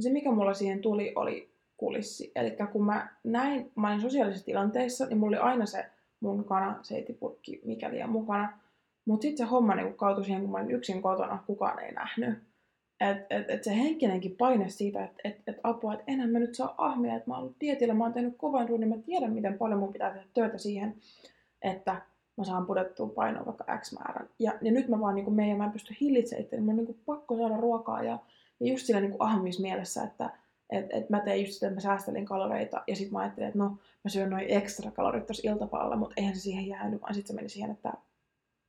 se 0.00 0.10
mikä 0.10 0.30
mulla 0.30 0.54
siihen 0.54 0.80
tuli 0.80 1.12
oli 1.16 1.52
kulissi. 1.76 2.32
Eli 2.34 2.56
kun 2.72 2.84
mä 2.84 3.08
näin, 3.24 3.72
mä 3.76 3.88
olin 3.88 4.00
sosiaalisissa 4.00 4.46
tilanteissa, 4.46 5.06
niin 5.06 5.18
mulla 5.18 5.36
oli 5.36 5.50
aina 5.50 5.66
se 5.66 5.86
mun 6.20 6.44
kana, 6.44 6.78
seitipurkki, 6.82 7.60
mikäli 7.64 7.98
ja 7.98 8.06
mukana. 8.06 8.58
Mutta 9.04 9.22
sitten 9.22 9.46
se 9.46 9.50
homma 9.50 9.74
niin 9.74 9.94
kautui 9.94 10.24
siihen, 10.24 10.42
kun 10.42 10.50
mä 10.50 10.58
olin 10.58 10.70
yksin 10.70 11.02
kotona, 11.02 11.44
kukaan 11.46 11.78
ei 11.78 11.92
nähnyt. 11.92 12.38
Et, 13.10 13.26
et, 13.30 13.50
et 13.50 13.64
se 13.64 13.76
henkinenkin 13.76 14.36
paine 14.36 14.68
siitä, 14.68 15.04
että 15.04 15.20
et, 15.24 15.36
et 15.46 15.56
apua, 15.62 15.94
että 15.94 16.04
enää 16.06 16.26
mä 16.26 16.38
nyt 16.38 16.54
saa 16.54 16.74
ahmia, 16.78 17.14
että 17.14 17.30
mä 17.30 17.34
oon 17.34 17.42
ollut 17.42 17.56
dietillä, 17.60 17.94
mä 17.94 18.04
oon 18.04 18.12
tehnyt 18.12 18.34
kovan 18.36 18.68
duunin, 18.68 18.88
mä 18.88 18.96
tiedän 19.06 19.32
miten 19.32 19.58
paljon 19.58 19.80
mun 19.80 19.92
pitää 19.92 20.10
tehdä 20.10 20.26
työtä 20.34 20.58
siihen, 20.58 20.94
että 21.62 22.02
mä 22.36 22.44
saan 22.44 22.66
pudottua 22.66 23.06
painoa 23.06 23.46
vaikka 23.46 23.78
X 23.78 23.92
määrän. 23.92 24.28
Ja, 24.38 24.52
ja 24.62 24.72
nyt 24.72 24.88
mä 24.88 25.00
vaan 25.00 25.14
niin 25.14 25.48
ja 25.48 25.56
mä 25.56 25.64
en 25.64 25.70
pysty 25.70 25.94
hillitsemään 26.00 26.42
itseäni, 26.44 26.64
mun 26.64 26.78
on 26.78 26.84
niin 26.84 27.00
pakko 27.06 27.36
saada 27.36 27.56
ruokaa 27.56 28.02
ja, 28.02 28.18
ja 28.60 28.66
just 28.66 28.86
sillä 28.86 29.00
niin 29.00 29.16
ahmismielessä, 29.18 30.02
että 30.02 30.30
et, 30.70 30.86
et 30.90 31.10
mä 31.10 31.20
tein 31.20 31.40
just 31.40 31.52
sitä, 31.52 31.66
että 31.66 31.76
mä 31.76 31.80
säästelin 31.80 32.24
kaloreita 32.24 32.82
ja 32.86 32.96
sitten 32.96 33.12
mä 33.12 33.18
ajattelin, 33.18 33.48
että 33.48 33.58
no 33.58 33.76
mä 34.04 34.10
syön 34.10 34.30
noin 34.30 34.46
ekstra 34.48 34.90
kalorit 34.90 35.26
tuossa 35.26 35.48
iltapäivällä, 35.50 35.96
mutta 35.96 36.14
eihän 36.16 36.36
se 36.36 36.40
siihen 36.40 36.66
jäänyt, 36.66 37.02
vaan 37.02 37.14
sitten 37.14 37.28
se 37.28 37.34
meni 37.34 37.48
siihen, 37.48 37.70
että 37.70 37.92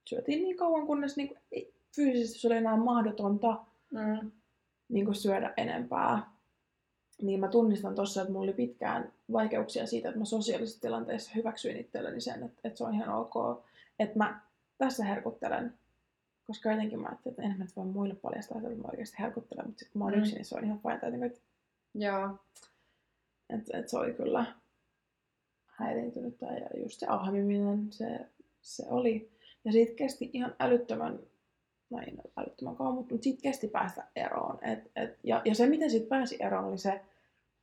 syötiin 0.10 0.44
niin 0.44 0.58
kauan, 0.58 0.88
kunnes 0.88 1.18
niin 1.18 1.28
kuin, 1.28 1.38
ei, 1.52 1.74
fyysisesti 1.96 2.40
se 2.40 2.48
oli 2.48 2.56
enää 2.58 2.78
mahdotonta 2.78 3.66
Mm. 3.94 4.32
niin 4.90 5.06
kuin 5.06 5.16
syödä 5.16 5.54
enempää. 5.58 6.34
Niin 7.22 7.40
mä 7.40 7.48
tunnistan 7.48 7.96
tossa, 7.96 8.22
että 8.22 8.34
mulla 8.34 8.44
oli 8.44 8.54
pitkään 8.54 9.14
vaikeuksia 9.32 9.86
siitä, 9.88 10.08
että 10.10 10.20
mä 10.20 10.26
sosiaalisissa 10.26 10.82
tilanteissa 10.82 11.32
hyväksyin 11.36 11.78
itselleni 11.78 12.22
sen, 12.22 12.44
että, 12.44 12.62
että 12.64 12.78
se 12.78 12.84
on 12.84 12.94
ihan 12.96 13.16
ok, 13.18 13.64
että 14.00 14.18
mä 14.18 14.42
tässä 14.78 15.06
herkuttelen. 15.06 15.74
Koska 16.48 16.72
jotenkin 16.72 17.00
mä 17.00 17.08
ajattelin, 17.08 17.32
että 17.34 17.42
enhän 17.42 17.58
mä 17.58 17.64
nyt 17.64 17.76
voi 17.76 17.86
muille 17.86 18.16
paljastaa, 18.16 18.58
että 18.58 18.70
mä 18.70 18.88
oikeasti 18.92 19.16
herkuttelen, 19.20 19.66
mutta 19.66 19.80
sitten 19.80 19.94
kun 19.94 20.00
mä 20.00 20.06
oon 20.06 20.14
Mm. 20.14 20.20
yksin, 20.20 20.36
niin 20.36 20.46
se 20.46 20.56
on 20.58 20.64
ihan 20.66 20.80
fine. 20.80 21.00
Tai 21.00 21.26
että, 21.26 21.40
Joo. 21.94 22.38
että, 23.50 23.78
että 23.78 23.92
se 23.92 23.98
oli 23.98 24.14
kyllä 24.14 24.46
häiriintynyt 25.66 26.42
ja 26.42 26.80
just 26.82 27.00
se 27.00 27.08
ahmiminen, 27.08 27.88
se, 27.92 28.20
se 28.62 28.84
oli. 28.90 29.32
Ja 29.66 29.72
siitä 29.72 29.94
kesti 29.96 30.30
ihan 30.34 30.56
älyttömän 30.60 31.20
näin 31.94 32.22
älyttömän 32.38 32.76
kauan, 32.76 32.94
mutta 32.94 33.16
siitä 33.22 33.42
kesti 33.42 33.68
päästä 33.68 34.08
eroon. 34.16 34.60
Et, 34.62 34.92
et, 34.96 35.20
ja, 35.24 35.42
ja 35.46 35.56
se, 35.56 35.68
miten 35.68 35.92
siitä 35.92 36.10
pääsi 36.10 36.38
eroon, 36.40 36.66
oli 36.66 36.78
se, 36.78 37.02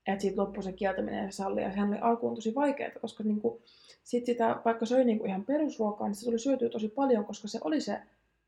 että 0.06 0.22
siitä 0.22 0.42
loppui 0.42 0.62
se 0.62 0.72
kieltäminen 0.72 1.24
ja 1.24 1.32
salli. 1.32 1.62
Ja 1.62 1.70
sehän 1.70 1.88
oli 1.88 1.98
alkuun 2.00 2.34
tosi 2.34 2.54
vaikeaa, 2.54 2.90
koska 3.00 3.24
niinku, 3.24 3.62
sit 4.02 4.26
sitä, 4.26 4.60
vaikka 4.64 4.86
söi 4.86 5.04
niinku 5.04 5.24
ihan 5.24 5.44
perusruokaa, 5.44 6.08
niin 6.08 6.14
se 6.14 6.24
tuli 6.24 6.38
syötyä 6.38 6.68
tosi 6.68 6.88
paljon, 6.88 7.24
koska 7.24 7.48
se 7.48 7.58
oli 7.64 7.80
se 7.80 8.00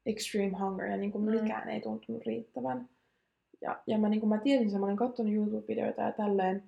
extreme 0.06 0.58
hunger 0.58 0.86
ja 0.86 0.96
niinku 0.96 1.18
mikään 1.18 1.64
mm. 1.64 1.68
ei 1.68 1.80
tuntunut 1.80 2.26
riittävän. 2.26 2.88
Ja, 3.60 3.82
ja 3.86 3.98
mä, 3.98 4.08
niinku, 4.08 4.26
mä 4.26 4.38
tiesin 4.38 4.70
sen, 4.70 4.80
mä 4.80 4.86
olin 4.86 4.96
katsonut 4.96 5.32
YouTube-videoita 5.32 6.02
ja 6.02 6.12
tälleen. 6.12 6.62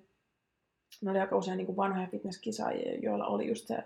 Ne 1.01 1.11
oli 1.11 1.19
aika 1.19 1.37
usein 1.37 1.57
niinku 1.57 1.75
vanhoja 1.75 2.07
fitnesskisaajia, 2.07 2.99
joilla 2.99 3.27
oli 3.27 3.47
just 3.47 3.67
se 3.67 3.83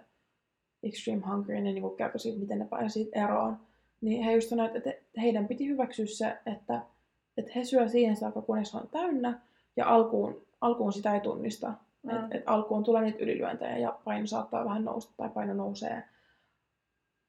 extreme 0.84 1.22
hunger 1.28 1.56
ja 1.56 1.62
ne 1.62 1.72
niinku 1.72 1.90
kertoi 1.90 2.20
siitä, 2.20 2.40
miten 2.40 2.60
ne 2.60 2.66
pääsivät 2.66 2.92
siitä 2.92 3.24
eroon. 3.24 3.69
Niin 4.02 4.24
he 4.24 4.34
just 4.34 4.50
sanoivat, 4.50 4.76
että 4.76 4.94
heidän 5.22 5.48
piti 5.48 5.68
hyväksyä 5.68 6.06
se, 6.06 6.38
että, 6.46 6.82
että 7.38 7.52
he 7.56 7.64
syö 7.64 7.90
siihen 7.90 8.16
saakka, 8.16 8.42
kunnes 8.42 8.76
on 8.76 8.90
täynnä, 8.92 9.40
ja 9.76 9.88
alkuun, 9.88 10.42
alkuun 10.62 10.94
sitä 10.94 11.14
ei 11.14 11.20
tunnista. 11.20 11.74
Mm. 12.04 12.10
Et, 12.10 12.26
et 12.32 12.44
alkuun 12.46 12.84
tulee 12.84 13.02
niitä 13.02 13.20
ylilyöntejä 13.20 13.78
ja 13.78 14.00
paino 14.04 14.28
saattaa 14.28 14.66
vähän 14.66 14.86
nousta 14.86 15.14
tai 15.18 15.30
paino 15.30 15.54
nousee. 15.54 16.04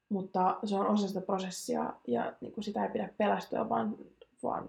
Mutta 0.08 0.58
se 0.64 0.76
on 0.76 0.86
osa 0.86 1.08
sitä 1.08 1.20
prosessia 1.20 1.92
ja 2.06 2.32
niin 2.40 2.52
kuin 2.52 2.64
sitä 2.64 2.84
ei 2.84 2.90
pidä 2.90 3.08
pelästyä, 3.18 3.68
vaan, 3.68 3.96
vaan 4.42 4.68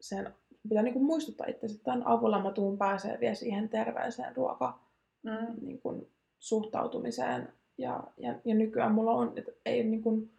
sen 0.00 0.34
pitää 0.68 0.82
niin 0.82 0.92
kuin 0.92 1.04
muistuttaa 1.04 1.46
itse, 1.46 1.66
että 1.66 1.78
tämän 1.84 2.06
avulla 2.06 2.42
mä 2.42 2.50
tuun 2.50 2.78
pääsee 2.78 3.20
vielä 3.20 3.34
siihen 3.34 3.68
terveeseen 3.68 4.36
ruoka 4.36 4.78
mm. 5.22 5.66
niin 5.66 5.80
kuin, 5.80 6.08
suhtautumiseen. 6.38 7.52
Ja, 7.78 8.04
ja, 8.16 8.34
ja 8.44 8.54
nykyään 8.54 8.94
mulla 8.94 9.12
on, 9.12 9.32
että 9.36 9.52
ei 9.66 9.84
niin 9.84 10.02
kuin, 10.02 10.30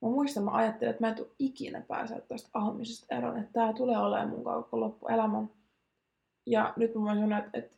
Mä 0.00 0.08
muistan, 0.08 0.44
mä 0.44 0.50
ajattelin, 0.50 0.90
että 0.90 1.04
mä 1.04 1.08
en 1.08 1.16
tule 1.16 1.28
ikinä 1.38 1.80
pääsee 1.80 2.20
tästä 2.20 2.48
ahmisesta 2.54 3.14
eroon, 3.16 3.38
että 3.38 3.52
tää 3.52 3.72
tulee 3.72 3.98
olemaan 3.98 4.28
mun 4.28 4.44
koko 4.44 4.80
loppuelämän. 4.80 5.50
Ja 6.46 6.72
nyt 6.76 6.94
mä 6.94 7.00
voin 7.00 7.20
sanoa, 7.20 7.38
että, 7.38 7.50
että 7.58 7.76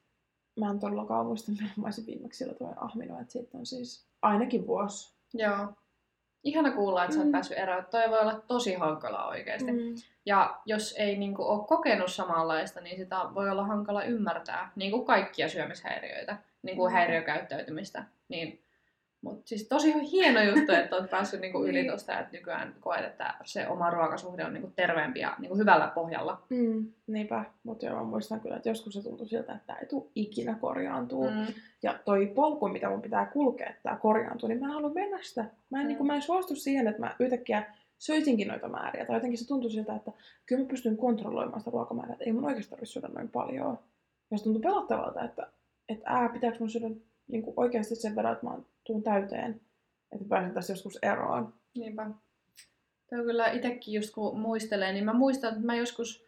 mä 0.61 0.71
en 0.71 0.79
todellakaan 0.79 1.27
muista, 1.27 1.53
milloin 1.53 1.73
mä 1.77 1.87
olisin 1.87 2.07
viimeksi 2.07 2.39
sillä 2.39 2.55
tavoin 2.55 2.79
ahminut, 2.79 3.21
että 3.21 3.33
siitä 3.33 3.59
on 3.59 3.67
siis 3.67 4.07
ainakin 4.23 4.67
vuosi. 4.67 5.15
Joo. 5.35 5.69
Ihana 6.45 6.71
kuulla, 6.71 7.05
että 7.05 7.13
mm. 7.13 7.15
sä 7.15 7.21
oot 7.21 7.29
mm. 7.29 7.33
päässyt 7.33 7.59
eroon. 7.59 7.87
Toi 7.91 8.11
voi 8.11 8.21
olla 8.21 8.43
tosi 8.47 8.75
hankalaa 8.75 9.29
oikeasti. 9.29 9.73
Mm. 9.73 9.95
Ja 10.27 10.61
jos 10.67 10.95
ei 10.99 11.19
niin 11.19 11.35
kuin, 11.35 11.49
ole 11.49 11.67
kokenut 11.67 12.13
samanlaista, 12.13 12.81
niin 12.81 12.97
sitä 12.97 13.17
voi 13.35 13.51
olla 13.51 13.67
hankala 13.67 14.05
ymmärtää. 14.05 14.73
Niin 14.77 14.91
kuin 14.91 15.05
kaikkia 15.05 15.49
syömishäiriöitä, 15.49 16.37
niin 16.63 16.77
kuin 16.77 16.91
mm. 16.91 16.95
häiriökäyttäytymistä. 16.95 18.05
Niin 18.29 18.65
mutta 19.23 19.49
siis 19.49 19.69
tosi 19.69 20.11
hieno 20.13 20.43
juttu, 20.43 20.73
että 20.73 20.97
olet 20.97 21.11
päässyt 21.11 21.41
niinku 21.41 21.65
yli 21.65 21.73
niin. 21.73 21.87
tuosta, 21.87 22.19
että 22.19 22.37
nykyään 22.37 22.75
koet, 22.81 23.05
että 23.05 23.35
se 23.45 23.69
oma 23.69 23.91
ruokasuhde 23.91 24.45
on 24.45 24.53
niinku 24.53 24.73
terveempi 24.77 25.21
ja 25.21 25.37
niinku 25.39 25.57
hyvällä 25.57 25.93
pohjalla. 25.95 26.43
Mm, 26.49 26.93
niinpä, 27.07 27.45
mutta 27.63 27.87
joo, 27.87 27.97
mä 27.97 28.05
muistan 28.05 28.41
kyllä, 28.41 28.57
että 28.57 28.69
joskus 28.69 28.95
se 28.95 29.03
tuntui 29.03 29.29
siltä, 29.29 29.55
että 29.55 29.75
ei 29.75 29.87
tule 29.87 30.05
ikinä 30.15 30.55
korjaantuu. 30.61 31.31
Mm. 31.31 31.47
Ja 31.83 31.99
toi 32.05 32.27
polku, 32.27 32.69
mitä 32.69 32.89
mun 32.89 33.03
pitää 33.03 33.27
kulkea, 33.27 33.69
että 33.69 33.83
tämä 33.83 33.97
korjaantuu, 33.97 34.49
niin 34.49 34.61
mä 34.61 34.67
en 34.67 34.73
halua 34.73 34.93
mennä 34.95 35.19
sitä. 35.23 35.45
Mä 35.71 35.81
en, 35.81 35.87
mm. 35.87 35.89
niin 35.89 36.07
mä 36.07 36.15
en 36.15 36.23
suostu 36.23 36.55
siihen, 36.55 36.87
että 36.89 37.01
mä 37.01 37.17
yhtäkkiä 37.19 37.75
söisinkin 37.99 38.49
noita 38.49 38.69
määriä. 38.69 39.07
Tai 39.07 39.17
jotenkin 39.17 39.39
se 39.39 39.47
tuntui 39.47 39.71
siltä, 39.71 39.95
että 39.95 40.13
kyllä 40.47 40.63
mä 40.63 40.69
pystyn 40.69 40.97
kontrolloimaan 40.97 41.61
sitä 41.61 41.71
ruokamäärää, 41.71 42.13
että 42.13 42.25
ei 42.25 42.33
mun 42.33 42.45
oikeasti 42.45 42.71
tarvitse 42.71 42.93
syödä 42.93 43.09
noin 43.09 43.29
paljon. 43.29 43.79
Ja 44.31 44.39
se 44.39 44.45
tuntui 44.45 44.63
pelottavalta, 44.63 45.25
että, 45.25 45.53
että 45.89 46.11
ää, 46.11 46.29
pitääkö 46.29 46.57
mun 46.61 46.71
syödä 46.71 46.91
niin 47.29 47.43
kuin 47.43 47.55
oikeasti 47.57 47.95
sen 47.95 48.17
verran, 48.17 48.33
että 48.33 48.47
mä 48.47 48.59
tuun 48.91 49.03
täyteen, 49.03 49.61
että 50.13 50.29
pääsen 50.29 50.55
tässä 50.55 50.73
joskus 50.73 50.99
eroon. 51.03 51.55
Niinpä. 51.75 52.11
Tämä 53.11 53.23
kyllä 53.23 53.51
itsekin 53.51 53.95
just 53.95 54.15
kun 54.15 54.41
muistelee, 54.41 54.93
niin 54.93 55.05
mä 55.05 55.13
muistan, 55.13 55.53
että 55.53 55.67
mä 55.67 55.75
joskus 55.75 56.27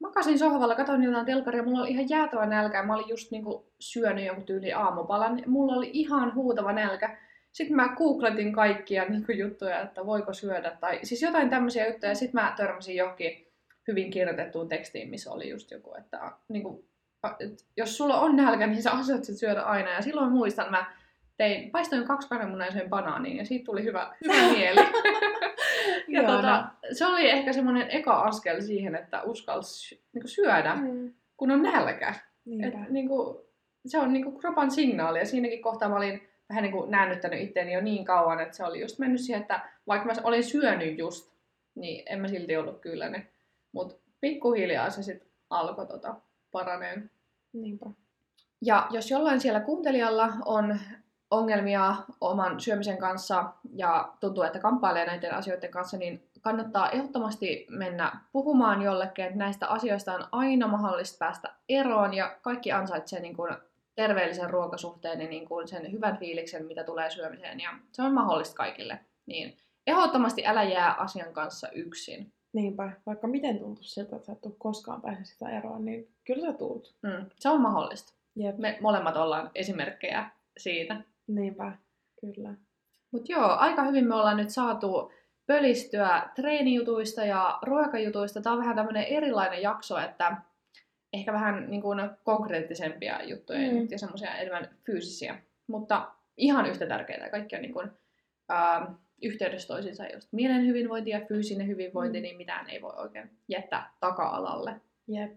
makasin 0.00 0.38
sohvalla, 0.38 0.74
katsoin 0.74 1.02
jotain 1.02 1.26
telkaria, 1.26 1.62
mulla 1.62 1.80
oli 1.80 1.90
ihan 1.90 2.08
jäätävä 2.08 2.46
nälkä, 2.46 2.82
mä 2.82 2.94
olin 2.94 3.08
just 3.08 3.30
niinku 3.30 3.72
syönyt 3.80 4.24
jonkun 4.24 4.44
tyyli 4.44 4.72
aamupalan, 4.72 5.42
mulla 5.46 5.72
oli 5.72 5.90
ihan 5.92 6.34
huutava 6.34 6.72
nälkä. 6.72 7.18
Sitten 7.52 7.76
mä 7.76 7.94
googletin 7.96 8.52
kaikkia 8.52 9.04
niinku 9.04 9.32
juttuja, 9.32 9.80
että 9.80 10.06
voiko 10.06 10.32
syödä, 10.32 10.76
tai 10.80 11.00
siis 11.02 11.22
jotain 11.22 11.50
tämmöisiä 11.50 11.86
juttuja, 11.86 12.14
sitten 12.14 12.42
mä 12.42 12.54
törmäsin 12.56 12.96
johonkin 12.96 13.52
hyvin 13.88 14.10
kirjoitettuun 14.10 14.68
tekstiin, 14.68 15.10
missä 15.10 15.32
oli 15.32 15.48
just 15.48 15.70
joku, 15.70 15.94
että 15.94 16.32
niinku, 16.48 16.84
jos 17.76 17.96
sulla 17.96 18.20
on 18.20 18.36
nälkä, 18.36 18.66
niin 18.66 18.82
sä 18.82 18.92
osaat 18.92 19.24
syödä 19.24 19.62
aina. 19.62 19.90
Ja 19.90 20.02
silloin 20.02 20.32
muistan, 20.32 20.70
mä 20.70 20.97
tein, 21.38 21.70
paistoin 21.70 22.04
kaksi 22.04 22.28
kananmunaa 22.28 22.66
ja 22.66 22.72
söin 22.72 22.90
banaaniin 22.90 23.36
ja 23.36 23.44
siitä 23.44 23.64
tuli 23.64 23.84
hyvä, 23.84 24.14
hyvä 24.24 24.48
mieli. 24.56 24.80
ja 26.14 26.22
tota, 26.22 26.68
se 26.92 27.06
oli 27.06 27.30
ehkä 27.30 27.52
semmoinen 27.52 27.90
eka 27.90 28.20
askel 28.20 28.60
siihen, 28.60 28.94
että 28.94 29.22
uskalsi 29.22 30.02
niin 30.12 30.28
syödä, 30.28 30.74
mm. 30.74 31.14
kun 31.36 31.50
on 31.50 31.62
nälkä. 31.62 32.14
Et, 32.62 32.90
niin 32.90 33.08
kuin, 33.08 33.38
se 33.86 33.98
on 33.98 34.12
niin 34.12 34.24
kuin 34.24 34.38
kropan 34.38 34.70
signaali 34.70 35.18
ja 35.18 35.26
siinäkin 35.26 35.62
kohtaa 35.62 35.88
mä 35.88 35.96
olin 35.96 36.28
vähän 36.48 36.62
niin 36.62 36.72
kuin 36.72 36.90
näännyttänyt 36.90 37.40
itteeni 37.40 37.72
jo 37.72 37.80
niin 37.80 38.04
kauan, 38.04 38.40
että 38.40 38.56
se 38.56 38.64
oli 38.64 38.80
just 38.80 38.98
mennyt 38.98 39.20
siihen, 39.20 39.42
että 39.42 39.68
vaikka 39.86 40.06
mä 40.06 40.12
olin 40.22 40.44
syönyt 40.44 40.98
just, 40.98 41.32
niin 41.74 42.02
en 42.06 42.20
mä 42.20 42.28
silti 42.28 42.56
ollut 42.56 42.80
kylläinen. 42.80 43.28
Mutta 43.72 43.94
pikkuhiljaa 44.20 44.90
se 44.90 45.02
sitten 45.02 45.28
alkoi 45.50 45.86
tota, 45.86 46.14
paraneen. 46.52 47.10
Niinpä. 47.52 47.86
Ja 48.62 48.86
jos 48.90 49.10
jollain 49.10 49.40
siellä 49.40 49.60
kuuntelijalla 49.60 50.32
on 50.44 50.78
ongelmia 51.30 51.96
oman 52.20 52.60
syömisen 52.60 52.98
kanssa 52.98 53.52
ja 53.74 54.12
tuntuu, 54.20 54.44
että 54.44 54.58
kamppailee 54.58 55.06
näiden 55.06 55.34
asioiden 55.34 55.70
kanssa, 55.70 55.96
niin 55.96 56.28
kannattaa 56.40 56.90
ehdottomasti 56.90 57.66
mennä 57.70 58.12
puhumaan 58.32 58.82
jollekin, 58.82 59.24
että 59.24 59.38
näistä 59.38 59.66
asioista 59.66 60.14
on 60.14 60.24
aina 60.32 60.68
mahdollista 60.68 61.18
päästä 61.18 61.54
eroon 61.68 62.14
ja 62.14 62.36
kaikki 62.42 62.72
ansaitsee 62.72 63.20
niin 63.20 63.36
kuin 63.36 63.56
terveellisen 63.94 64.50
ruokasuhteen 64.50 65.20
ja 65.20 65.28
niin 65.28 65.48
kuin 65.48 65.68
sen 65.68 65.92
hyvän 65.92 66.18
fiiliksen, 66.18 66.66
mitä 66.66 66.84
tulee 66.84 67.10
syömiseen 67.10 67.60
ja 67.60 67.70
se 67.92 68.02
on 68.02 68.14
mahdollista 68.14 68.56
kaikille. 68.56 68.98
Niin 69.26 69.56
ehdottomasti 69.86 70.46
älä 70.46 70.62
jää 70.62 70.94
asian 70.94 71.32
kanssa 71.32 71.68
yksin. 71.68 72.32
Niinpä, 72.52 72.92
vaikka 73.06 73.26
miten 73.26 73.58
tuntuu 73.58 73.84
siltä, 73.84 74.16
että 74.16 74.26
sä 74.26 74.32
et 74.32 74.54
koskaan 74.58 75.02
pääse 75.02 75.24
sitä 75.24 75.50
eroon, 75.50 75.84
niin 75.84 76.08
kyllä 76.24 76.52
sä 76.52 76.58
tuut. 76.58 76.94
Mm, 77.02 77.26
se 77.38 77.48
on 77.48 77.60
mahdollista. 77.60 78.12
Jep. 78.36 78.58
Me 78.58 78.78
molemmat 78.80 79.16
ollaan 79.16 79.50
esimerkkejä 79.54 80.30
siitä. 80.56 80.96
Niinpä, 81.28 81.72
kyllä. 82.20 82.54
Mutta 83.10 83.32
joo, 83.32 83.50
aika 83.50 83.82
hyvin 83.82 84.08
me 84.08 84.14
ollaan 84.14 84.36
nyt 84.36 84.50
saatu 84.50 85.12
pölistyä 85.46 86.30
treenijutuista 86.34 87.24
ja 87.24 87.58
ruokajutuista. 87.62 88.40
Tämä 88.40 88.52
on 88.52 88.60
vähän 88.60 88.76
tämmöinen 88.76 89.04
erilainen 89.04 89.62
jakso, 89.62 89.98
että 89.98 90.36
ehkä 91.12 91.32
vähän 91.32 91.70
niin 91.70 91.82
kuin 91.82 92.10
konkreettisempia 92.24 93.22
juttuja 93.22 93.58
mm. 93.58 93.88
ja 93.90 93.98
semmoisia 93.98 94.34
enemmän 94.34 94.68
fyysisiä. 94.86 95.42
Mutta 95.66 96.12
ihan 96.36 96.66
yhtä 96.66 96.86
tärkeää. 96.86 97.30
Kaikki 97.30 97.56
on 97.56 97.62
niin 97.62 97.72
kuin, 97.72 97.90
ää, 98.48 98.94
yhteydessä 99.22 99.68
toisiinsa. 99.68 100.06
Just 100.06 100.28
mielen 100.32 100.66
hyvinvointi 100.66 101.10
ja 101.10 101.20
fyysinen 101.28 101.66
hyvinvointi, 101.66 102.18
mm. 102.18 102.22
niin 102.22 102.36
mitään 102.36 102.70
ei 102.70 102.82
voi 102.82 102.94
oikein 102.96 103.30
jättää 103.48 103.92
taka-alalle. 104.00 104.80
Jep. 105.08 105.32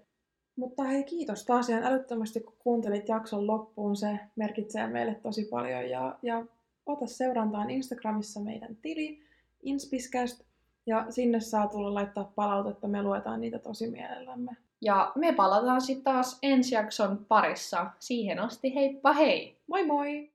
Mutta 0.56 0.84
hei, 0.84 1.04
kiitos 1.04 1.46
taas 1.46 1.70
ihan 1.70 1.84
älyttömästi, 1.84 2.40
kun 2.40 2.56
kuuntelit 2.60 3.08
jakson 3.08 3.48
loppuun. 3.48 3.96
Se 3.96 4.20
merkitsee 4.36 4.88
meille 4.88 5.16
tosi 5.16 5.46
paljon. 5.46 5.90
Ja, 5.90 6.20
ja 6.22 6.46
ota 6.86 7.08
seurantaan 7.08 7.70
Instagramissa 7.70 8.40
meidän 8.40 8.76
tili, 8.82 9.20
Inspiscast, 9.64 10.42
ja 10.86 11.06
sinne 11.10 11.40
saa 11.40 11.68
tulla 11.68 11.94
laittaa 11.94 12.32
palautetta, 12.36 12.88
me 12.88 13.04
luetaan 13.04 13.42
niitä 13.42 13.60
tosi 13.60 13.92
mielellämme. 13.92 14.52
Ja 14.82 15.12
me 15.16 15.34
palataan 15.34 15.82
sitten 15.82 16.04
taas 16.04 16.40
ensi 16.44 16.76
jakson 16.76 17.26
parissa. 17.28 17.92
Siihen 18.00 18.40
asti 18.40 18.76
heippa 18.76 19.14
hei! 19.14 19.58
Moi 19.68 19.86
moi! 19.86 20.31